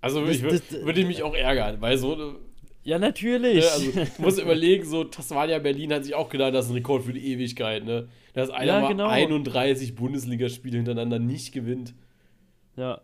Also 0.01 0.25
das, 0.25 0.41
würde 0.41 1.01
ich 1.01 1.07
mich 1.07 1.23
auch 1.23 1.35
ärgern, 1.35 1.81
weil 1.81 1.97
so 1.97 2.39
ja, 2.83 2.97
natürlich. 2.97 3.63
Ne, 3.63 3.71
also, 3.71 3.91
du 3.91 4.21
musst 4.21 4.39
überlegen, 4.39 4.85
so 4.85 5.03
Tasmania 5.03 5.59
Berlin 5.59 5.93
hat 5.93 6.05
sich 6.05 6.15
auch 6.15 6.29
gedacht, 6.29 6.53
das 6.53 6.65
ist 6.65 6.71
ein 6.71 6.75
Rekord 6.75 7.03
für 7.03 7.13
die 7.13 7.33
Ewigkeit, 7.33 7.83
ne? 7.83 8.07
Dass 8.33 8.49
einer 8.49 8.73
ja, 8.73 8.81
mal 8.81 8.87
genau. 8.87 9.07
31 9.07 9.95
Bundesligaspiele 9.95 10.77
hintereinander 10.77 11.19
nicht 11.19 11.51
gewinnt. 11.51 11.93
Ja. 12.77 13.01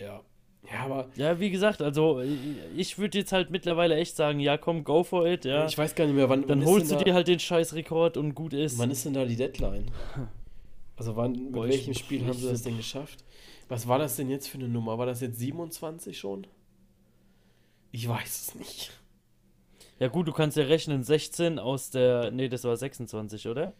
Ja. 0.00 0.22
Ja, 0.70 0.80
aber. 0.80 1.08
Ja, 1.14 1.38
wie 1.38 1.50
gesagt, 1.50 1.80
also 1.80 2.20
ich 2.76 2.98
würde 2.98 3.18
jetzt 3.18 3.32
halt 3.32 3.50
mittlerweile 3.50 3.94
echt 3.96 4.16
sagen, 4.16 4.40
ja, 4.40 4.58
komm, 4.58 4.82
go 4.82 5.04
for 5.04 5.26
it, 5.26 5.44
ja. 5.44 5.66
Ich 5.66 5.78
weiß 5.78 5.94
gar 5.94 6.06
nicht 6.06 6.16
mehr, 6.16 6.28
wann. 6.28 6.46
Dann 6.46 6.60
wann 6.60 6.66
holst 6.66 6.90
du 6.90 6.96
dir 6.96 7.14
halt 7.14 7.28
den 7.28 7.38
Scheißrekord 7.38 8.16
und 8.16 8.34
gut 8.34 8.52
ist. 8.52 8.76
Wann 8.78 8.90
ist 8.90 9.04
denn 9.04 9.14
da 9.14 9.24
die 9.24 9.36
Deadline? 9.36 9.86
Also 10.96 11.14
wann, 11.14 11.32
mit 11.32 11.52
Boah, 11.52 11.68
welchem 11.68 11.94
Spiel 11.94 12.24
haben 12.24 12.32
sie 12.32 12.48
das 12.48 12.62
denn 12.62 12.76
geschafft? 12.76 13.22
Was 13.68 13.88
war 13.88 13.98
das 13.98 14.16
denn 14.16 14.30
jetzt 14.30 14.48
für 14.48 14.58
eine 14.58 14.68
Nummer? 14.68 14.98
War 14.98 15.06
das 15.06 15.20
jetzt 15.20 15.38
27 15.38 16.18
schon? 16.18 16.46
Ich 17.90 18.08
weiß 18.08 18.48
es 18.48 18.54
nicht. 18.54 18.92
Ja 19.98 20.08
gut, 20.08 20.28
du 20.28 20.32
kannst 20.32 20.56
ja 20.56 20.64
rechnen, 20.64 21.02
16 21.02 21.58
aus 21.58 21.90
der, 21.90 22.30
nee, 22.30 22.48
das 22.48 22.64
war 22.64 22.76
26, 22.76 23.48
oder? 23.48 23.72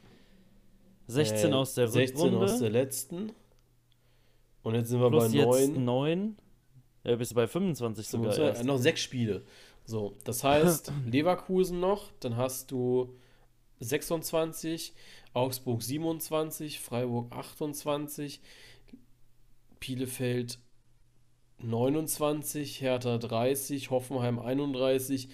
16 1.09 1.51
äh, 1.51 1.55
aus 1.55 1.75
der 1.75 1.88
16 1.88 2.20
Rückrunde. 2.20 2.44
aus 2.46 2.59
der 2.59 2.70
letzten. 2.70 3.33
Und 4.62 4.75
jetzt 4.75 4.88
sind 4.88 5.01
wir 5.01 5.11
Plus 5.11 5.31
bei 5.31 5.44
9. 5.44 5.61
Jetzt 5.61 5.77
9. 5.77 6.37
Ja, 7.05 7.16
bist 7.16 7.31
du 7.31 7.35
bei 7.37 7.46
25 7.46 8.09
sogar. 8.09 8.37
Ja, 8.37 8.46
erst. 8.46 8.64
noch 8.64 8.79
sechs 8.79 9.01
Spiele. 9.01 9.44
So, 9.85 10.14
das 10.25 10.42
heißt, 10.42 10.92
Leverkusen 11.07 11.79
noch, 11.79 12.11
dann 12.18 12.37
hast 12.37 12.72
du 12.72 13.14
26, 13.79 14.94
Augsburg 15.33 15.83
27, 15.83 16.81
Freiburg 16.81 17.31
28, 17.31 18.40
Bielefeld 19.87 20.59
29, 21.62 22.81
Hertha 22.81 23.18
30, 23.18 23.90
Hoffenheim 23.90 24.38
31, 24.38 25.29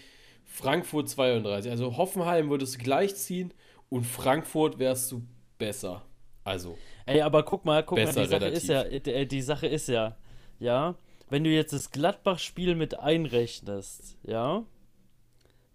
Frankfurt 0.45 1.09
32. 1.09 1.71
Also 1.71 1.97
Hoffenheim 1.97 2.51
würdest 2.51 2.75
du 2.75 2.79
gleich 2.79 3.15
ziehen 3.15 3.55
und 3.89 4.05
Frankfurt 4.05 4.79
wärst 4.79 5.11
du 5.13 5.23
besser. 5.59 6.03
Also. 6.45 6.77
Ey, 7.07 7.23
aber 7.23 7.45
guck 7.45 7.65
mal, 7.65 7.83
guck 7.83 7.99
mal, 7.99 8.07
die 8.07 8.13
Sache 8.13 8.31
relativ. 8.31 8.59
ist 8.59 8.69
ja, 8.69 8.83
äh, 8.83 9.27
die 9.27 9.43
Sache 9.43 9.67
ist 9.67 9.89
ja, 9.89 10.17
ja, 10.59 10.97
wenn 11.31 11.45
du 11.45 11.51
jetzt 11.51 11.73
das 11.73 11.91
Gladbach-Spiel 11.91 12.75
mit 12.75 12.99
einrechnest, 12.99 14.19
ja, 14.23 14.65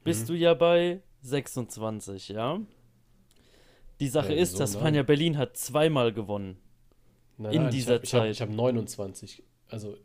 bist 0.03 0.23
mhm. 0.23 0.27
du 0.27 0.33
ja 0.35 0.53
bei 0.53 1.01
26, 1.21 2.29
ja. 2.29 2.61
Die 3.99 4.07
Sache 4.07 4.33
ja, 4.33 4.41
ist, 4.41 4.59
dass 4.59 4.73
nein. 4.73 4.81
Spanja 4.81 5.03
Berlin 5.03 5.37
hat 5.37 5.57
zweimal 5.57 6.13
gewonnen. 6.13 6.57
Nein, 7.37 7.53
in 7.53 7.61
nein, 7.63 7.71
dieser 7.71 8.01
ich 8.03 8.13
hab, 8.13 8.21
Zeit. 8.21 8.31
Ich 8.31 8.41
habe 8.41 8.51
hab 8.51 8.57
29. 8.57 9.43
Also 9.69 9.95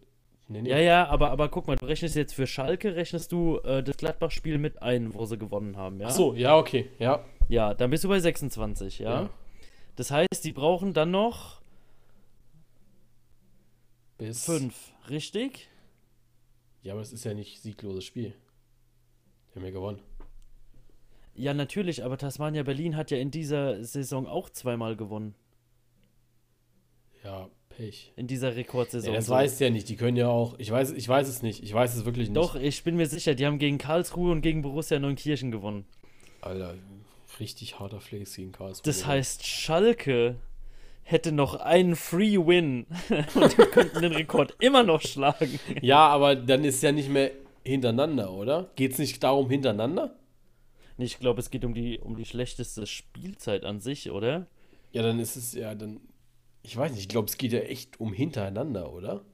Nee, 0.49 0.62
nee. 0.62 0.71
Ja, 0.71 0.79
ja, 0.79 1.07
aber, 1.07 1.31
aber 1.31 1.49
guck 1.49 1.66
mal, 1.66 1.77
du 1.77 1.87
rechnest 1.87 2.14
jetzt 2.14 2.35
für 2.35 2.47
Schalke, 2.47 2.95
rechnest 2.95 3.33
du 3.33 3.59
äh, 3.59 3.83
das 3.83 3.97
Gladbach-Spiel 3.97 4.59
mit 4.59 4.83
ein, 4.83 5.14
wo 5.14 5.25
sie 5.25 5.38
gewonnen 5.38 5.77
haben, 5.77 6.01
ja? 6.01 6.09
Ach 6.09 6.12
so, 6.12 6.35
ja, 6.35 6.59
okay, 6.59 6.90
ja. 6.99 7.25
Ja, 7.49 7.73
dann 7.75 7.90
bist 7.90 8.05
du 8.05 8.09
bei 8.09 8.21
26, 8.21 8.99
ja? 8.99 9.23
ja. 9.23 9.31
Das 9.97 10.11
heißt, 10.11 10.45
die 10.45 10.53
brauchen 10.53 10.92
dann 10.92 11.11
noch 11.11 11.62
bis 14.18 14.45
5, 14.45 14.92
richtig? 15.09 15.68
Ja, 16.83 16.92
aber 16.92 17.03
es 17.03 17.12
ist 17.12 17.25
ja 17.25 17.35
nicht 17.35 17.62
siegloses 17.62 18.05
Spiel. 18.05 18.35
Die 19.51 19.59
haben 19.59 19.64
ja 19.64 19.71
gewonnen. 19.71 20.01
Ja, 21.35 21.55
natürlich, 21.55 22.05
aber 22.05 22.18
Tasmania 22.18 22.62
Berlin 22.62 22.97
hat 22.97 23.11
ja 23.11 23.16
in 23.16 23.31
dieser 23.31 23.83
Saison 23.85 24.27
auch 24.27 24.51
zweimal 24.51 24.97
gewonnen. 24.97 25.35
Ja, 27.25 27.49
Pech. 27.69 28.13
In 28.17 28.27
dieser 28.27 28.57
Rekordsaison. 28.57 29.13
Ja, 29.13 29.17
das 29.17 29.27
so. 29.27 29.59
du 29.59 29.65
ja 29.65 29.71
nicht. 29.71 29.89
Die 29.89 29.97
können 29.97 30.17
ja 30.17 30.29
auch. 30.29 30.55
Ich 30.59 30.71
weiß, 30.71 30.93
ich 30.93 31.09
weiß 31.09 31.29
es 31.29 31.43
nicht. 31.43 31.63
Ich 31.63 31.73
weiß 31.73 31.95
es 31.95 32.05
wirklich 32.05 32.29
nicht. 32.29 32.37
Doch, 32.37 32.55
ich 32.55 32.85
bin 32.85 32.97
mir 32.97 33.07
sicher, 33.07 33.35
die 33.35 33.47
haben 33.47 33.59
gegen 33.59 33.79
Karlsruhe 33.79 34.33
und 34.33 34.43
gegen 34.43 34.63
Borussia 34.63 34.99
Neunkirchen 34.99 35.51
gewonnen. 35.51 35.85
Alter, 36.41 36.75
richtig 37.41 37.79
harter 37.79 38.01
Flex 38.01 38.37
gegen 38.37 38.53
Karlsruhe. 38.53 38.83
Das 38.85 39.07
heißt, 39.07 39.47
Schalke 39.47 40.37
hätte 41.05 41.33
noch 41.33 41.55
einen 41.57 41.97
Free 41.97 42.39
Win 42.39 42.87
und 43.35 43.53
die 43.53 43.63
könnten 43.63 44.03
den 44.03 44.13
Rekord 44.13 44.57
immer 44.61 44.83
noch 44.83 45.01
schlagen. 45.01 45.59
Ja, 45.81 46.09
aber 46.09 46.37
dann 46.37 46.65
ist 46.65 46.83
ja 46.83 46.93
nicht 46.93 47.09
mehr 47.09 47.31
hintereinander, 47.65 48.33
oder? 48.33 48.71
Geht 48.77 48.93
es 48.93 48.99
nicht 48.99 49.23
darum 49.23 49.49
hintereinander? 49.51 50.17
Nee, 50.97 51.07
ich 51.07 51.19
glaube, 51.19 51.41
es 51.41 51.51
geht 51.51 51.65
um 51.65 51.75
die, 51.75 51.99
um 51.99 52.17
die 52.17 52.25
schlechteste 52.25 52.87
Spielzeit 52.87 53.65
an 53.65 53.81
sich, 53.81 54.11
oder? 54.11 54.47
Ja, 54.93 55.03
dann 55.03 55.19
ist 55.19 55.37
es, 55.37 55.55
ja, 55.55 55.75
dann 55.75 56.01
ich 56.62 56.77
weiß 56.77 56.92
nicht, 56.92 57.03
ich 57.03 57.09
glaube, 57.09 57.29
es 57.29 57.37
geht 57.37 57.53
ja 57.53 57.61
echt 57.61 58.01
um 58.01 58.12
hintereinander, 58.12 58.92
oder? 58.92 59.25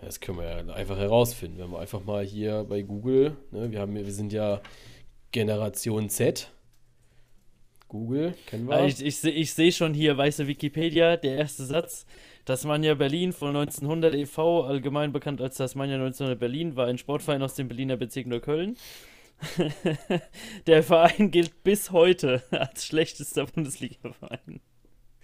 Das 0.00 0.18
können 0.18 0.38
wir 0.38 0.44
ja 0.44 0.74
einfach 0.74 0.98
herausfinden, 0.98 1.58
wenn 1.58 1.70
wir 1.70 1.78
einfach 1.78 2.04
mal 2.04 2.24
hier 2.24 2.64
bei 2.64 2.82
Google, 2.82 3.36
ne, 3.52 3.70
wir, 3.70 3.80
haben, 3.80 3.94
wir 3.94 4.12
sind 4.12 4.32
ja 4.32 4.60
Generation 5.30 6.08
Z. 6.08 6.50
Google, 7.86 8.34
kennen 8.46 8.66
wir. 8.68 8.84
Ich, 8.86 9.04
ich, 9.04 9.22
ich 9.22 9.54
sehe 9.54 9.70
schon 9.70 9.94
hier, 9.94 10.16
weiße 10.16 10.46
Wikipedia, 10.48 11.16
der 11.16 11.36
erste 11.36 11.64
Satz. 11.64 12.06
Tasmania 12.44 12.94
Berlin 12.94 13.32
von 13.32 13.54
1900 13.54 14.14
e.V., 14.14 14.64
allgemein 14.64 15.12
bekannt 15.12 15.40
als 15.40 15.58
Tasmania 15.58 15.94
1900 15.96 16.40
Berlin, 16.40 16.74
war 16.74 16.86
ein 16.86 16.98
Sportverein 16.98 17.42
aus 17.42 17.54
dem 17.54 17.68
Berliner 17.68 17.96
Bezirk 17.96 18.26
Neukölln. 18.26 18.76
der 20.66 20.82
Verein 20.82 21.30
gilt 21.30 21.62
bis 21.62 21.92
heute 21.92 22.42
als 22.50 22.86
schlechtester 22.86 23.46
Bundesliga-Verein. 23.46 24.60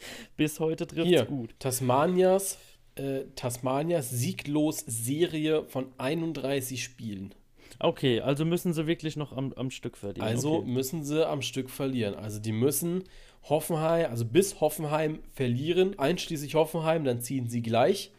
Bis 0.36 0.60
heute 0.60 0.86
trifft 0.86 1.10
es 1.10 1.26
gut. 1.26 1.54
Tasmanias, 1.58 2.58
äh, 2.96 3.24
Tasmanias 3.34 4.10
sieglos 4.10 4.78
Serie 4.86 5.64
von 5.64 5.92
31 5.98 6.82
Spielen. 6.82 7.34
Okay, 7.80 8.20
also 8.20 8.44
müssen 8.44 8.72
sie 8.72 8.86
wirklich 8.86 9.16
noch 9.16 9.32
am, 9.32 9.52
am 9.52 9.70
Stück 9.70 9.96
verlieren. 9.96 10.26
Also 10.26 10.56
okay. 10.58 10.68
müssen 10.68 11.04
sie 11.04 11.26
am 11.26 11.42
Stück 11.42 11.70
verlieren. 11.70 12.14
Also 12.14 12.40
die 12.40 12.52
müssen 12.52 13.04
Hoffenheim, 13.44 14.10
also 14.10 14.24
bis 14.24 14.60
Hoffenheim 14.60 15.20
verlieren, 15.32 15.98
einschließlich 15.98 16.54
Hoffenheim, 16.54 17.04
dann 17.04 17.20
ziehen 17.20 17.48
sie 17.48 17.62
gleich. 17.62 18.12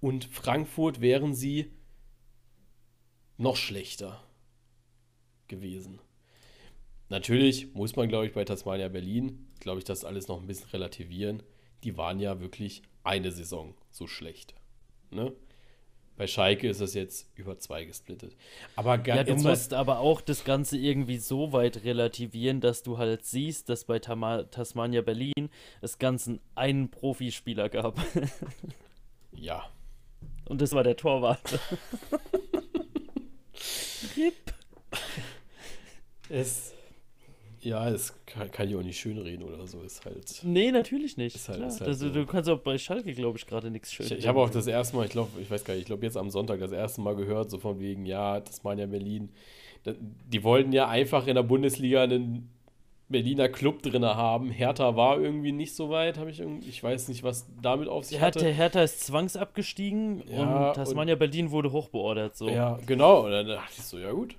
Und 0.00 0.24
Frankfurt 0.26 1.00
wären 1.00 1.34
sie 1.34 1.72
noch 3.38 3.56
schlechter 3.56 4.22
gewesen. 5.48 6.00
Natürlich 7.08 7.72
muss 7.74 7.94
man, 7.96 8.08
glaube 8.08 8.26
ich, 8.26 8.32
bei 8.32 8.44
Tasmania 8.44 8.88
Berlin, 8.88 9.46
glaube 9.60 9.78
ich, 9.78 9.84
das 9.84 10.04
alles 10.04 10.28
noch 10.28 10.40
ein 10.40 10.46
bisschen 10.46 10.70
relativieren. 10.70 11.42
Die 11.84 11.96
waren 11.96 12.18
ja 12.18 12.40
wirklich 12.40 12.82
eine 13.04 13.30
Saison 13.30 13.74
so 13.90 14.06
schlecht. 14.06 14.54
Ne? 15.10 15.32
Bei 16.16 16.26
Schalke 16.26 16.68
ist 16.68 16.80
das 16.80 16.94
jetzt 16.94 17.30
über 17.34 17.58
zwei 17.58 17.84
gesplittet. 17.84 18.34
Aber 18.74 18.98
ja, 19.06 19.22
du 19.22 19.36
musst 19.36 19.74
aber 19.74 19.98
auch 19.98 20.22
das 20.22 20.44
Ganze 20.44 20.78
irgendwie 20.78 21.18
so 21.18 21.52
weit 21.52 21.84
relativieren, 21.84 22.60
dass 22.60 22.82
du 22.82 22.96
halt 22.96 23.24
siehst, 23.26 23.68
dass 23.68 23.84
bei 23.84 23.98
Tama 23.98 24.44
Tasmania 24.44 25.02
Berlin 25.02 25.50
es 25.82 25.98
ganzen 25.98 26.40
einen 26.54 26.90
Profispieler 26.90 27.68
gab. 27.68 28.00
ja. 29.32 29.70
Und 30.46 30.62
das 30.62 30.72
war 30.72 30.84
der 30.84 30.96
Torwart. 30.96 31.58
RIP. 34.16 34.54
Es 36.28 36.72
Ja, 37.66 37.90
das 37.90 38.14
kann, 38.26 38.48
kann 38.52 38.68
ich 38.68 38.76
auch 38.76 38.82
nicht 38.82 38.96
schönreden 38.96 39.44
oder 39.44 39.66
so. 39.66 39.80
Ist 39.82 40.04
halt. 40.04 40.40
Nee, 40.44 40.70
natürlich 40.70 41.16
nicht. 41.16 41.34
Ist 41.34 41.48
halt, 41.48 41.62
ist 41.66 41.80
halt 41.80 41.88
also, 41.88 42.06
so. 42.06 42.14
Du 42.14 42.24
kannst 42.24 42.48
auch 42.48 42.60
bei 42.60 42.78
Schalke, 42.78 43.12
glaube 43.12 43.38
ich, 43.38 43.46
gerade 43.46 43.72
nichts 43.72 43.92
schön. 43.92 44.06
Ich, 44.06 44.12
ich 44.12 44.28
habe 44.28 44.38
auch 44.38 44.50
das 44.50 44.68
erste 44.68 44.94
Mal, 44.94 45.06
ich 45.06 45.10
glaube, 45.10 45.30
ich 45.40 45.50
weiß 45.50 45.64
gar 45.64 45.74
nicht, 45.74 45.80
ich 45.80 45.86
glaube 45.86 46.04
jetzt 46.04 46.16
am 46.16 46.30
Sonntag 46.30 46.60
das 46.60 46.70
erste 46.70 47.00
Mal 47.00 47.16
gehört, 47.16 47.50
so 47.50 47.58
von 47.58 47.80
wegen, 47.80 48.06
ja, 48.06 48.38
das 48.38 48.64
waren 48.64 48.78
ja 48.78 48.86
Berlin. 48.86 49.30
Die 49.84 50.44
wollten 50.44 50.72
ja 50.72 50.88
einfach 50.88 51.26
in 51.26 51.34
der 51.34 51.42
Bundesliga 51.42 52.04
einen 52.04 52.50
Berliner 53.08 53.48
Club 53.48 53.82
drin 53.82 54.04
haben. 54.04 54.50
Hertha 54.50 54.94
war 54.94 55.18
irgendwie 55.18 55.50
nicht 55.50 55.74
so 55.74 55.90
weit, 55.90 56.18
habe 56.18 56.30
ich 56.30 56.38
irgendwie, 56.38 56.68
ich 56.68 56.80
weiß 56.80 57.08
nicht, 57.08 57.24
was 57.24 57.48
damit 57.60 57.88
auf 57.88 58.04
sich 58.04 58.20
hatte. 58.20 58.46
Hertha 58.46 58.82
ist 58.82 59.04
zwangsabgestiegen 59.06 60.22
ja, 60.28 60.68
und 60.68 60.74
Tasmania 60.76 61.14
und, 61.14 61.18
Berlin 61.18 61.50
wurde 61.50 61.72
hochbeordert. 61.72 62.36
So. 62.36 62.48
Ja, 62.48 62.78
genau. 62.86 63.24
Und 63.24 63.32
dann 63.32 63.48
dachte 63.48 63.74
ich 63.76 63.84
so, 63.84 63.98
ja 63.98 64.12
gut. 64.12 64.36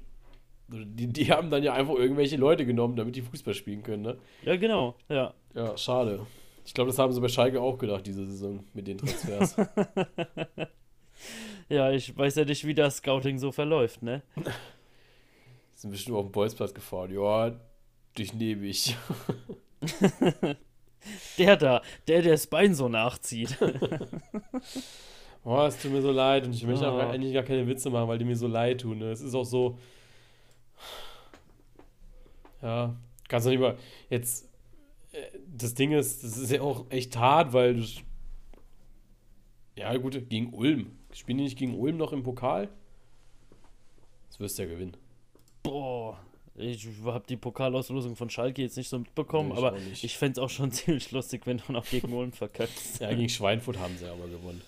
Die, 0.70 1.08
die 1.08 1.32
haben 1.32 1.50
dann 1.50 1.64
ja 1.64 1.74
einfach 1.74 1.96
irgendwelche 1.96 2.36
Leute 2.36 2.66
genommen, 2.66 2.98
damit 2.98 3.16
die 3.16 3.22
Fußball 3.22 3.54
spielen 3.54 3.84
können, 3.84 4.04
ne? 4.04 4.18
Ja, 4.44 4.58
genau, 4.58 4.96
ja. 5.08 5.34
Ja, 5.54 5.78
schade. 5.78 6.26
Ich 6.66 6.74
glaube, 6.74 6.90
das 6.90 7.00
haben 7.00 7.14
sie 7.14 7.22
bei 7.22 7.30
Schalke 7.30 7.62
auch 7.62 7.78
gedacht, 7.78 8.06
diese 8.06 8.26
Saison 8.26 8.66
mit 8.74 8.88
den 8.88 8.98
Transfers. 8.98 9.56
ja, 11.70 11.92
ich 11.92 12.16
weiß 12.16 12.36
ja 12.36 12.44
nicht, 12.44 12.66
wie 12.66 12.74
das 12.74 12.98
Scouting 12.98 13.38
so 13.38 13.54
verläuft, 13.54 14.04
ne? 14.04 14.24
Sind 15.74 15.92
bestimmt 15.92 16.18
auf 16.18 16.26
dem 16.26 16.32
Bolzplatz 16.34 16.74
gefahren. 16.74 17.14
Ja, 17.14 17.58
dich 18.18 18.34
nehme 18.34 18.66
ich. 18.66 18.98
der 21.38 21.56
da, 21.56 21.82
der, 22.08 22.22
der 22.22 22.34
das 22.34 22.48
Bein 22.48 22.76
so 22.76 22.90
nachzieht. 22.90 23.58
oh, 25.46 25.62
es 25.62 25.82
tut 25.82 25.92
mir 25.92 26.02
so 26.02 26.12
leid 26.12 26.46
und 26.46 26.54
ich 26.54 26.66
möchte 26.66 26.92
oh. 26.92 26.98
eigentlich 26.98 27.34
gar 27.34 27.44
keine 27.44 27.68
Witze 27.68 27.90
machen, 27.90 28.10
weil 28.10 28.18
die 28.18 28.26
mir 28.26 28.36
so 28.36 28.48
leid 28.48 28.82
tun. 28.82 28.98
Ne? 28.98 29.12
Es 29.12 29.22
ist 29.22 29.36
auch 29.36 29.46
so. 29.46 29.78
Ja, 32.62 32.96
kannst 33.28 33.48
du 33.48 33.52
nicht 33.52 33.60
mal. 33.60 33.78
Jetzt. 34.10 34.50
Äh, 35.12 35.22
das 35.56 35.74
Ding 35.74 35.92
ist, 35.92 36.24
das 36.24 36.38
ist 36.38 36.52
ja 36.52 36.62
auch 36.62 36.86
echt 36.90 37.18
hart, 37.18 37.54
weil 37.54 37.76
du. 37.76 37.86
Ja, 39.76 39.96
gut, 39.98 40.30
gegen 40.30 40.54
Ulm. 40.54 40.92
Spielen 41.14 41.38
die 41.38 41.44
nicht 41.46 41.58
gegen 41.58 41.76
Ulm 41.76 41.98
noch 41.98 42.12
im 42.14 42.24
Pokal? 42.24 42.70
Das 44.30 44.40
wirst 44.40 44.58
du 44.58 44.64
ja 44.64 44.70
gewinnen. 44.70 44.98
Boah. 45.64 46.20
Ich 46.56 46.88
habe 47.06 47.24
die 47.30 47.38
Pokalauslosung 47.38 48.16
von 48.16 48.32
Schalke 48.32 48.64
jetzt 48.64 48.78
nicht 48.78 48.90
so 48.90 48.98
mitbekommen, 48.98 49.50
nee, 49.50 49.58
aber 49.58 49.78
ich 49.78 50.18
fände 50.18 50.40
es 50.40 50.44
auch 50.44 50.50
schon 50.50 50.72
ziemlich 50.72 51.12
lustig, 51.12 51.46
wenn 51.46 51.58
du 51.58 51.72
noch 51.72 51.86
gegen 51.86 52.12
Ulm 52.12 52.32
verkackst. 52.32 53.00
ja, 53.00 53.14
gegen 53.14 53.30
Schweinfurt 53.30 53.78
haben 53.78 53.96
sie 53.98 54.08
aber 54.08 54.28
gewonnen. 54.28 54.62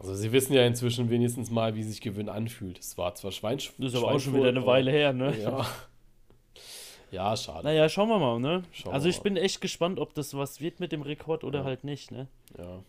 Also 0.00 0.14
sie 0.14 0.32
wissen 0.32 0.54
ja 0.54 0.66
inzwischen 0.66 1.08
wenigstens 1.10 1.50
mal, 1.50 1.74
wie 1.76 1.84
sich 1.84 2.00
Gewinn 2.00 2.28
anfühlt. 2.28 2.78
Es 2.78 2.98
war 2.98 3.14
zwar 3.14 3.30
Schweinfurt. 3.30 3.74
Das 3.78 3.92
ist 3.92 3.98
aber 3.98 4.12
auch 4.12 4.20
schon 4.20 4.34
wieder 4.34 4.48
eine 4.48 4.66
Weile 4.66 4.90
her, 4.90 5.12
ne? 5.12 5.36
Ja. 5.40 5.66
Ja, 7.10 7.36
schade. 7.36 7.64
Naja, 7.64 7.88
schauen 7.88 8.08
wir 8.08 8.18
mal, 8.18 8.38
ne? 8.38 8.62
Schauen 8.72 8.92
also 8.92 9.08
ich 9.08 9.20
bin 9.20 9.36
echt 9.36 9.60
gespannt, 9.60 9.98
ob 9.98 10.14
das 10.14 10.34
was 10.34 10.60
wird 10.60 10.80
mit 10.80 10.92
dem 10.92 11.02
Rekord 11.02 11.44
oder 11.44 11.60
ja. 11.60 11.64
halt 11.64 11.84
nicht, 11.84 12.10
ne? 12.10 12.28
Ja. 12.58 12.82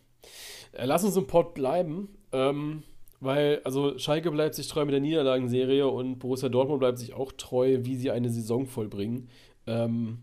Äh, 0.73 0.85
lass 0.85 1.03
uns 1.03 1.15
im 1.15 1.27
Pott 1.27 1.53
bleiben. 1.53 2.09
Ähm, 2.31 2.83
weil, 3.21 3.61
also 3.63 3.97
Schalke 3.97 4.31
bleibt 4.31 4.55
sich 4.55 4.67
treu 4.67 4.85
mit 4.85 4.93
der 4.93 5.01
Niederlagenserie 5.01 5.87
und 5.87 6.19
Borussia 6.19 6.47
Dortmund 6.49 6.79
bleibt 6.79 6.99
sich 6.99 7.13
auch 7.13 7.31
treu, 7.33 7.79
wie 7.81 7.95
sie 7.95 8.11
eine 8.11 8.29
Saison 8.29 8.65
vollbringen. 8.65 9.29
Ähm, 9.67 10.19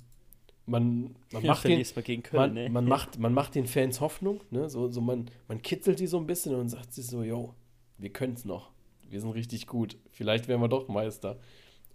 man, 0.65 1.15
man, 1.31 1.47
macht 1.47 1.65
den, 1.65 1.83
Köln, 2.23 2.23
man, 2.33 2.55
ne? 2.55 2.69
man, 2.71 2.87
macht, 2.87 3.19
man 3.19 3.33
macht 3.33 3.55
den 3.55 3.67
Fans 3.67 4.01
Hoffnung, 4.01 4.41
ne? 4.51 4.69
so, 4.69 4.91
so 4.91 5.01
man, 5.01 5.31
man 5.47 5.63
kitzelt 5.63 6.01
die 6.01 6.07
so 6.07 6.19
ein 6.19 6.27
bisschen 6.27 6.55
und 6.55 6.69
sagt 6.69 6.93
sich 6.93 7.07
so, 7.07 7.23
yo, 7.23 7.55
wir 7.99 8.11
können 8.11 8.33
es 8.33 8.45
noch. 8.45 8.71
Wir 9.09 9.21
sind 9.21 9.31
richtig 9.33 9.67
gut. 9.67 9.97
Vielleicht 10.11 10.49
werden 10.49 10.61
wir 10.61 10.69
doch 10.69 10.89
Meister. 10.89 11.39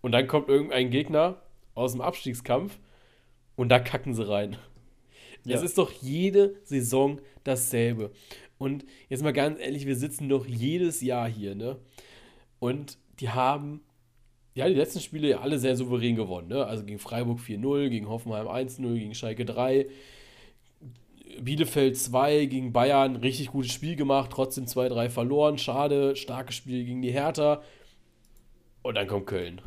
Und 0.02 0.14
dann 0.14 0.28
kommt 0.28 0.48
irgendein 0.48 0.90
Gegner 0.90 1.42
aus 1.74 1.94
dem 1.94 2.02
Abstiegskampf 2.02 2.80
und 3.56 3.70
da 3.70 3.80
kacken 3.80 4.14
sie 4.14 4.28
rein. 4.28 4.58
Ja. 5.46 5.56
Es 5.56 5.64
ist 5.64 5.78
doch 5.78 5.92
jede 5.92 6.56
Saison 6.64 7.20
dasselbe. 7.44 8.12
Und 8.58 8.86
jetzt 9.10 9.24
mal 9.24 9.34
ganz 9.34 9.60
ehrlich, 9.60 9.88
wir 9.88 9.96
sitzen 9.96 10.30
doch 10.30 10.46
jedes 10.46 11.02
Jahr 11.02 11.28
hier, 11.28 11.56
ne? 11.56 11.80
Und 12.60 13.00
die 13.20 13.30
haben, 13.30 13.82
ja, 14.54 14.68
die 14.68 14.76
letzten 14.76 15.00
Spiele 15.00 15.30
ja 15.30 15.40
alle 15.40 15.58
sehr 15.58 15.76
souverän 15.76 16.16
gewonnen, 16.16 16.50
ne? 16.50 16.66
Also 16.66 16.84
gegen 16.84 17.00
Freiburg 17.00 17.40
4-0, 17.40 17.90
gegen 17.90 18.08
Hoffenheim 18.08 18.48
1-0, 18.48 18.94
gegen 18.94 19.16
Schalke 19.16 19.46
3. 19.46 19.88
Bielefeld 21.40 21.98
2 21.98 22.46
gegen 22.46 22.74
Bayern, 22.74 23.16
richtig 23.16 23.48
gutes 23.48 23.72
Spiel 23.72 23.96
gemacht, 23.96 24.32
trotzdem 24.32 24.66
2-3 24.66 25.10
verloren. 25.10 25.58
Schade, 25.58 26.16
starkes 26.16 26.56
Spiel 26.56 26.86
gegen 26.86 27.02
die 27.02 27.12
Hertha. 27.12 27.64
Und 28.84 28.96
dann 28.96 29.08
kommt 29.08 29.26
Köln. 29.26 29.62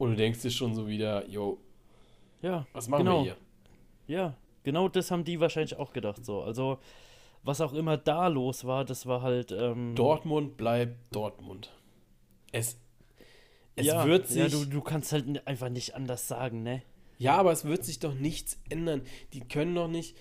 Und 0.00 0.12
du 0.12 0.16
denkst 0.16 0.40
dir 0.40 0.50
schon 0.50 0.74
so 0.74 0.88
wieder, 0.88 1.28
yo, 1.28 1.58
ja, 2.40 2.66
was 2.72 2.88
machen 2.88 3.04
genau. 3.04 3.18
wir 3.18 3.36
hier? 4.06 4.16
Ja, 4.16 4.34
genau 4.62 4.88
das 4.88 5.10
haben 5.10 5.24
die 5.24 5.40
wahrscheinlich 5.40 5.76
auch 5.76 5.92
gedacht 5.92 6.24
so. 6.24 6.40
Also 6.40 6.78
was 7.42 7.60
auch 7.60 7.74
immer 7.74 7.98
da 7.98 8.28
los 8.28 8.64
war, 8.64 8.86
das 8.86 9.04
war 9.04 9.20
halt. 9.20 9.52
Ähm, 9.52 9.94
Dortmund 9.94 10.56
bleibt 10.56 11.14
Dortmund. 11.14 11.70
Es, 12.50 12.78
es 13.76 13.88
ja, 13.88 14.06
wird 14.06 14.26
sich. 14.26 14.38
Ja, 14.38 14.48
du, 14.48 14.64
du 14.64 14.80
kannst 14.80 15.12
halt 15.12 15.46
einfach 15.46 15.68
nicht 15.68 15.94
anders 15.94 16.26
sagen, 16.26 16.62
ne? 16.62 16.80
Ja, 17.18 17.36
aber 17.36 17.52
es 17.52 17.66
wird 17.66 17.84
sich 17.84 17.98
doch 17.98 18.14
nichts 18.14 18.58
ändern. 18.70 19.02
Die 19.34 19.40
können 19.40 19.74
doch 19.74 19.88
nicht. 19.88 20.16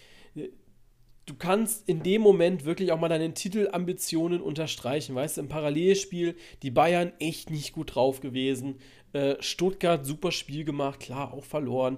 Du 1.25 1.35
kannst 1.35 1.87
in 1.87 2.03
dem 2.03 2.21
Moment 2.21 2.65
wirklich 2.65 2.91
auch 2.91 2.99
mal 2.99 3.07
deine 3.07 3.33
Titelambitionen 3.33 4.41
unterstreichen. 4.41 5.15
Weißt 5.15 5.37
du, 5.37 5.41
im 5.41 5.47
Parallelspiel 5.47 6.35
die 6.63 6.71
Bayern 6.71 7.13
echt 7.19 7.49
nicht 7.49 7.71
gut 7.71 7.95
drauf 7.95 8.19
gewesen. 8.19 8.79
Äh, 9.13 9.35
Stuttgart 9.41 10.05
super 10.05 10.31
Spiel 10.31 10.65
gemacht, 10.65 10.99
klar, 10.99 11.33
auch 11.33 11.43
verloren. 11.43 11.97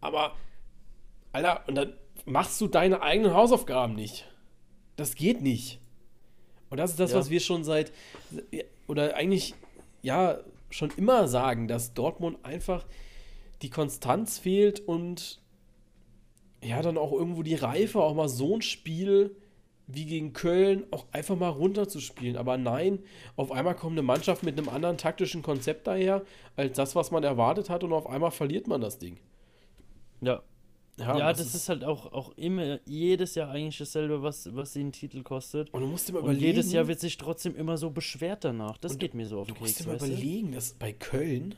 Aber, 0.00 0.36
Alter, 1.32 1.62
und 1.68 1.76
dann 1.76 1.94
machst 2.24 2.60
du 2.60 2.66
deine 2.66 3.02
eigenen 3.02 3.34
Hausaufgaben 3.34 3.94
nicht. 3.94 4.28
Das 4.96 5.14
geht 5.14 5.40
nicht. 5.42 5.78
Und 6.70 6.78
das 6.78 6.90
ist 6.90 7.00
das, 7.00 7.12
ja. 7.12 7.18
was 7.18 7.30
wir 7.30 7.40
schon 7.40 7.64
seit, 7.64 7.92
oder 8.86 9.14
eigentlich, 9.14 9.54
ja, 10.02 10.38
schon 10.70 10.90
immer 10.96 11.28
sagen, 11.28 11.68
dass 11.68 11.94
Dortmund 11.94 12.44
einfach 12.44 12.86
die 13.60 13.70
Konstanz 13.70 14.38
fehlt 14.38 14.80
und 14.80 15.40
ja, 16.62 16.80
dann 16.82 16.96
auch 16.96 17.12
irgendwo 17.12 17.42
die 17.42 17.54
Reife, 17.54 18.00
auch 18.00 18.14
mal 18.14 18.28
so 18.28 18.56
ein 18.56 18.62
Spiel 18.62 19.36
wie 19.92 20.06
gegen 20.06 20.32
Köln 20.32 20.84
auch 20.90 21.06
einfach 21.12 21.36
mal 21.36 21.48
runterzuspielen. 21.48 22.36
Aber 22.36 22.56
nein, 22.56 23.00
auf 23.36 23.52
einmal 23.52 23.74
kommt 23.74 23.92
eine 23.92 24.02
Mannschaft 24.02 24.42
mit 24.42 24.58
einem 24.58 24.68
anderen 24.68 24.98
taktischen 24.98 25.42
Konzept 25.42 25.86
daher, 25.86 26.22
als 26.56 26.76
das, 26.76 26.94
was 26.94 27.10
man 27.10 27.24
erwartet 27.24 27.70
hat, 27.70 27.84
und 27.84 27.92
auf 27.92 28.06
einmal 28.06 28.30
verliert 28.30 28.66
man 28.66 28.80
das 28.80 28.98
Ding. 28.98 29.18
Ja, 30.20 30.42
ja, 30.98 31.18
ja 31.18 31.28
das, 31.32 31.38
das, 31.38 31.54
ist 31.54 31.68
halt 31.68 31.84
auch, 31.84 32.12
auch 32.12 32.32
immer 32.36 32.78
jedes 32.84 33.34
Jahr 33.34 33.50
eigentlich 33.50 33.78
dasselbe, 33.78 34.22
was, 34.22 34.54
was 34.54 34.74
sie 34.74 34.80
einen 34.80 34.92
Titel 34.92 35.22
kostet. 35.22 35.72
Und 35.72 35.80
du 35.80 35.86
musst 35.86 36.08
dir 36.08 36.12
mal 36.12 36.20
überlegen. 36.20 36.40
Und 36.40 36.46
jedes 36.46 36.72
Jahr 36.72 36.86
wird 36.86 37.00
sich 37.00 37.16
trotzdem 37.16 37.56
immer 37.56 37.76
so 37.76 37.90
beschwert 37.90 38.44
danach. 38.44 38.76
Das 38.78 38.98
geht 38.98 39.14
mir 39.14 39.26
so 39.26 39.40
auf 39.40 39.46
den 39.46 39.56
Keks. 39.56 39.78
Du 39.78 39.88
musst 39.88 40.02
dir 40.02 40.06
mal 40.06 40.12
überlegen, 40.12 40.52
dass 40.52 40.74
bei 40.74 40.92
Köln, 40.92 41.54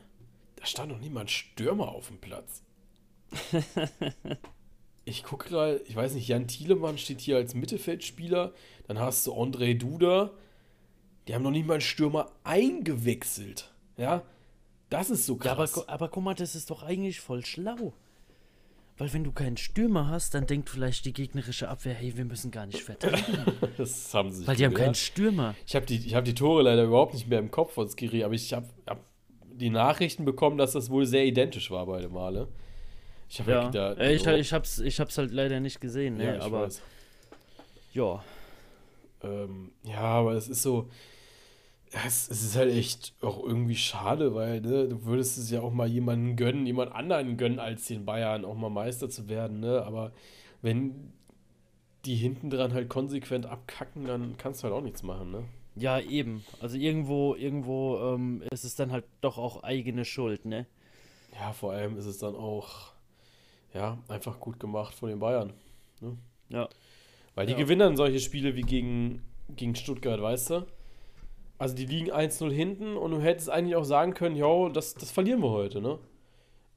da 0.56 0.66
stand 0.66 0.92
noch 0.92 1.00
niemand 1.00 1.30
Stürmer 1.30 1.88
auf 1.88 2.08
dem 2.08 2.18
Platz. 2.18 2.62
ich 5.04 5.22
gucke 5.22 5.48
gerade, 5.48 5.82
ich 5.86 5.96
weiß 5.96 6.14
nicht, 6.14 6.28
Jan 6.28 6.46
Thielemann 6.46 6.98
steht 6.98 7.20
hier 7.20 7.36
als 7.36 7.54
Mittelfeldspieler. 7.54 8.52
Dann 8.86 8.98
hast 8.98 9.26
du 9.26 9.32
André 9.32 9.76
Duda. 9.76 10.30
Die 11.28 11.34
haben 11.34 11.42
noch 11.42 11.50
nicht 11.50 11.66
mal 11.66 11.74
einen 11.74 11.80
Stürmer 11.80 12.30
eingewechselt. 12.42 13.72
Ja, 13.96 14.22
das 14.90 15.10
ist 15.10 15.26
so 15.26 15.36
krass. 15.36 15.76
Ja, 15.76 15.82
aber, 15.82 15.92
aber 15.92 16.08
guck 16.08 16.24
mal, 16.24 16.34
das 16.34 16.54
ist 16.54 16.70
doch 16.70 16.82
eigentlich 16.82 17.20
voll 17.20 17.44
schlau. 17.44 17.94
Weil 18.96 19.12
wenn 19.12 19.24
du 19.24 19.32
keinen 19.32 19.56
Stürmer 19.56 20.08
hast, 20.08 20.34
dann 20.34 20.46
denkt 20.46 20.70
vielleicht 20.70 21.04
die 21.04 21.12
gegnerische 21.12 21.68
Abwehr, 21.68 21.94
hey, 21.94 22.16
wir 22.16 22.24
müssen 22.24 22.52
gar 22.52 22.66
nicht 22.66 22.82
verteidigen. 22.82 23.44
das 23.76 24.14
haben 24.14 24.30
sie 24.30 24.46
Weil 24.46 24.54
die 24.54 24.64
haben 24.64 24.74
keinen 24.74 24.94
Stürmer. 24.94 25.56
Ich 25.66 25.74
habe 25.74 25.84
die, 25.84 26.14
hab 26.14 26.24
die 26.24 26.34
Tore 26.34 26.62
leider 26.62 26.84
überhaupt 26.84 27.14
nicht 27.14 27.26
mehr 27.26 27.40
im 27.40 27.50
Kopf 27.50 27.72
von 27.72 27.88
Skiri, 27.88 28.22
aber 28.22 28.34
ich 28.34 28.52
habe 28.52 28.68
hab 28.86 29.00
die 29.52 29.70
Nachrichten 29.70 30.24
bekommen, 30.24 30.58
dass 30.58 30.72
das 30.72 30.90
wohl 30.90 31.06
sehr 31.06 31.24
identisch 31.24 31.70
war 31.72 31.86
beide 31.86 32.08
Male. 32.08 32.48
Ich 33.34 33.40
habe 33.40 33.50
ja, 33.50 33.66
gedacht, 33.66 34.00
ich, 34.00 34.24
ich, 34.24 34.52
hab's, 34.52 34.78
ich 34.78 35.00
hab's 35.00 35.18
halt 35.18 35.32
leider 35.32 35.58
nicht 35.58 35.80
gesehen, 35.80 36.18
ne? 36.18 36.36
Ja, 36.36 36.42
aber 36.42 36.66
weiß. 36.66 36.80
ja. 37.92 38.22
Ähm, 39.24 39.72
ja, 39.82 40.02
aber 40.02 40.34
es 40.34 40.48
ist 40.48 40.62
so, 40.62 40.88
es, 42.06 42.30
es, 42.30 42.44
ist 42.44 42.54
halt 42.54 42.72
echt 42.72 43.12
auch 43.22 43.42
irgendwie 43.42 43.74
schade, 43.74 44.36
weil 44.36 44.60
ne, 44.60 44.86
du 44.86 45.04
würdest 45.04 45.36
es 45.36 45.50
ja 45.50 45.62
auch 45.62 45.72
mal 45.72 45.88
jemanden 45.88 46.36
gönnen, 46.36 46.64
jemand 46.64 46.92
anderen 46.92 47.36
gönnen, 47.36 47.58
als 47.58 47.88
den 47.88 48.04
Bayern 48.04 48.44
auch 48.44 48.54
mal 48.54 48.70
Meister 48.70 49.10
zu 49.10 49.28
werden, 49.28 49.58
ne? 49.58 49.82
Aber 49.82 50.12
wenn 50.62 51.12
die 52.04 52.14
hinten 52.14 52.50
dran 52.50 52.72
halt 52.72 52.88
konsequent 52.88 53.46
abkacken, 53.46 54.04
dann 54.04 54.36
kannst 54.38 54.60
du 54.60 54.64
halt 54.68 54.74
auch 54.74 54.80
nichts 54.80 55.02
machen, 55.02 55.32
ne? 55.32 55.44
Ja, 55.74 55.98
eben. 55.98 56.44
Also 56.60 56.76
irgendwo, 56.76 57.34
irgendwo 57.34 57.98
ähm, 58.14 58.44
ist 58.52 58.62
es 58.62 58.76
dann 58.76 58.92
halt 58.92 59.06
doch 59.22 59.38
auch 59.38 59.64
eigene 59.64 60.04
Schuld, 60.04 60.44
ne? 60.44 60.66
Ja, 61.32 61.52
vor 61.52 61.72
allem 61.72 61.98
ist 61.98 62.06
es 62.06 62.18
dann 62.18 62.36
auch, 62.36 62.93
ja, 63.74 63.98
einfach 64.08 64.40
gut 64.40 64.58
gemacht 64.58 64.94
von 64.94 65.08
den 65.08 65.18
Bayern. 65.18 65.52
Ne? 66.00 66.16
Ja. 66.48 66.68
Weil 67.34 67.46
die 67.46 67.52
ja. 67.52 67.58
gewinnen 67.58 67.80
dann 67.80 67.96
solche 67.96 68.20
Spiele 68.20 68.54
wie 68.54 68.62
gegen, 68.62 69.22
gegen 69.54 69.74
Stuttgart, 69.74 70.20
weißt 70.22 70.50
du? 70.50 70.66
Also 71.58 71.74
die 71.74 71.86
liegen 71.86 72.10
1-0 72.10 72.50
hinten 72.50 72.96
und 72.96 73.10
du 73.10 73.20
hättest 73.20 73.50
eigentlich 73.50 73.76
auch 73.76 73.84
sagen 73.84 74.14
können, 74.14 74.36
jo, 74.36 74.68
das, 74.68 74.94
das 74.94 75.10
verlieren 75.10 75.40
wir 75.40 75.50
heute, 75.50 75.80
ne? 75.80 75.98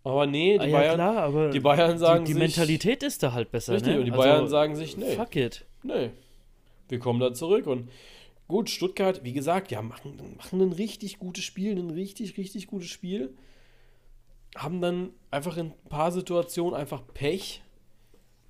Aber 0.03 0.25
nee, 0.25 0.57
die, 0.57 0.63
ah, 0.63 0.67
ja, 0.67 0.77
Bayern, 0.77 0.95
klar, 0.95 1.49
die 1.49 1.59
Bayern 1.59 1.97
sagen 1.97 2.23
die, 2.23 2.33
die 2.33 2.39
sich, 2.39 2.57
Mentalität 2.57 3.03
ist 3.03 3.23
da 3.23 3.33
halt 3.33 3.51
besser. 3.51 3.73
Richtig, 3.73 3.93
ne? 3.93 3.99
und 3.99 4.05
die 4.05 4.11
also, 4.11 4.23
Bayern 4.23 4.47
sagen 4.47 4.75
sich, 4.75 4.95
nee. 4.95 5.15
Fuck 5.15 5.35
it. 5.35 5.65
Nee. 5.83 6.11
Wir 6.87 6.99
kommen 6.99 7.19
da 7.19 7.33
zurück. 7.33 7.67
Und 7.67 7.89
gut, 8.47 8.69
Stuttgart, 8.69 9.23
wie 9.23 9.33
gesagt, 9.33 9.71
ja, 9.71 9.81
machen, 9.81 10.17
machen 10.37 10.61
ein 10.61 10.71
richtig 10.71 11.19
gutes 11.19 11.43
Spiel, 11.43 11.77
ein 11.77 11.89
richtig, 11.89 12.37
richtig 12.37 12.67
gutes 12.67 12.87
Spiel. 12.87 13.35
Haben 14.55 14.81
dann 14.81 15.09
einfach 15.31 15.57
in 15.57 15.67
ein 15.67 15.89
paar 15.89 16.11
Situationen 16.11 16.73
einfach 16.73 17.01
Pech. 17.13 17.61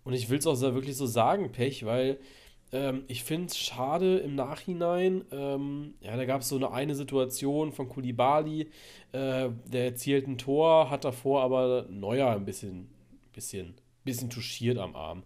Und 0.03 0.13
ich 0.13 0.29
will 0.29 0.38
es 0.38 0.47
auch 0.47 0.60
wirklich 0.62 0.95
so 0.95 1.05
sagen, 1.05 1.51
Pech, 1.51 1.86
weil 1.86 2.19
ähm, 2.71 3.03
ich 3.07 3.23
finde 3.23 3.47
es 3.47 3.57
schade 3.57 4.17
im 4.17 4.36
Nachhinein. 4.36 5.25
Ähm, 5.31 5.95
ja, 6.01 6.15
da 6.15 6.25
gab 6.25 6.41
es 6.41 6.49
so 6.49 6.55
eine 6.55 6.71
eine 6.71 6.95
Situation 6.95 7.71
von 7.71 7.89
Kulibali, 7.89 8.69
äh, 9.12 9.49
der 9.65 9.86
erzielt 9.86 10.27
ein 10.27 10.38
Tor, 10.38 10.89
hat 10.89 11.05
davor 11.05 11.43
aber 11.43 11.86
Neuer 11.89 12.29
ein 12.29 12.45
bisschen, 12.45 12.89
bisschen, 13.33 13.75
bisschen 14.03 14.29
touchiert 14.29 14.77
am 14.77 14.95
Arm. 14.95 15.23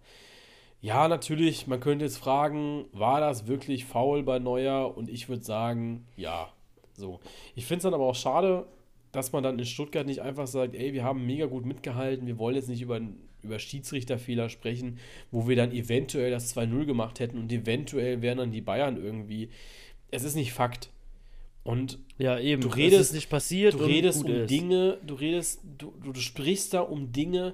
Ja, 0.81 1.07
natürlich, 1.07 1.67
man 1.67 1.79
könnte 1.79 2.05
jetzt 2.05 2.17
fragen, 2.17 2.85
war 2.91 3.19
das 3.19 3.45
wirklich 3.45 3.85
faul 3.85 4.23
bei 4.23 4.39
Neuer? 4.39 4.97
Und 4.97 5.09
ich 5.09 5.29
würde 5.29 5.43
sagen, 5.43 6.07
ja. 6.15 6.51
So. 6.93 7.19
Ich 7.55 7.65
finde 7.65 7.77
es 7.77 7.83
dann 7.83 7.93
aber 7.93 8.05
auch 8.05 8.15
schade, 8.15 8.65
dass 9.11 9.31
man 9.31 9.43
dann 9.43 9.59
in 9.59 9.65
Stuttgart 9.65 10.05
nicht 10.05 10.21
einfach 10.21 10.47
sagt, 10.47 10.75
ey, 10.75 10.93
wir 10.93 11.03
haben 11.03 11.25
mega 11.25 11.45
gut 11.45 11.65
mitgehalten, 11.65 12.27
wir 12.27 12.37
wollen 12.37 12.55
jetzt 12.55 12.69
nicht 12.69 12.81
über, 12.81 13.01
über 13.41 13.59
Schiedsrichterfehler 13.59 14.49
sprechen, 14.49 14.99
wo 15.31 15.47
wir 15.47 15.55
dann 15.55 15.71
eventuell 15.71 16.31
das 16.31 16.55
2-0 16.55 16.85
gemacht 16.85 17.19
hätten 17.19 17.37
und 17.37 17.51
eventuell 17.51 18.21
wären 18.21 18.37
dann 18.37 18.51
die 18.51 18.61
Bayern 18.61 18.97
irgendwie. 18.97 19.49
Es 20.11 20.23
ist 20.23 20.35
nicht 20.35 20.53
Fakt. 20.53 20.89
Und 21.63 21.99
ja, 22.17 22.39
eben, 22.39 22.61
du 22.61 22.69
redest 22.69 23.13
nicht 23.13 23.29
passiert. 23.29 23.75
Du 23.75 23.79
redest 23.79 24.23
um 24.23 24.31
ist. 24.31 24.49
Dinge, 24.49 24.97
du 25.05 25.13
redest, 25.13 25.61
du, 25.77 25.93
du, 26.03 26.11
du 26.11 26.19
sprichst 26.19 26.73
da 26.73 26.81
um 26.81 27.11
Dinge, 27.11 27.53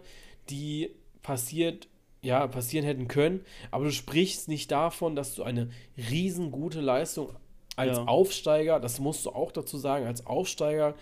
die 0.49 0.91
passiert, 1.21 1.89
ja, 2.21 2.47
passieren 2.47 2.85
hätten 2.85 3.07
können, 3.07 3.41
aber 3.69 3.85
du 3.85 3.91
sprichst 3.91 4.47
nicht 4.47 4.71
davon, 4.71 5.15
dass 5.15 5.35
du 5.35 5.43
eine 5.43 5.69
riesengute 5.97 6.79
Leistung 6.79 7.29
als 7.75 7.97
ja. 7.97 8.05
Aufsteiger, 8.05 8.79
das 8.79 8.99
musst 8.99 9.25
du 9.25 9.31
auch 9.31 9.51
dazu 9.51 9.77
sagen, 9.77 10.07
als 10.07 10.25
Aufsteiger 10.25 10.95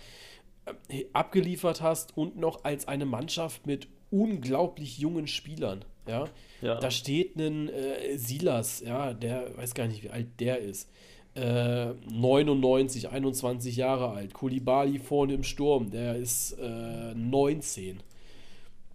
abgeliefert 1.12 1.80
hast 1.80 2.16
und 2.16 2.36
noch 2.36 2.64
als 2.64 2.88
eine 2.88 3.06
Mannschaft 3.06 3.66
mit 3.66 3.88
unglaublich 4.10 4.98
jungen 4.98 5.26
Spielern. 5.26 5.84
Ja, 6.06 6.28
ja. 6.62 6.76
da 6.76 6.90
steht 6.90 7.36
ein 7.36 7.68
äh, 7.68 8.16
Silas, 8.16 8.80
ja, 8.80 9.12
der 9.12 9.56
weiß 9.56 9.74
gar 9.74 9.88
nicht, 9.88 10.04
wie 10.04 10.10
alt 10.10 10.28
der 10.38 10.58
ist. 10.58 10.88
Äh, 11.34 11.94
99, 12.10 13.10
21 13.10 13.76
Jahre 13.76 14.10
alt. 14.10 14.32
Kulibali 14.32 14.98
vorne 14.98 15.34
im 15.34 15.42
Sturm, 15.42 15.90
der 15.90 16.16
ist 16.16 16.52
äh, 16.52 17.14
19. 17.14 18.00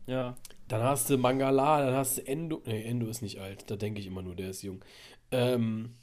Ja. 0.08 0.36
Dann 0.68 0.84
hast 0.84 1.10
du 1.10 1.18
Mangala, 1.18 1.86
dann 1.86 1.96
hast 1.96 2.18
du 2.18 2.26
Endo. 2.26 2.62
Ne, 2.66 2.84
Endo 2.86 3.08
ist 3.08 3.22
nicht 3.22 3.40
alt, 3.40 3.70
da 3.70 3.76
denke 3.76 4.00
ich 4.00 4.08
immer 4.08 4.22
nur, 4.22 4.36
der 4.36 4.50
ist 4.50 4.64
jung. 4.64 4.84
Ähm, 5.32 5.96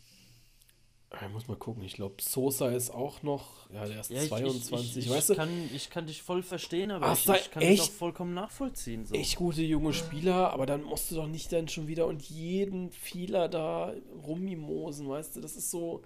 ich 1.11 1.33
muss 1.33 1.49
mal 1.49 1.57
gucken, 1.57 1.83
ich 1.85 1.95
glaube, 1.95 2.17
Sosa 2.21 2.69
ist 2.69 2.91
auch 2.91 3.23
noch, 3.23 3.71
ja, 3.71 3.87
der 3.87 4.01
ist 4.01 4.11
ja, 4.11 4.21
22, 4.21 4.97
ich, 4.99 5.07
ich, 5.07 5.11
weißt 5.11 5.31
du? 5.31 5.35
Kann, 5.37 5.71
ich 5.75 5.89
kann 5.89 6.07
dich 6.07 6.23
voll 6.23 6.43
verstehen, 6.43 6.91
aber 6.91 7.07
Ach, 7.07 7.17
ich, 7.17 7.51
kann 7.51 7.63
echt, 7.63 7.81
das 7.81 7.89
auch 7.89 7.93
vollkommen 7.93 8.35
nachvollziehen. 8.35 9.07
So. 9.07 9.15
Echt 9.15 9.37
gute 9.37 9.63
junge 9.63 9.95
Spieler, 9.95 10.53
aber 10.53 10.67
dann 10.67 10.83
musst 10.83 11.11
du 11.11 11.15
doch 11.15 11.27
nicht 11.27 11.51
dann 11.51 11.69
schon 11.69 11.89
wieder 11.89 12.07
und 12.07 12.23
jeden 12.23 12.91
Fehler 12.91 13.49
da 13.49 13.95
rummimosen, 14.27 15.09
weißt 15.09 15.37
du, 15.37 15.41
das 15.41 15.57
ist 15.57 15.71
so, 15.71 16.03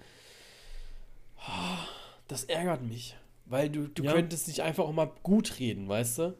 das 2.29 2.45
ärgert 2.45 2.83
mich, 2.83 3.17
weil 3.47 3.71
du, 3.71 3.89
du 3.89 4.05
ja. 4.05 4.13
könntest 4.13 4.47
nicht 4.47 4.61
einfach 4.61 4.85
auch 4.85 4.93
mal 4.93 5.11
gut 5.25 5.59
reden, 5.59 5.89
weißt 5.89 6.19
du? 6.19 6.37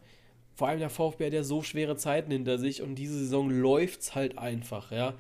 Vor 0.55 0.69
allem 0.69 0.79
der 0.79 0.91
VfB 0.91 1.27
hat 1.27 1.33
ja 1.33 1.43
so 1.43 1.63
schwere 1.63 1.97
Zeiten 1.97 2.31
hinter 2.31 2.59
sich 2.59 2.83
und 2.83 2.95
diese 2.95 3.19
Saison 3.19 3.51
läuft's 3.51 4.15
halt 4.15 4.39
einfach, 4.39 4.93
ja. 4.93 5.15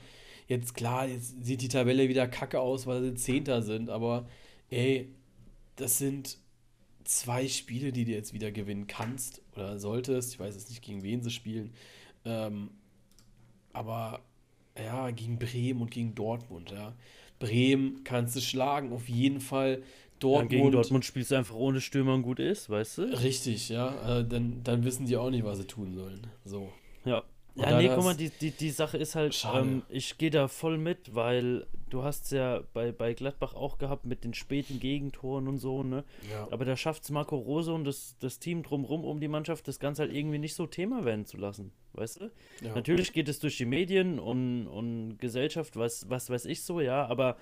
Jetzt 0.52 0.74
klar, 0.74 1.08
jetzt 1.08 1.42
sieht 1.42 1.62
die 1.62 1.68
Tabelle 1.68 2.10
wieder 2.10 2.28
kacke 2.28 2.60
aus, 2.60 2.86
weil 2.86 3.02
sie 3.02 3.14
Zehnter 3.14 3.62
sind, 3.62 3.88
aber 3.88 4.28
ey, 4.68 5.08
das 5.76 5.96
sind 5.96 6.36
zwei 7.04 7.48
Spiele, 7.48 7.90
die 7.90 8.04
du 8.04 8.12
jetzt 8.12 8.34
wieder 8.34 8.52
gewinnen 8.52 8.86
kannst 8.86 9.40
oder 9.54 9.78
solltest. 9.78 10.34
Ich 10.34 10.40
weiß 10.40 10.54
jetzt 10.54 10.68
nicht, 10.68 10.82
gegen 10.82 11.02
wen 11.02 11.22
sie 11.22 11.30
spielen. 11.30 11.72
Ähm, 12.26 12.68
aber 13.72 14.20
ja, 14.76 15.10
gegen 15.10 15.38
Bremen 15.38 15.80
und 15.80 15.90
gegen 15.90 16.14
Dortmund, 16.14 16.70
ja. 16.70 16.94
Bremen 17.38 18.04
kannst 18.04 18.36
du 18.36 18.40
schlagen, 18.42 18.92
auf 18.92 19.08
jeden 19.08 19.40
Fall. 19.40 19.82
Dortmund. 20.18 20.52
Ja, 20.52 20.58
gegen 20.58 20.70
Dortmund 20.70 21.06
spielst 21.06 21.30
du 21.30 21.36
einfach 21.36 21.54
ohne 21.54 21.80
Stürmer 21.80 22.12
und 22.12 22.24
gut 22.24 22.40
ist, 22.40 22.68
weißt 22.68 22.98
du? 22.98 23.02
Richtig, 23.22 23.70
ja. 23.70 24.18
Äh, 24.20 24.28
dann, 24.28 24.60
dann 24.64 24.84
wissen 24.84 25.06
die 25.06 25.16
auch 25.16 25.30
nicht, 25.30 25.44
was 25.44 25.58
sie 25.58 25.66
tun 25.66 25.94
sollen. 25.94 26.26
So. 26.44 26.70
Ja. 27.06 27.24
Ja, 27.54 27.78
nee, 27.78 27.88
guck 27.88 28.04
mal, 28.04 28.16
die, 28.16 28.30
die, 28.30 28.50
die 28.50 28.70
Sache 28.70 28.96
ist 28.96 29.14
halt, 29.14 29.46
ähm, 29.54 29.82
ich 29.90 30.16
gehe 30.16 30.30
da 30.30 30.48
voll 30.48 30.78
mit, 30.78 31.14
weil 31.14 31.66
du 31.90 32.02
hast 32.02 32.24
es 32.24 32.30
ja 32.30 32.62
bei, 32.72 32.92
bei 32.92 33.12
Gladbach 33.12 33.54
auch 33.54 33.76
gehabt 33.76 34.06
mit 34.06 34.24
den 34.24 34.32
späten 34.32 34.80
Gegentoren 34.80 35.46
und 35.48 35.58
so, 35.58 35.82
ne? 35.82 36.04
Ja. 36.30 36.48
Aber 36.50 36.64
da 36.64 36.76
schafft 36.76 37.04
es 37.04 37.10
Marco 37.10 37.36
Rose 37.36 37.72
und 37.72 37.84
das, 37.84 38.16
das 38.20 38.38
Team 38.38 38.62
drumrum 38.62 39.04
um 39.04 39.20
die 39.20 39.28
Mannschaft, 39.28 39.68
das 39.68 39.78
Ganze 39.78 40.02
halt 40.02 40.14
irgendwie 40.14 40.38
nicht 40.38 40.54
so 40.54 40.66
Thema 40.66 41.04
werden 41.04 41.26
zu 41.26 41.36
lassen, 41.36 41.72
weißt 41.92 42.22
du? 42.22 42.30
Ja. 42.62 42.74
Natürlich 42.74 43.12
geht 43.12 43.28
es 43.28 43.38
durch 43.38 43.58
die 43.58 43.66
Medien 43.66 44.18
und, 44.18 44.66
und 44.66 45.18
Gesellschaft, 45.18 45.76
was, 45.76 46.08
was 46.08 46.30
weiß 46.30 46.46
ich 46.46 46.62
so, 46.62 46.80
ja, 46.80 47.06
aber 47.06 47.36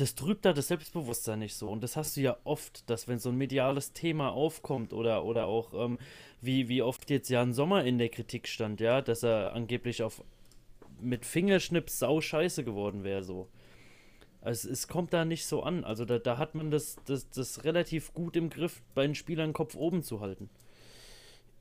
das 0.00 0.14
trübt 0.14 0.44
da 0.44 0.52
das 0.52 0.68
Selbstbewusstsein 0.68 1.40
nicht 1.40 1.54
so. 1.54 1.68
Und 1.68 1.82
das 1.82 1.96
hast 1.96 2.16
du 2.16 2.20
ja 2.20 2.36
oft, 2.44 2.88
dass 2.88 3.08
wenn 3.08 3.18
so 3.18 3.30
ein 3.30 3.36
mediales 3.36 3.92
Thema 3.92 4.30
aufkommt 4.30 4.92
oder, 4.92 5.24
oder 5.24 5.46
auch 5.46 5.72
ähm, 5.74 5.98
wie, 6.40 6.68
wie 6.68 6.82
oft 6.82 7.10
jetzt 7.10 7.28
Jan 7.28 7.52
Sommer 7.52 7.84
in 7.84 7.98
der 7.98 8.08
Kritik 8.08 8.48
stand, 8.48 8.80
ja, 8.80 9.02
dass 9.02 9.22
er 9.22 9.52
angeblich 9.54 10.02
auf 10.02 10.22
mit 11.00 11.24
Fingerschnips 11.24 11.98
sau 11.98 12.20
scheiße 12.20 12.64
geworden 12.64 13.04
wäre, 13.04 13.22
so. 13.22 13.48
Also 14.40 14.70
es 14.70 14.88
kommt 14.88 15.12
da 15.12 15.24
nicht 15.24 15.46
so 15.46 15.62
an. 15.62 15.84
Also 15.84 16.04
da, 16.04 16.18
da 16.18 16.38
hat 16.38 16.54
man 16.54 16.70
das, 16.70 16.96
das, 17.06 17.28
das 17.30 17.64
relativ 17.64 18.14
gut 18.14 18.36
im 18.36 18.50
Griff, 18.50 18.82
bei 18.94 19.02
den 19.02 19.14
Spielern 19.14 19.52
Kopf 19.52 19.74
oben 19.74 20.02
zu 20.02 20.20
halten. 20.20 20.48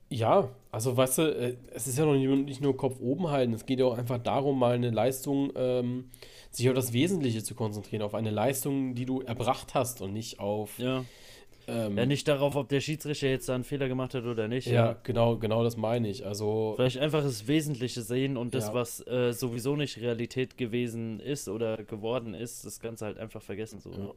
Ja, 0.10 0.50
also 0.72 0.96
weißt 0.96 1.17
du, 1.17 1.22
äh, 1.24 1.58
es 1.74 1.88
ist 1.88 1.98
ja 1.98 2.06
noch 2.06 2.15
nicht 2.15 2.62
nur 2.62 2.78
Kopf 2.78 3.00
oben 3.02 3.30
halten, 3.30 3.54
es 3.54 3.65
geht 3.65 3.80
ja 3.80 3.86
auch 3.86 3.98
einfach 3.98 4.20
darum, 4.20 4.58
mal 4.58 4.76
eine 4.76 4.89
Leistung, 4.89 5.52
ähm, 5.56 6.10
sich 6.50 6.70
auf 6.70 6.76
das 6.76 6.93
Wesentliche 6.93 7.43
zu 7.43 7.56
konzentrieren, 7.56 8.02
auf 8.04 8.13
eine 8.13 8.32
Leistung, 8.32 8.96
die 8.96 9.06
du 9.06 9.22
erbracht 9.22 9.74
hast 9.74 10.02
und 10.02 10.13
nicht 10.13 10.39
auf. 10.39 10.80
Ja. 10.80 11.04
Ähm, 11.70 11.98
ja, 11.98 12.06
nicht 12.06 12.26
darauf, 12.30 12.56
ob 12.56 12.70
der 12.70 12.80
Schiedsrichter 12.80 13.28
jetzt 13.28 13.50
da 13.50 13.56
einen 13.56 13.65
Fehler 13.65 13.89
gemacht 13.89 14.13
hat 14.13 14.24
oder 14.24 14.48
nicht. 14.48 14.67
Ja, 14.67 14.74
ja. 14.74 14.98
genau, 15.04 15.36
genau 15.36 15.65
das 15.65 15.76
meine 15.76 16.08
ich. 16.08 16.26
Also. 16.26 16.74
Vielleicht 16.78 17.00
einfach 17.00 17.24
das 17.24 17.48
Wesentliche 17.48 18.02
sehen 18.02 18.38
und 18.38 18.56
das, 18.56 18.67
ja. 18.67 18.74
was 18.74 19.06
äh, 19.06 19.34
sowieso 19.34 19.76
nicht 19.76 19.98
Realität 19.98 20.58
gewesen 20.58 21.20
ist 21.20 21.50
oder 21.50 21.84
geworden 21.84 22.34
ist, 22.34 22.65
das 22.65 22.80
Ganze 22.80 23.06
halt 23.06 23.17
einfach 23.17 23.41
vergessen. 23.41 23.82
So. 23.82 23.91
Ja. 23.91 24.13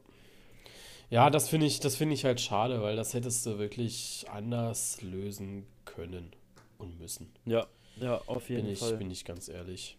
Ja, 1.10 1.28
das 1.28 1.48
finde 1.48 1.66
ich, 1.66 1.80
das 1.80 2.00
ich 2.00 2.24
halt 2.24 2.40
schade, 2.40 2.82
weil 2.82 2.94
das 2.94 3.14
hättest 3.14 3.44
du 3.44 3.58
wirklich 3.58 4.26
anders 4.32 5.02
lösen 5.02 5.66
können 5.66 5.79
und 5.98 6.98
müssen. 6.98 7.30
Ja, 7.44 7.66
ja, 8.00 8.20
auf 8.26 8.48
jeden 8.48 8.64
bin 8.64 8.72
ich, 8.72 8.78
Fall. 8.78 8.96
Bin 8.96 9.10
ich 9.10 9.24
ganz 9.24 9.48
ehrlich. 9.48 9.96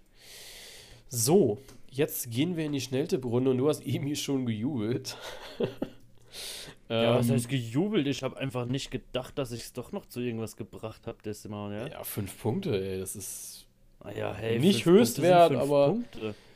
So, 1.08 1.60
jetzt 1.90 2.32
gehen 2.32 2.56
wir 2.56 2.66
in 2.66 2.72
die 2.72 2.82
Schnelltipprunde 2.82 3.52
und 3.52 3.58
du 3.58 3.68
hast 3.68 3.86
Emi 3.86 4.16
schon 4.16 4.46
gejubelt. 4.46 5.18
ja, 6.90 7.18
was 7.18 7.30
heißt 7.30 7.50
gejubelt? 7.50 8.08
Ich 8.08 8.24
habe 8.24 8.38
einfach 8.38 8.66
nicht 8.66 8.92
gedacht, 8.92 9.38
dass 9.38 9.52
ich 9.52 9.62
es 9.62 9.74
doch 9.74 9.92
noch 9.92 10.06
zu 10.06 10.22
irgendwas 10.22 10.56
gebracht 10.56 11.08
habe, 11.08 11.18
das 11.24 11.48
Mal, 11.48 11.74
ja. 11.74 11.88
Ja, 11.88 12.04
fünf 12.04 12.40
Punkte, 12.42 12.82
ey, 12.82 13.00
das 13.00 13.16
ist 13.16 13.68
ah 14.00 14.12
ja, 14.12 14.34
hey, 14.34 14.60
nicht 14.60 14.86
Höchstwert, 14.86 15.52
aber, 15.54 15.98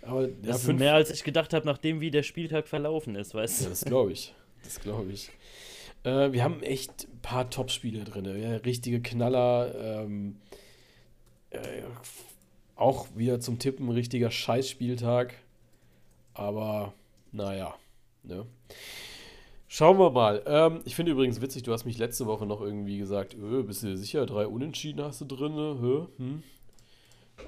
aber 0.02 0.28
das 0.28 0.64
ja, 0.66 0.72
ist 0.72 0.80
mehr 0.80 0.94
als 0.94 1.12
ich 1.12 1.24
gedacht 1.24 1.54
habe, 1.54 1.66
nachdem 1.66 2.00
wie 2.00 2.12
der 2.12 2.24
Spieltag 2.24 2.68
verlaufen 2.68 3.16
ist, 3.16 3.34
weißt 3.34 3.60
du? 3.60 3.64
Ja, 3.66 3.70
das 3.72 3.86
glaube 3.86 4.14
ich. 4.14 4.34
Das 4.64 4.80
glaube 4.80 5.12
ich. 5.12 5.30
Äh, 6.06 6.32
wir 6.32 6.44
haben 6.44 6.62
echt 6.62 7.08
ein 7.10 7.20
paar 7.22 7.50
Top-Spiele 7.50 8.04
drin. 8.04 8.26
Ja, 8.26 8.58
richtige 8.58 9.02
Knaller. 9.02 9.74
Ähm, 9.76 10.38
äh, 11.50 11.82
auch 12.76 13.08
wieder 13.16 13.40
zum 13.40 13.60
Tippen, 13.60 13.90
richtiger 13.90 14.32
Scheißspieltag. 14.32 15.34
Aber 16.34 16.94
naja. 17.32 17.76
Ne? 18.24 18.46
Schauen 19.68 19.98
wir 19.98 20.12
mal. 20.12 20.44
Ähm, 20.46 20.82
ich 20.86 20.96
finde 20.96 21.12
übrigens 21.12 21.42
witzig, 21.42 21.64
du 21.64 21.74
hast 21.74 21.86
mich 21.86 21.98
letzte 21.98 22.28
Woche 22.28 22.46
noch 22.46 22.62
irgendwie 22.62 22.98
gesagt, 22.98 23.36
öh, 23.36 23.64
bist 23.64 23.84
du 23.84 23.98
sicher, 23.98 24.26
drei 24.26 24.48
Unentschieden 24.48 25.04
hast 25.04 25.22
du 25.22 25.26
drin? 25.26 26.10
Hm? 26.18 26.44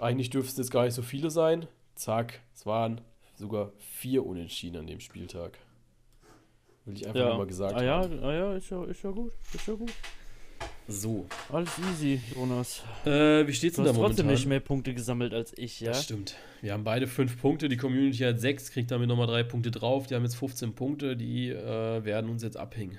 Eigentlich 0.01 0.30
dürften 0.30 0.51
es 0.51 0.58
jetzt 0.58 0.72
gar 0.72 0.84
nicht 0.86 0.93
so 0.93 1.01
viele 1.01 1.30
sein. 1.30 1.68
Zack, 1.95 2.41
es 2.53 2.66
waren 2.66 3.01
sogar 3.36 3.72
vier 3.78 4.26
Unentschieden 4.26 4.78
an 4.78 4.88
dem 4.88 4.99
Spieltag. 4.99 5.58
Will 6.88 6.96
ich 6.96 7.06
einfach 7.06 7.20
ja. 7.20 7.38
mal 7.38 7.46
gesagt 7.46 7.76
ah, 7.76 7.84
ja, 7.84 7.98
haben. 7.98 8.24
Ah 8.24 8.34
ja, 8.34 8.54
ist 8.56 8.70
ja, 8.70 8.84
ist 8.86 9.04
ja 9.04 9.12
gut. 9.12 9.34
Ist 9.54 9.68
ja 9.68 9.74
gut. 9.74 9.92
So. 10.88 11.28
Alles 11.52 11.70
easy, 11.92 12.22
Jonas. 12.34 12.82
Äh, 13.06 13.46
wie 13.46 13.54
steht's 13.54 13.76
denn 13.76 13.84
da 13.84 13.92
momentan? 13.92 13.94
Du 13.94 14.02
trotzdem 14.08 14.28
nicht 14.28 14.46
mehr 14.46 14.62
Punkte 14.62 14.94
gesammelt 14.94 15.34
als 15.34 15.52
ich, 15.58 15.82
ja? 15.82 15.92
Das 15.92 16.06
stimmt. 16.06 16.36
Wir 16.62 16.72
haben 16.72 16.86
beide 16.86 17.08
fünf 17.08 17.42
Punkte. 17.42 17.68
Die 17.68 17.76
Community 17.76 18.20
hat 18.20 18.40
sechs, 18.40 18.72
kriegt 18.72 18.90
damit 18.90 19.10
nochmal 19.10 19.28
drei 19.28 19.44
Punkte 19.44 19.70
drauf. 19.70 20.08
Die 20.08 20.16
haben 20.16 20.24
jetzt 20.24 20.38
15 20.38 20.76
Punkte. 20.76 21.18
Die 21.18 21.50
äh, 21.50 22.06
werden 22.06 22.30
uns 22.30 22.42
jetzt 22.42 22.56
abhängen. 22.56 22.98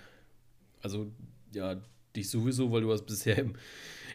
Also, 0.82 1.11
ja, 1.55 1.80
dich 2.14 2.28
sowieso, 2.28 2.70
weil 2.70 2.82
du 2.82 2.93
hast 2.93 3.07
bisher 3.07 3.39
im, 3.39 3.55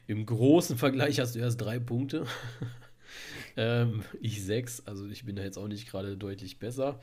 im 0.06 0.28
großen 0.28 0.78
Vergleich 0.78 1.20
hast 1.20 1.34
du 1.34 1.40
erst 1.40 1.60
drei 1.60 1.80
Punkte. 1.80 2.28
ähm, 3.58 4.04
ich 4.22 4.44
sechs, 4.44 4.86
also 4.86 5.08
ich 5.08 5.26
bin 5.26 5.36
da 5.36 5.42
jetzt 5.42 5.58
auch 5.58 5.68
nicht 5.68 5.90
gerade 5.90 6.16
deutlich 6.16 6.60
besser. 6.60 7.00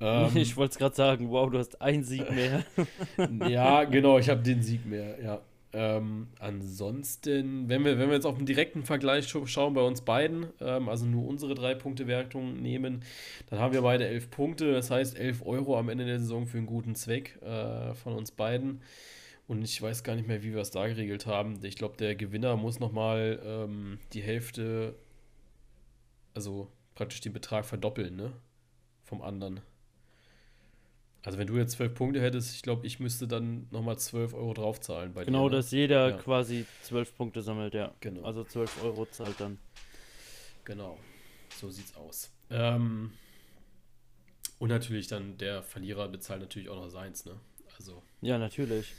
Ähm, 0.00 0.30
ich 0.34 0.56
wollte 0.56 0.72
es 0.72 0.78
gerade 0.78 0.94
sagen, 0.94 1.30
wow, 1.30 1.50
du 1.50 1.58
hast 1.58 1.80
einen 1.80 2.04
Sieg 2.04 2.30
mehr. 2.30 2.64
ja, 3.48 3.84
genau, 3.84 4.18
ich 4.18 4.28
habe 4.28 4.42
den 4.42 4.62
Sieg 4.62 4.86
mehr, 4.86 5.22
ja. 5.22 5.40
Ähm, 5.70 6.28
ansonsten, 6.38 7.68
wenn 7.68 7.84
wir, 7.84 7.98
wenn 7.98 8.08
wir 8.08 8.14
jetzt 8.14 8.24
auf 8.24 8.36
einen 8.36 8.46
direkten 8.46 8.84
Vergleich 8.84 9.28
schauen 9.28 9.74
bei 9.74 9.82
uns 9.82 10.00
beiden, 10.00 10.46
ähm, 10.60 10.88
also 10.88 11.04
nur 11.04 11.28
unsere 11.28 11.54
drei 11.54 11.74
Punkte 11.74 12.06
Wertung 12.06 12.62
nehmen, 12.62 13.04
dann 13.50 13.58
haben 13.58 13.74
wir 13.74 13.82
beide 13.82 14.06
elf 14.06 14.30
Punkte, 14.30 14.72
das 14.72 14.90
heißt 14.90 15.18
elf 15.18 15.44
Euro 15.44 15.78
am 15.78 15.90
Ende 15.90 16.06
der 16.06 16.20
Saison 16.20 16.46
für 16.46 16.56
einen 16.56 16.66
guten 16.66 16.94
Zweck 16.94 17.38
äh, 17.42 17.94
von 17.94 18.14
uns 18.14 18.30
beiden. 18.30 18.80
Und 19.46 19.62
ich 19.62 19.80
weiß 19.80 20.04
gar 20.04 20.14
nicht 20.14 20.28
mehr, 20.28 20.42
wie 20.42 20.52
wir 20.52 20.60
es 20.60 20.70
da 20.70 20.86
geregelt 20.86 21.26
haben. 21.26 21.58
Ich 21.62 21.76
glaube, 21.76 21.96
der 21.96 22.14
Gewinner 22.14 22.56
muss 22.56 22.80
nochmal 22.80 23.40
ähm, 23.44 23.98
die 24.12 24.22
Hälfte, 24.22 24.94
also 26.34 26.68
praktisch 26.94 27.20
den 27.20 27.32
Betrag 27.32 27.64
verdoppeln, 27.64 28.16
ne? 28.16 28.32
Vom 29.04 29.22
anderen. 29.22 29.60
Also 31.22 31.38
wenn 31.38 31.46
du 31.46 31.56
jetzt 31.56 31.72
zwölf 31.72 31.94
Punkte 31.94 32.20
hättest, 32.20 32.54
ich 32.54 32.62
glaube, 32.62 32.86
ich 32.86 33.00
müsste 33.00 33.26
dann 33.26 33.66
nochmal 33.70 33.98
zwölf 33.98 34.34
Euro 34.34 34.54
draufzahlen 34.54 35.12
bei 35.12 35.24
genau, 35.24 35.44
dir. 35.44 35.50
Genau, 35.50 35.56
dass 35.56 35.70
jeder 35.72 36.10
ja. 36.10 36.16
quasi 36.16 36.64
zwölf 36.82 37.14
Punkte 37.16 37.42
sammelt, 37.42 37.74
ja. 37.74 37.92
Genau. 38.00 38.22
Also 38.22 38.44
zwölf 38.44 38.82
Euro 38.82 39.04
zahlt 39.06 39.40
dann. 39.40 39.58
Genau, 40.64 40.98
so 41.56 41.70
sieht's 41.70 41.96
aus. 41.96 42.30
Ähm, 42.50 43.12
und 44.58 44.68
natürlich 44.68 45.08
dann 45.08 45.36
der 45.38 45.62
Verlierer 45.62 46.08
bezahlt 46.08 46.40
natürlich 46.40 46.68
auch 46.68 46.76
noch 46.76 46.88
seins, 46.88 47.24
ne? 47.24 47.32
Also. 47.76 48.02
Ja, 48.20 48.38
natürlich. 48.38 48.92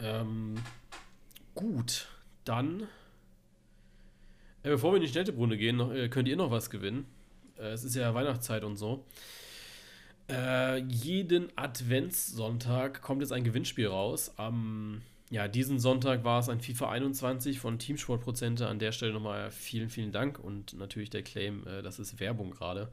Ähm, 0.00 0.56
gut, 1.54 2.08
dann. 2.44 2.82
Äh, 4.62 4.70
bevor 4.70 4.92
wir 4.92 4.96
in 4.96 5.02
die 5.02 5.08
Städtebrunde 5.08 5.56
gehen, 5.56 5.76
noch, 5.76 5.92
äh, 5.92 6.08
könnt 6.08 6.28
ihr 6.28 6.36
noch 6.36 6.50
was 6.50 6.70
gewinnen. 6.70 7.06
Äh, 7.58 7.70
es 7.70 7.84
ist 7.84 7.94
ja 7.94 8.14
Weihnachtszeit 8.14 8.64
und 8.64 8.76
so. 8.76 9.04
Äh, 10.30 10.78
jeden 10.78 11.48
Adventssonntag 11.56 13.00
kommt 13.00 13.22
jetzt 13.22 13.32
ein 13.32 13.44
Gewinnspiel 13.44 13.86
raus. 13.86 14.32
Am 14.36 15.02
ja, 15.30 15.46
diesen 15.46 15.78
Sonntag 15.78 16.24
war 16.24 16.40
es 16.40 16.48
ein 16.48 16.60
FIFA 16.60 16.90
21 16.90 17.60
von 17.60 17.78
Teamsportprozente. 17.78 18.66
An 18.66 18.78
der 18.78 18.92
Stelle 18.92 19.12
nochmal 19.12 19.50
vielen, 19.50 19.90
vielen 19.90 20.10
Dank 20.10 20.38
und 20.38 20.78
natürlich 20.78 21.10
der 21.10 21.22
Claim, 21.22 21.66
äh, 21.66 21.82
das 21.82 21.98
ist 21.98 22.18
Werbung 22.18 22.50
gerade. 22.50 22.90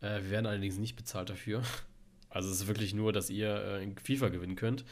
Äh, 0.00 0.22
wir 0.22 0.30
werden 0.30 0.46
allerdings 0.46 0.78
nicht 0.78 0.96
bezahlt 0.96 1.30
dafür. 1.30 1.62
Also 2.32 2.48
es 2.48 2.60
ist 2.60 2.68
wirklich 2.68 2.94
nur, 2.94 3.12
dass 3.12 3.28
ihr 3.28 3.52
äh, 3.56 3.82
in 3.82 3.98
FIFA 3.98 4.28
gewinnen 4.28 4.54
könnt. 4.54 4.84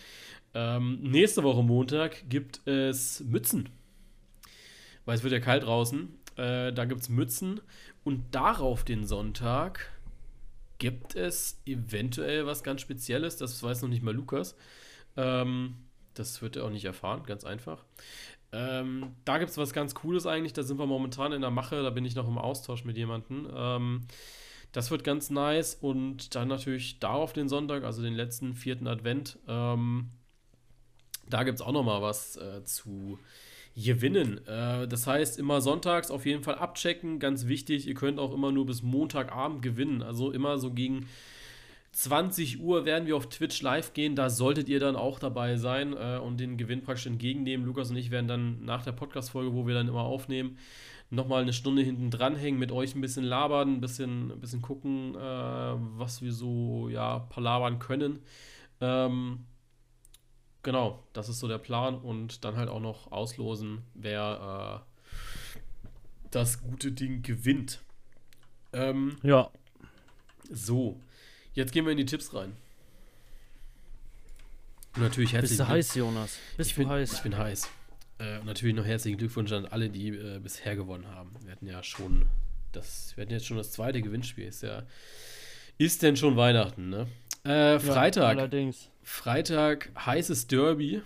Ähm, 0.54 0.98
nächste 1.02 1.44
Woche 1.44 1.62
Montag 1.62 2.28
gibt 2.28 2.66
es 2.66 3.20
Mützen. 3.20 3.68
Weil 5.04 5.14
es 5.14 5.22
wird 5.22 5.32
ja 5.32 5.38
kalt 5.38 5.62
draußen. 5.62 6.12
Äh, 6.34 6.72
da 6.72 6.84
gibt 6.84 7.02
es 7.02 7.08
Mützen. 7.08 7.60
Und 8.02 8.34
darauf 8.34 8.82
den 8.82 9.06
Sonntag 9.06 9.88
gibt 10.78 11.14
es 11.14 11.60
eventuell 11.66 12.46
was 12.46 12.62
ganz 12.62 12.80
Spezielles. 12.80 13.36
Das 13.36 13.62
weiß 13.62 13.82
noch 13.82 13.88
nicht 13.88 14.02
mal 14.02 14.14
Lukas. 14.14 14.56
Ähm, 15.16 15.76
das 16.14 16.40
wird 16.42 16.56
er 16.56 16.64
auch 16.64 16.70
nicht 16.70 16.84
erfahren, 16.84 17.24
ganz 17.24 17.44
einfach. 17.44 17.84
Ähm, 18.52 19.14
da 19.24 19.38
gibt 19.38 19.50
es 19.50 19.58
was 19.58 19.72
ganz 19.72 19.94
Cooles 19.94 20.26
eigentlich. 20.26 20.52
Da 20.52 20.62
sind 20.62 20.78
wir 20.78 20.86
momentan 20.86 21.32
in 21.32 21.42
der 21.42 21.50
Mache. 21.50 21.82
Da 21.82 21.90
bin 21.90 22.04
ich 22.04 22.14
noch 22.14 22.28
im 22.28 22.38
Austausch 22.38 22.84
mit 22.84 22.96
jemandem. 22.96 23.48
Ähm, 23.54 24.06
das 24.72 24.90
wird 24.90 25.04
ganz 25.04 25.30
nice. 25.30 25.74
Und 25.74 26.34
dann 26.34 26.48
natürlich 26.48 26.98
darauf 26.98 27.32
den 27.32 27.48
Sonntag, 27.48 27.84
also 27.84 28.02
den 28.02 28.14
letzten 28.14 28.54
vierten 28.54 28.86
Advent. 28.86 29.38
Ähm, 29.46 30.10
da 31.28 31.42
gibt 31.42 31.60
es 31.60 31.66
auch 31.66 31.72
noch 31.72 31.84
mal 31.84 32.00
was 32.00 32.36
äh, 32.36 32.64
zu 32.64 33.18
gewinnen. 33.84 34.46
Äh, 34.46 34.88
das 34.88 35.06
heißt, 35.06 35.38
immer 35.38 35.60
sonntags 35.60 36.10
auf 36.10 36.26
jeden 36.26 36.42
Fall 36.42 36.56
abchecken. 36.56 37.18
Ganz 37.18 37.46
wichtig, 37.46 37.86
ihr 37.86 37.94
könnt 37.94 38.18
auch 38.18 38.32
immer 38.32 38.52
nur 38.52 38.66
bis 38.66 38.82
Montagabend 38.82 39.62
gewinnen. 39.62 40.02
Also 40.02 40.30
immer 40.30 40.58
so 40.58 40.72
gegen 40.72 41.06
20 41.92 42.60
Uhr 42.60 42.84
werden 42.84 43.06
wir 43.06 43.16
auf 43.16 43.28
Twitch 43.28 43.62
live 43.62 43.92
gehen. 43.94 44.14
Da 44.16 44.30
solltet 44.30 44.68
ihr 44.68 44.80
dann 44.80 44.96
auch 44.96 45.18
dabei 45.18 45.56
sein 45.56 45.94
äh, 45.94 46.18
und 46.18 46.38
den 46.38 46.56
Gewinn 46.56 46.82
praktisch 46.82 47.06
entgegennehmen. 47.06 47.66
Lukas 47.66 47.90
und 47.90 47.96
ich 47.96 48.10
werden 48.10 48.28
dann 48.28 48.64
nach 48.64 48.84
der 48.84 48.92
Podcast-Folge, 48.92 49.54
wo 49.54 49.66
wir 49.66 49.74
dann 49.74 49.88
immer 49.88 50.02
aufnehmen, 50.02 50.58
nochmal 51.10 51.42
eine 51.42 51.52
Stunde 51.52 51.82
hinten 51.82 52.10
dranhängen, 52.10 52.60
mit 52.60 52.72
euch 52.72 52.94
ein 52.94 53.00
bisschen 53.00 53.24
labern, 53.24 53.76
ein 53.76 53.80
bisschen, 53.80 54.30
ein 54.32 54.40
bisschen 54.40 54.60
gucken, 54.60 55.14
äh, 55.14 55.18
was 55.18 56.20
wir 56.20 56.32
so 56.32 56.88
ja, 56.90 57.20
palabern 57.20 57.78
können. 57.78 58.20
Ähm, 58.80 59.46
Genau, 60.68 61.02
das 61.14 61.30
ist 61.30 61.38
so 61.38 61.48
der 61.48 61.56
Plan 61.56 61.96
und 61.96 62.44
dann 62.44 62.56
halt 62.56 62.68
auch 62.68 62.78
noch 62.78 63.10
auslosen, 63.10 63.84
wer 63.94 64.84
äh, 64.84 66.28
das 66.30 66.60
gute 66.60 66.92
Ding 66.92 67.22
gewinnt. 67.22 67.80
Ähm, 68.74 69.16
ja. 69.22 69.50
So, 70.50 71.00
jetzt 71.54 71.72
gehen 71.72 71.86
wir 71.86 71.92
in 71.92 71.96
die 71.96 72.04
Tipps 72.04 72.34
rein. 72.34 72.54
Und 74.94 75.04
natürlich 75.04 75.32
herzlichen 75.32 75.56
Bist 75.56 75.70
du 75.70 75.72
heiß, 75.72 75.94
Jonas? 75.94 76.38
Bist 76.58 76.68
ich 76.68 76.76
du 76.76 76.82
bin, 76.82 76.90
heiß? 76.90 77.12
Ich 77.14 77.22
bin 77.22 77.38
heiß. 77.38 77.70
Äh, 78.18 78.38
und 78.40 78.44
natürlich 78.44 78.76
noch 78.76 78.84
herzlichen 78.84 79.16
Glückwunsch 79.16 79.52
an 79.52 79.64
alle, 79.64 79.88
die 79.88 80.08
äh, 80.08 80.38
bisher 80.38 80.76
gewonnen 80.76 81.06
haben. 81.06 81.34
Wir 81.44 81.52
hatten 81.52 81.66
ja 81.66 81.82
schon 81.82 82.28
das, 82.72 83.16
wir 83.16 83.22
hatten 83.22 83.32
jetzt 83.32 83.46
schon 83.46 83.56
das 83.56 83.72
zweite 83.72 84.02
Gewinnspiel. 84.02 84.44
Ist 84.44 84.62
ja, 84.62 84.82
ist 85.78 86.02
denn 86.02 86.18
schon 86.18 86.36
Weihnachten, 86.36 86.90
ne? 86.90 87.06
Äh, 87.44 87.78
Freitag. 87.78 88.36
Ja, 88.36 88.42
allerdings. 88.42 88.90
Freitag 89.02 89.90
heißes 89.96 90.46
Derby. 90.46 91.02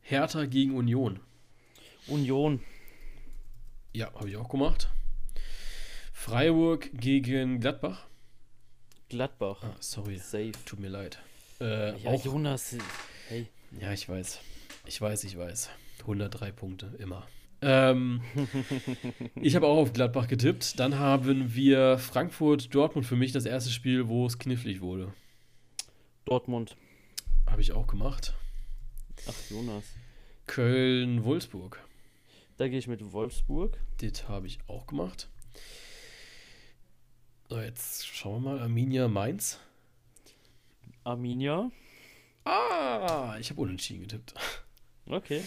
Hertha 0.00 0.46
gegen 0.46 0.74
Union. 0.76 1.20
Union. 2.08 2.60
Ja, 3.92 4.12
habe 4.14 4.28
ich 4.28 4.36
auch 4.36 4.48
gemacht. 4.48 4.88
Freiburg 6.12 6.90
gegen 6.94 7.60
Gladbach. 7.60 8.06
Gladbach. 9.08 9.62
Ah, 9.62 9.76
sorry. 9.80 10.18
Safe. 10.18 10.52
Tut 10.64 10.80
mir 10.80 10.88
leid. 10.88 11.18
Äh, 11.60 11.96
ja, 11.98 12.10
auch, 12.10 12.24
Jonas. 12.24 12.76
Hey. 13.28 13.46
Ja, 13.80 13.92
ich 13.92 14.08
weiß. 14.08 14.40
Ich 14.86 15.00
weiß, 15.00 15.24
ich 15.24 15.36
weiß. 15.36 15.70
103 16.00 16.50
Punkte, 16.52 16.92
immer. 16.98 17.26
Ähm, 17.60 18.20
ich 19.40 19.54
habe 19.54 19.66
auch 19.66 19.76
auf 19.76 19.92
Gladbach 19.92 20.26
getippt. 20.26 20.80
Dann 20.80 20.98
haben 20.98 21.54
wir 21.54 21.98
Frankfurt-Dortmund 21.98 23.06
für 23.06 23.16
mich 23.16 23.32
das 23.32 23.44
erste 23.44 23.70
Spiel, 23.70 24.08
wo 24.08 24.26
es 24.26 24.38
knifflig 24.38 24.80
wurde. 24.80 25.12
Dortmund. 26.32 26.76
Habe 27.46 27.60
ich 27.60 27.72
auch 27.72 27.86
gemacht. 27.86 28.32
Ach, 29.28 29.50
Jonas. 29.50 29.84
Köln-Wolfsburg. 30.46 31.78
Da 32.56 32.68
gehe 32.68 32.78
ich 32.78 32.88
mit 32.88 33.12
Wolfsburg. 33.12 33.76
Das 34.00 34.30
habe 34.30 34.46
ich 34.46 34.58
auch 34.66 34.86
gemacht. 34.86 35.28
So, 37.50 37.60
jetzt 37.60 38.06
schauen 38.06 38.44
wir 38.44 38.52
mal. 38.52 38.60
Arminia 38.60 39.08
Mainz. 39.08 39.60
Arminia. 41.04 41.70
Ah, 42.46 43.36
ich 43.38 43.50
habe 43.50 43.60
unentschieden 43.60 44.00
getippt. 44.00 44.32
Okay. 45.04 45.42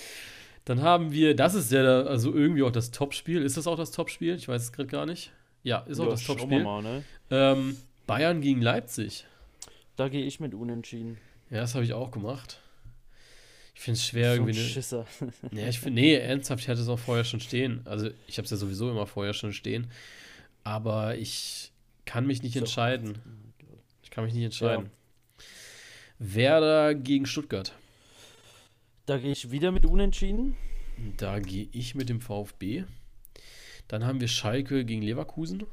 Dann 0.66 0.84
haben 0.84 1.12
wir, 1.12 1.36
das 1.36 1.56
ist 1.56 1.72
ja 1.72 2.04
also 2.04 2.32
irgendwie 2.32 2.62
auch 2.62 2.72
das 2.72 2.92
Topspiel. 2.92 3.42
Ist 3.42 3.58
das 3.58 3.66
auch 3.66 3.76
das 3.76 3.90
Topspiel? 3.90 4.36
Ich 4.36 4.48
weiß 4.48 4.62
es 4.62 4.72
gerade 4.72 4.90
gar 4.90 5.08
nicht. 5.08 5.32
Ja, 5.64 5.80
ist 5.80 6.00
auch 6.00 6.04
ja, 6.04 6.12
das 6.12 6.24
Topspiel. 6.24 6.64
Mal, 6.64 6.84
ne? 6.84 7.04
ähm, 7.32 7.76
Bayern 8.06 8.42
gegen 8.42 8.62
Leipzig. 8.62 9.26
Da 9.96 10.10
gehe 10.10 10.26
ich 10.26 10.39
mit 10.39 10.54
Unentschieden. 10.54 11.18
Ja, 11.50 11.62
das 11.62 11.76
habe 11.76 11.86
ich 11.86 11.93
auch 11.93 12.12
gemacht. 12.12 12.62
Ich 13.76 13.82
finde 13.82 13.98
es 13.98 14.06
schwer 14.06 14.36
so 14.36 14.41
irgendwie. 14.41 14.60
Ein 14.60 14.66
Schisser. 14.66 15.06
nee, 15.52 15.70
ich 15.70 15.80
finde, 15.80 16.02
nee, 16.02 16.16
ernsthaft, 16.16 16.64
ich 16.64 16.70
hatte 16.70 16.82
es 16.82 16.88
auch 16.88 17.00
vorher 17.00 17.24
schon 17.24 17.39
stehen. 17.39 17.82
Also 17.86 18.10
ich 18.28 18.38
habe 18.38 18.46
es 18.46 18.52
ja 18.52 18.58
sowieso 18.58 18.89
immer 18.89 19.06
vorher 19.06 19.34
schon 19.34 19.54
stehen. 19.54 19.91
Aber 20.64 21.18
ich 21.18 21.72
kann 22.06 22.26
mich 22.26 22.41
nicht 22.41 22.54
so. 22.54 22.60
entscheiden. 22.60 23.20
Ich 24.02 24.10
kann 24.10 24.24
mich 24.24 24.34
nicht 24.34 24.46
entscheiden. 24.46 24.86
Ja. 24.86 25.43
Werder 26.20 26.96
gegen 26.96 27.26
Stuttgart. 27.26 27.74
Da 29.06 29.18
gehe 29.18 29.34
ich 29.34 29.52
wieder 29.52 29.72
mit 29.72 29.86
Unentschieden. 29.86 30.56
Da 31.18 31.39
gehe 31.39 31.68
ich 31.72 31.93
mit 31.93 32.10
dem 32.10 32.22
VfB. 32.22 32.86
Dann 33.88 34.06
haben 34.06 34.22
wir 34.22 34.28
Schalke 34.28 34.86
gegen 34.86 35.02
Leverkusen. 35.02 35.64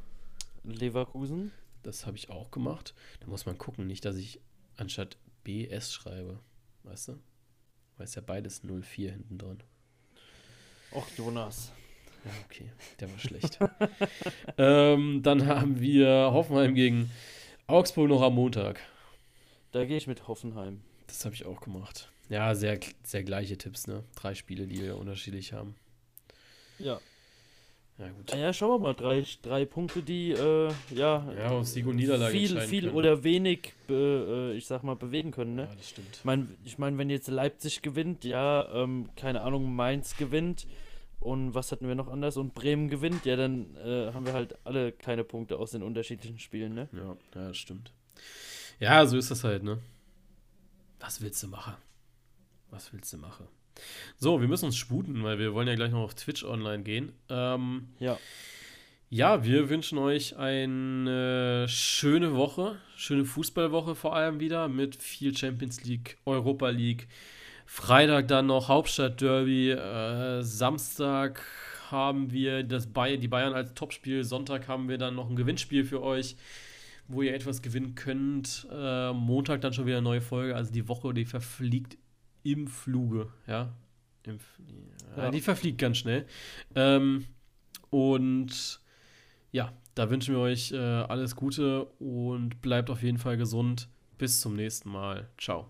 Leverkusen. 0.65 1.53
Das 1.83 2.07
habe 2.07 2.17
ich 2.17 2.31
auch 2.31 2.51
gemacht. 2.51 2.95
Da 3.21 3.27
muss 3.27 3.47
man 3.47 3.59
gucken, 3.59 3.87
nicht, 3.87 4.05
dass 4.05 4.17
ich 4.17 4.41
anstatt 4.77 5.17
BS 5.45 5.93
schreibe. 5.93 6.39
Weißt 6.85 7.09
du? 7.09 7.13
Weil 7.97 8.05
es 8.05 8.15
ja 8.15 8.23
beides 8.23 8.63
04 8.63 9.13
hinten 9.13 9.39
dran. 9.39 9.63
Och, 10.93 11.07
Jonas. 11.17 11.73
Ja, 12.25 12.31
okay. 12.45 12.71
Der 13.01 13.11
war 13.11 13.19
schlecht. 13.19 13.59
ähm, 14.59 15.23
dann 15.23 15.47
haben 15.47 15.81
wir 15.81 16.09
Hoffenheim 16.33 16.75
gegen 16.75 17.11
Augsburg 17.67 18.09
noch 18.09 18.23
am 18.23 18.35
Montag. 18.35 18.81
Da 19.73 19.85
gehe 19.85 19.97
ich 19.97 20.07
mit 20.07 20.29
Hoffenheim. 20.29 20.83
Das 21.07 21.25
habe 21.25 21.35
ich 21.35 21.47
auch 21.47 21.61
gemacht. 21.61 22.11
Ja, 22.29 22.55
sehr, 22.55 22.79
sehr 23.03 23.25
gleiche 23.25 23.59
Tipps, 23.59 23.87
ne? 23.87 24.05
Drei 24.15 24.35
Spiele, 24.35 24.67
die 24.67 24.81
wir 24.81 24.97
unterschiedlich 24.97 25.53
haben. 25.53 25.75
Ja. 26.79 27.01
Ja, 27.99 28.09
gut. 28.09 28.35
Ja, 28.35 28.53
schauen 28.53 28.71
wir 28.71 28.79
mal. 28.89 28.95
Drei, 28.95 29.25
drei 29.43 29.65
Punkte, 29.65 30.03
die, 30.03 30.33
äh, 30.33 30.73
ja, 30.91 31.33
ja 31.37 31.49
auf 31.51 31.67
Sieg 31.67 31.87
und 31.87 31.97
Niederlage 31.97 32.33
viel, 32.33 32.61
viel 32.63 32.83
können. 32.85 32.95
oder 32.95 33.23
wenig, 33.23 33.75
äh, 33.89 34.53
ich 34.55 34.67
sag 34.67 34.83
mal, 34.83 34.97
bewegen 34.97 35.31
können. 35.31 35.55
Ne? 35.55 35.63
Ja, 35.63 35.75
das 35.75 35.91
stimmt. 35.91 36.17
Ich 36.17 36.25
meine, 36.25 36.49
ich 36.65 36.79
mein, 36.79 36.99
wenn 36.99 37.11
jetzt 37.11 37.29
Leipzig 37.29 37.83
gewinnt, 37.83 38.25
ja, 38.25 38.69
ähm, 38.73 39.11
keine 39.17 39.43
Ahnung, 39.43 39.75
Mainz 39.75 40.17
gewinnt 40.17 40.67
und 41.21 41.55
was 41.55 41.71
hatten 41.71 41.87
wir 41.87 41.95
noch 41.95 42.09
anders 42.09 42.37
und 42.37 42.55
Bremen 42.55 42.89
gewinnt, 42.89 43.25
ja, 43.25 43.37
dann 43.37 43.77
äh, 43.77 44.13
haben 44.13 44.27
wir 44.27 44.33
halt 44.33 44.57
alle 44.65 44.91
keine 44.93 45.23
Punkte 45.23 45.59
aus 45.59 45.71
den 45.71 45.83
unterschiedlichen 45.83 46.39
Spielen, 46.39 46.75
ne? 46.75 46.89
Ja, 46.93 47.17
ja, 47.35 47.49
das 47.49 47.59
stimmt. 47.59 47.93
Ja, 48.81 49.07
so 49.07 49.17
ist 49.17 49.31
das 49.31 49.45
halt, 49.45 49.63
ne? 49.63 49.79
Was 50.99 51.21
willst 51.21 51.43
du 51.43 51.49
machen? 51.49 51.75
Was 52.71 52.93
willst 52.93 53.13
du 53.13 53.19
machen? 53.19 53.47
So, 54.19 54.41
wir 54.41 54.49
müssen 54.49 54.67
uns 54.67 54.77
sputen, 54.77 55.23
weil 55.23 55.39
wir 55.39 55.55
wollen 55.55 55.69
ja 55.69 55.75
gleich 55.75 55.91
noch 55.91 56.03
auf 56.03 56.15
Twitch 56.15 56.45
online 56.45 56.83
gehen. 56.83 57.13
Ähm, 57.29 57.89
ja. 57.99 58.19
Ja, 59.15 59.45
wir 59.45 59.69
wünschen 59.69 59.99
euch 59.99 60.39
eine 60.39 61.67
schöne 61.69 62.35
Woche, 62.35 62.79
schöne 62.97 63.27
Fußballwoche 63.27 63.95
vor 63.95 64.17
allem 64.17 64.41
wieder 64.41 64.69
mit 64.69 65.03
viel 65.03 65.37
Champions 65.37 65.85
League, 65.85 66.17
Europa 66.25 66.71
League. 66.71 67.09
Freitag 67.67 68.29
dann 68.29 68.47
noch 68.47 68.69
Hauptstadt-Derby. 68.69 69.73
Äh, 69.73 70.43
Samstag 70.43 71.43
haben 71.91 72.33
wir 72.33 72.65
das 72.65 72.87
Bay 72.87 73.19
die 73.19 73.29
Bayern 73.29 73.53
als 73.53 73.75
Topspiel. 73.75 74.25
Sonntag 74.25 74.67
haben 74.69 74.89
wir 74.89 74.99
dann 74.99 75.15
noch 75.15 75.29
ein 75.29 75.37
Gewinnspiel 75.37 75.85
für 75.85 76.03
euch, 76.03 76.37
wo 77.07 77.23
ihr 77.23 77.35
etwas 77.35 77.61
gewinnen 77.61 77.95
könnt. 77.95 78.67
Äh, 78.73 79.13
Montag 79.13 79.61
dann 79.61 79.75
schon 79.75 79.87
wieder 79.87 79.99
eine 79.99 80.05
neue 80.05 80.21
Folge. 80.23 80.57
Also 80.57 80.73
die 80.73 80.89
Woche, 80.89 81.13
die 81.13 81.27
verfliegt 81.27 81.99
im 82.43 82.67
Fluge, 82.67 83.33
ja. 83.47 83.73
Im, 84.25 84.39
ja. 85.17 85.31
Die 85.31 85.41
verfliegt 85.41 85.79
ganz 85.79 85.99
schnell. 85.99 86.27
Ähm, 86.75 87.27
und 87.91 88.81
ja, 89.51 89.73
da 89.95 90.11
wünschen 90.11 90.35
wir 90.35 90.41
euch 90.41 90.73
äh, 90.73 90.77
alles 90.77 91.37
Gute 91.37 91.85
und 91.99 92.63
bleibt 92.63 92.91
auf 92.91 93.03
jeden 93.03 93.19
Fall 93.19 93.37
gesund. 93.37 93.89
Bis 94.19 94.41
zum 94.41 94.55
nächsten 94.55 94.91
Mal. 94.91 95.29
Ciao. 95.37 95.67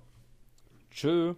Tschö. 0.90 1.34